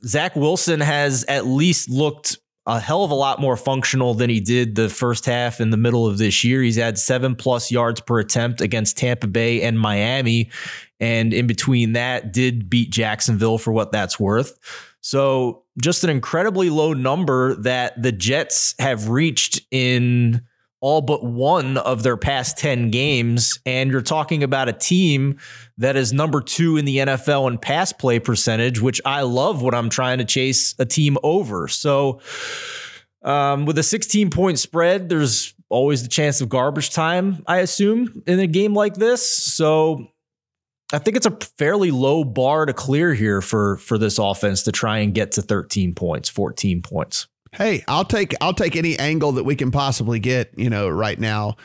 [0.05, 4.39] Zach Wilson has at least looked a hell of a lot more functional than he
[4.39, 6.61] did the first half in the middle of this year.
[6.61, 10.51] He's had seven plus yards per attempt against Tampa Bay and Miami.
[11.01, 14.57] And in between that, did beat Jacksonville for what that's worth.
[15.01, 20.43] So just an incredibly low number that the Jets have reached in
[20.80, 23.60] all but one of their past 10 games.
[23.66, 25.38] And you're talking about a team
[25.78, 29.74] that is number two in the NFL in pass play percentage, which I love when
[29.74, 31.68] I'm trying to chase a team over.
[31.68, 32.22] So,
[33.24, 38.24] um, with a 16 point spread, there's always the chance of garbage time, I assume,
[38.28, 39.28] in a game like this.
[39.28, 40.08] So,
[40.94, 44.72] I think it's a fairly low bar to clear here for for this offense to
[44.72, 47.28] try and get to 13 points, 14 points.
[47.53, 51.19] Hey, I'll take I'll take any angle that we can possibly get, you know, right
[51.19, 51.56] now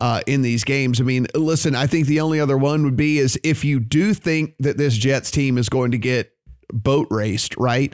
[0.00, 1.00] uh, in these games.
[1.00, 4.14] I mean, listen, I think the only other one would be is if you do
[4.14, 6.32] think that this Jets team is going to get
[6.72, 7.92] boat raced, right?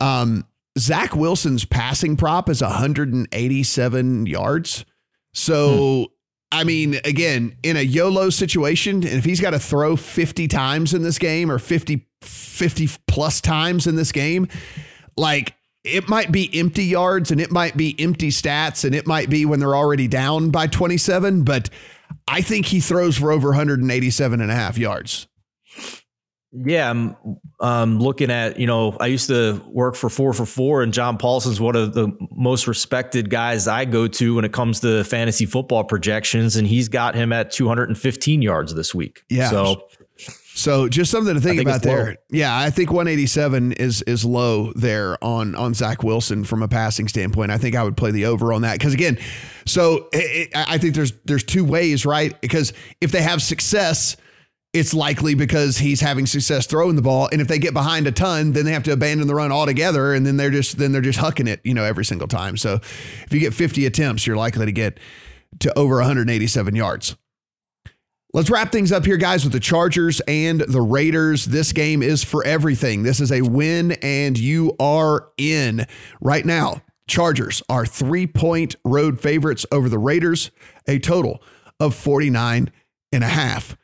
[0.00, 0.46] Um,
[0.78, 4.84] Zach Wilson's passing prop is 187 yards.
[5.32, 6.04] So, hmm.
[6.52, 10.94] I mean, again, in a YOLO situation, and if he's got to throw 50 times
[10.94, 14.48] in this game or 50, 50 plus times in this game,
[15.16, 15.54] like
[15.86, 19.46] it might be empty yards and it might be empty stats and it might be
[19.46, 21.70] when they're already down by 27, but
[22.26, 25.28] I think he throws for over 187 and a half yards.
[26.52, 27.16] Yeah, I'm
[27.60, 31.18] um, looking at, you know, I used to work for 4 for 4 and John
[31.18, 35.44] Paulsen's one of the most respected guys I go to when it comes to fantasy
[35.44, 39.22] football projections and he's got him at 215 yards this week.
[39.28, 39.50] Yeah.
[39.50, 39.88] So
[40.56, 42.06] so just something to think, think about there.
[42.06, 42.14] Low.
[42.30, 47.08] Yeah, I think 187 is is low there on on Zach Wilson from a passing
[47.08, 47.50] standpoint.
[47.50, 49.18] I think I would play the over on that because again,
[49.66, 52.40] so eh, eh, it, it, I think there's there's two ways, right?
[52.40, 52.72] Because
[53.02, 54.16] if they have success,
[54.72, 58.12] it's likely because he's having success throwing the ball, and if they get behind a
[58.12, 61.02] ton, then they have to abandon the run altogether, and then they're just then they're
[61.02, 62.56] just hucking it, you know, every single time.
[62.56, 64.98] So if you get 50 attempts, you're likely to get
[65.60, 67.14] to over 187 yards.
[68.32, 71.46] Let's wrap things up here, guys, with the Chargers and the Raiders.
[71.46, 73.02] This game is for everything.
[73.02, 75.86] This is a win, and you are in
[76.20, 76.82] right now.
[77.08, 80.50] Chargers are three point road favorites over the Raiders,
[80.88, 81.40] a total
[81.78, 82.70] of 49
[83.12, 83.76] and a half.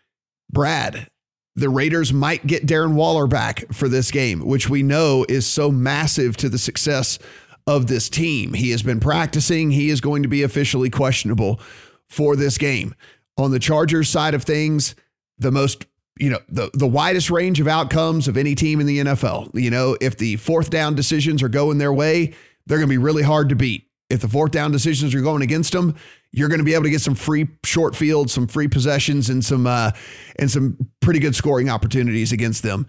[0.51, 1.09] Brad,
[1.55, 5.71] the Raiders might get Darren Waller back for this game, which we know is so
[5.71, 7.21] massive to the success
[7.67, 8.55] of this team.
[8.55, 11.61] He has been practicing, he is going to be officially questionable
[12.09, 12.97] for this game
[13.37, 14.95] on the Chargers side of things,
[15.39, 15.87] the most
[16.19, 19.51] you know the the widest range of outcomes of any team in the NFL.
[19.55, 22.35] You know, if the fourth down decisions are going their way,
[22.67, 23.89] they're going to be really hard to beat.
[24.11, 25.97] If the fourth down decisions are going against them,
[26.33, 29.45] you're going to be able to get some free short fields, some free possessions, and
[29.45, 29.93] some uh,
[30.37, 32.87] and some pretty good scoring opportunities against them.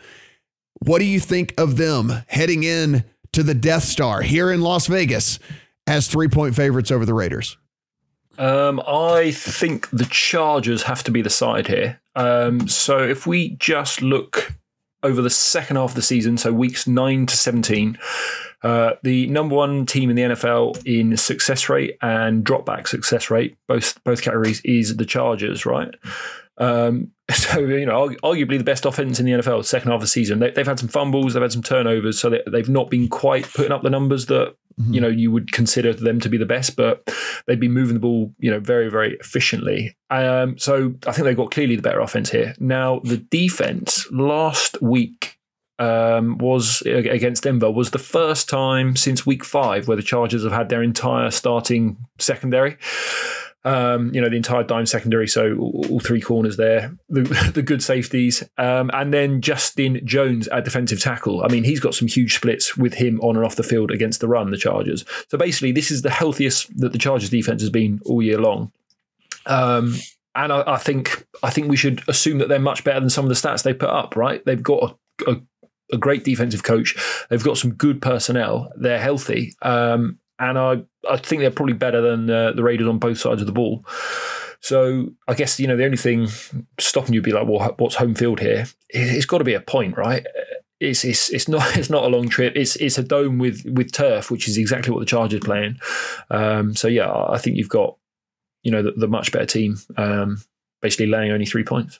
[0.85, 4.87] What do you think of them heading in to the Death Star here in Las
[4.87, 5.39] Vegas
[5.87, 7.57] as three point favorites over the Raiders?
[8.37, 12.01] Um, I think the Chargers have to be the side here.
[12.15, 14.53] Um, so if we just look
[15.03, 17.97] over the second half of the season, so weeks nine to 17,
[18.63, 23.57] uh, the number one team in the NFL in success rate and dropback success rate,
[23.67, 25.93] both both categories, is the Chargers, right?
[26.57, 30.07] Um, so you know, arguably the best offense in the NFL second half of the
[30.07, 30.39] season.
[30.39, 33.51] They, have had some fumbles, they've had some turnovers, so they, have not been quite
[33.53, 34.93] putting up the numbers that mm-hmm.
[34.93, 37.09] you know you would consider them to be the best, but
[37.47, 39.95] they've been moving the ball you know very very efficiently.
[40.09, 42.55] Um, so I think they've got clearly the better offense here.
[42.59, 45.39] Now the defense last week
[45.79, 50.51] um, was against Denver was the first time since week five where the Chargers have
[50.51, 52.77] had their entire starting secondary.
[53.65, 57.21] Um, you know, the entire dime secondary, so all, three corners there, the,
[57.53, 58.43] the good safeties.
[58.57, 61.43] Um, and then Justin Jones at defensive tackle.
[61.43, 64.19] I mean, he's got some huge splits with him on and off the field against
[64.19, 65.05] the run, the Chargers.
[65.29, 68.71] So basically, this is the healthiest that the Chargers defense has been all year long.
[69.45, 69.95] Um,
[70.35, 73.25] and I, I, think I think we should assume that they're much better than some
[73.25, 74.15] of the stats they put up.
[74.15, 74.43] Right?
[74.45, 75.41] They've got a, a,
[75.93, 76.95] a great defensive coach.
[77.29, 78.71] They've got some good personnel.
[78.75, 79.53] They're healthy.
[79.61, 83.41] Um, and I I think they're probably better than uh, the Raiders on both sides
[83.41, 83.85] of the ball.
[84.61, 86.27] So I guess you know the only thing
[86.79, 88.65] stopping you would be like, well, what's home field here?
[88.89, 90.25] It's got to be a point, right?
[90.79, 92.53] It's, it's it's not it's not a long trip.
[92.55, 95.79] It's it's a dome with with turf, which is exactly what the Chargers playing.
[96.29, 97.97] Um, so yeah, I think you've got
[98.63, 100.41] you know the, the much better team, um,
[100.81, 101.99] basically laying only three points.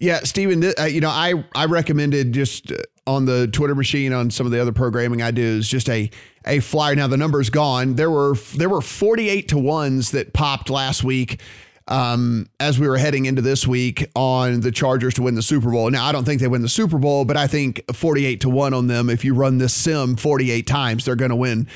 [0.00, 2.76] Yeah, Stephen, uh, you know, I, I recommended just uh,
[3.08, 6.10] on the Twitter machine on some of the other programming I do is just a
[6.46, 6.94] a flyer.
[6.94, 7.94] Now the number's gone.
[7.94, 11.40] There were there were 48 to ones that popped last week
[11.88, 15.70] um, as we were heading into this week on the Chargers to win the Super
[15.70, 15.90] Bowl.
[15.90, 18.74] Now, I don't think they win the Super Bowl, but I think 48 to 1
[18.74, 21.66] on them, if you run this sim 48 times, they're going to win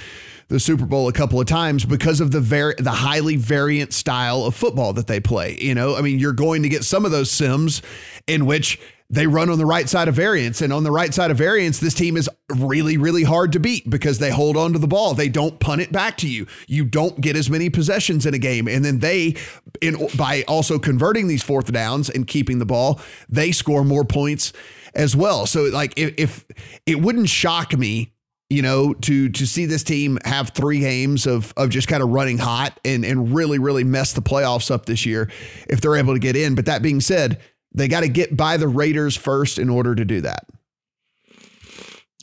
[0.49, 4.45] the Super Bowl a couple of times because of the very the highly variant style
[4.45, 5.57] of football that they play.
[5.59, 7.81] You know, I mean, you're going to get some of those sims
[8.27, 8.79] in which
[9.13, 10.63] they run on the right side of variance.
[10.63, 13.89] And on the right side of variance, this team is really, really hard to beat
[13.89, 15.13] because they hold on to the ball.
[15.13, 16.47] They don't punt it back to you.
[16.67, 18.67] You don't get as many possessions in a game.
[18.67, 19.37] And then they,
[19.83, 24.55] in, by also converting these fourth downs and keeping the ball, they score more points
[24.95, 25.45] as well.
[25.45, 26.47] So, like, if, if
[26.87, 28.15] it wouldn't shock me
[28.49, 32.11] you know, to to see this team have three games of of just kind of
[32.11, 35.31] running hot and and really really mess the playoffs up this year
[35.71, 36.55] if they're able to get in.
[36.55, 37.41] But that being said,
[37.75, 40.47] they got to get by the Raiders first in order to do that.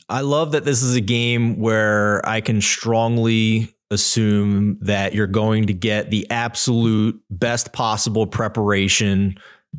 [0.08, 5.66] I love that this is a game where I can strongly assume that you're going
[5.66, 9.36] to get the absolute best possible preparation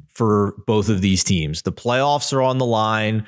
[0.08, 1.64] for both of these teams.
[1.64, 3.26] The playoffs are on the line.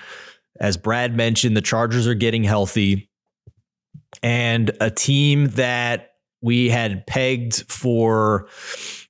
[0.59, 3.09] As Brad mentioned, the Chargers are getting healthy.
[4.21, 6.12] And a team that
[6.43, 8.47] we had pegged for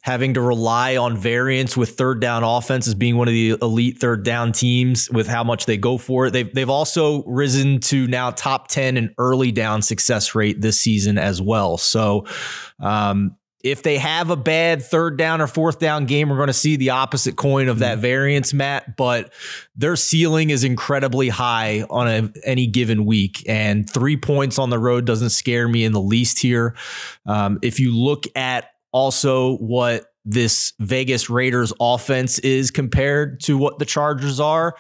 [0.02, 3.98] having to rely on variance with third down offense as being one of the elite
[4.00, 6.32] third down teams with how much they go for it.
[6.32, 11.18] They've, they've also risen to now top 10 in early down success rate this season
[11.18, 11.78] as well.
[11.78, 12.26] So,
[12.80, 16.54] um, if they have a bad third down or fourth down game, we're going to
[16.54, 18.98] see the opposite coin of that variance, Matt.
[18.98, 19.32] But
[19.76, 24.78] their ceiling is incredibly high on a, any given week, and three points on the
[24.78, 26.76] road doesn't scare me in the least here.
[27.26, 33.80] Um, if you look at also what this Vegas Raiders offense is compared to what
[33.80, 34.76] the Chargers are.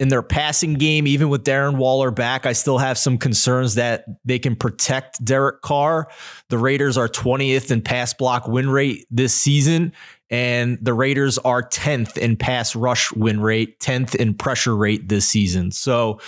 [0.00, 4.04] In their passing game, even with Darren Waller back, I still have some concerns that
[4.24, 6.08] they can protect Derek Carr.
[6.48, 9.92] The Raiders are 20th in pass block win rate this season,
[10.30, 15.28] and the Raiders are 10th in pass rush win rate, 10th in pressure rate this
[15.28, 15.70] season.
[15.70, 16.18] So,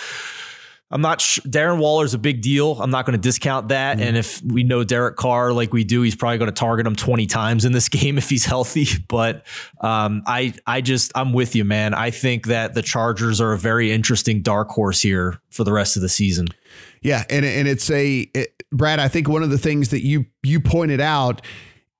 [0.89, 2.81] I'm not sh- Darren Waller's a big deal.
[2.81, 3.97] I'm not going to discount that.
[3.97, 4.01] Mm.
[4.01, 6.95] And if we know Derek Carr like we do, he's probably going to target him
[6.95, 8.87] 20 times in this game if he's healthy.
[9.07, 9.45] But
[9.81, 11.93] um, I I just I'm with you, man.
[11.93, 15.97] I think that the Chargers are a very interesting dark horse here for the rest
[15.97, 16.47] of the season.
[17.01, 18.99] Yeah, and and it's a it, Brad.
[18.99, 21.41] I think one of the things that you you pointed out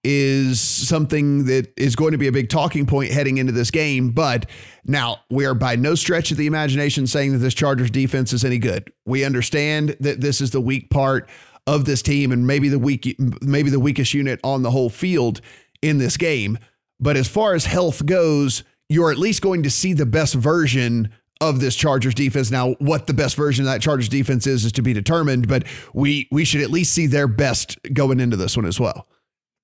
[0.04, 4.12] is something that is going to be a big talking point heading into this game.
[4.12, 4.50] But
[4.86, 8.46] now we are by no stretch of the imagination saying that this Chargers defense is
[8.46, 8.92] any good.
[9.06, 11.30] We understand that this is the weak part
[11.66, 15.42] of this team and maybe the weak maybe the weakest unit on the whole field
[15.82, 16.58] in this game.
[17.00, 21.14] But as far as health goes, you're at least going to see the best version
[21.42, 22.50] of this Chargers defense.
[22.50, 25.66] Now, what the best version of that Chargers defense is is to be determined, but
[25.94, 29.08] we we should at least see their best going into this one as well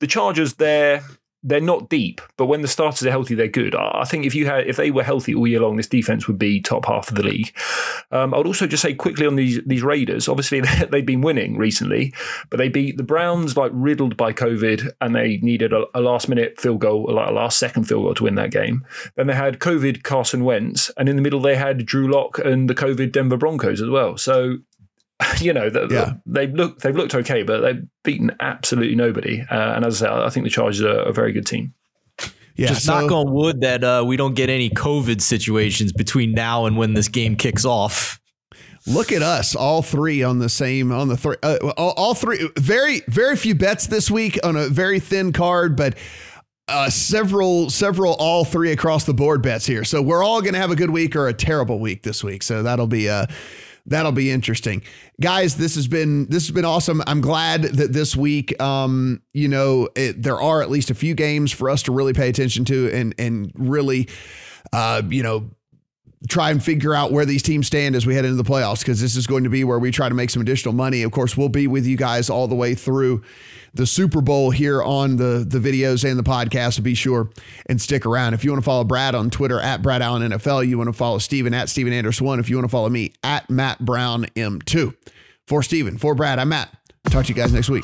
[0.04, 1.02] the Chargers, they're
[1.46, 3.74] they're not deep, but when the starters are healthy, they're good.
[3.74, 6.38] I think if you had if they were healthy all year long, this defense would
[6.38, 7.58] be top half of the league.
[8.12, 10.28] Um, I would also just say quickly on these these Raiders.
[10.28, 10.60] Obviously,
[10.90, 12.14] they've been winning recently,
[12.50, 16.28] but they beat the Browns like riddled by COVID, and they needed a, a last
[16.28, 18.86] minute field goal, like a last second field goal to win that game.
[19.16, 22.70] Then they had COVID Carson Wentz, and in the middle they had Drew Lock and
[22.70, 24.18] the COVID Denver Broncos as well.
[24.18, 24.58] So
[25.40, 26.14] you know, the, yeah.
[26.26, 29.42] they've looked they've looked okay, but they've beaten absolutely nobody.
[29.50, 31.74] Uh, and as I say, I think the Chargers are a very good team.
[32.56, 36.34] Yeah, just so, knock on wood that uh, we don't get any COVID situations between
[36.34, 38.20] now and when this game kicks off.
[38.86, 42.50] Look at us, all three on the same on the three, uh, all, all, three.
[42.58, 45.98] Very very few bets this week on a very thin card, but
[46.68, 49.84] uh, several several all three across the board bets here.
[49.84, 52.44] So we're all going to have a good week or a terrible week this week.
[52.44, 53.26] So that'll be uh
[53.86, 54.82] that'll be interesting
[55.20, 59.48] guys this has been this has been awesome i'm glad that this week um you
[59.48, 62.64] know it, there are at least a few games for us to really pay attention
[62.64, 64.08] to and and really
[64.72, 65.50] uh you know
[66.30, 69.02] try and figure out where these teams stand as we head into the playoffs because
[69.02, 71.04] this is going to be where we try to make some additional money.
[71.04, 73.24] Of course, we'll be with you guys all the way through
[73.74, 76.74] the Super Bowl here on the the videos and the podcast.
[76.74, 77.30] So be sure
[77.68, 78.34] and stick around.
[78.34, 80.94] If you want to follow Brad on Twitter at Brad Allen NFL, you want to
[80.94, 82.40] follow Steven at Steven Anderson one.
[82.40, 84.96] If you want to follow me at Matt Brown M2.
[85.46, 86.70] For Steven, for Brad, I'm Matt.
[87.10, 87.84] Talk to you guys next week.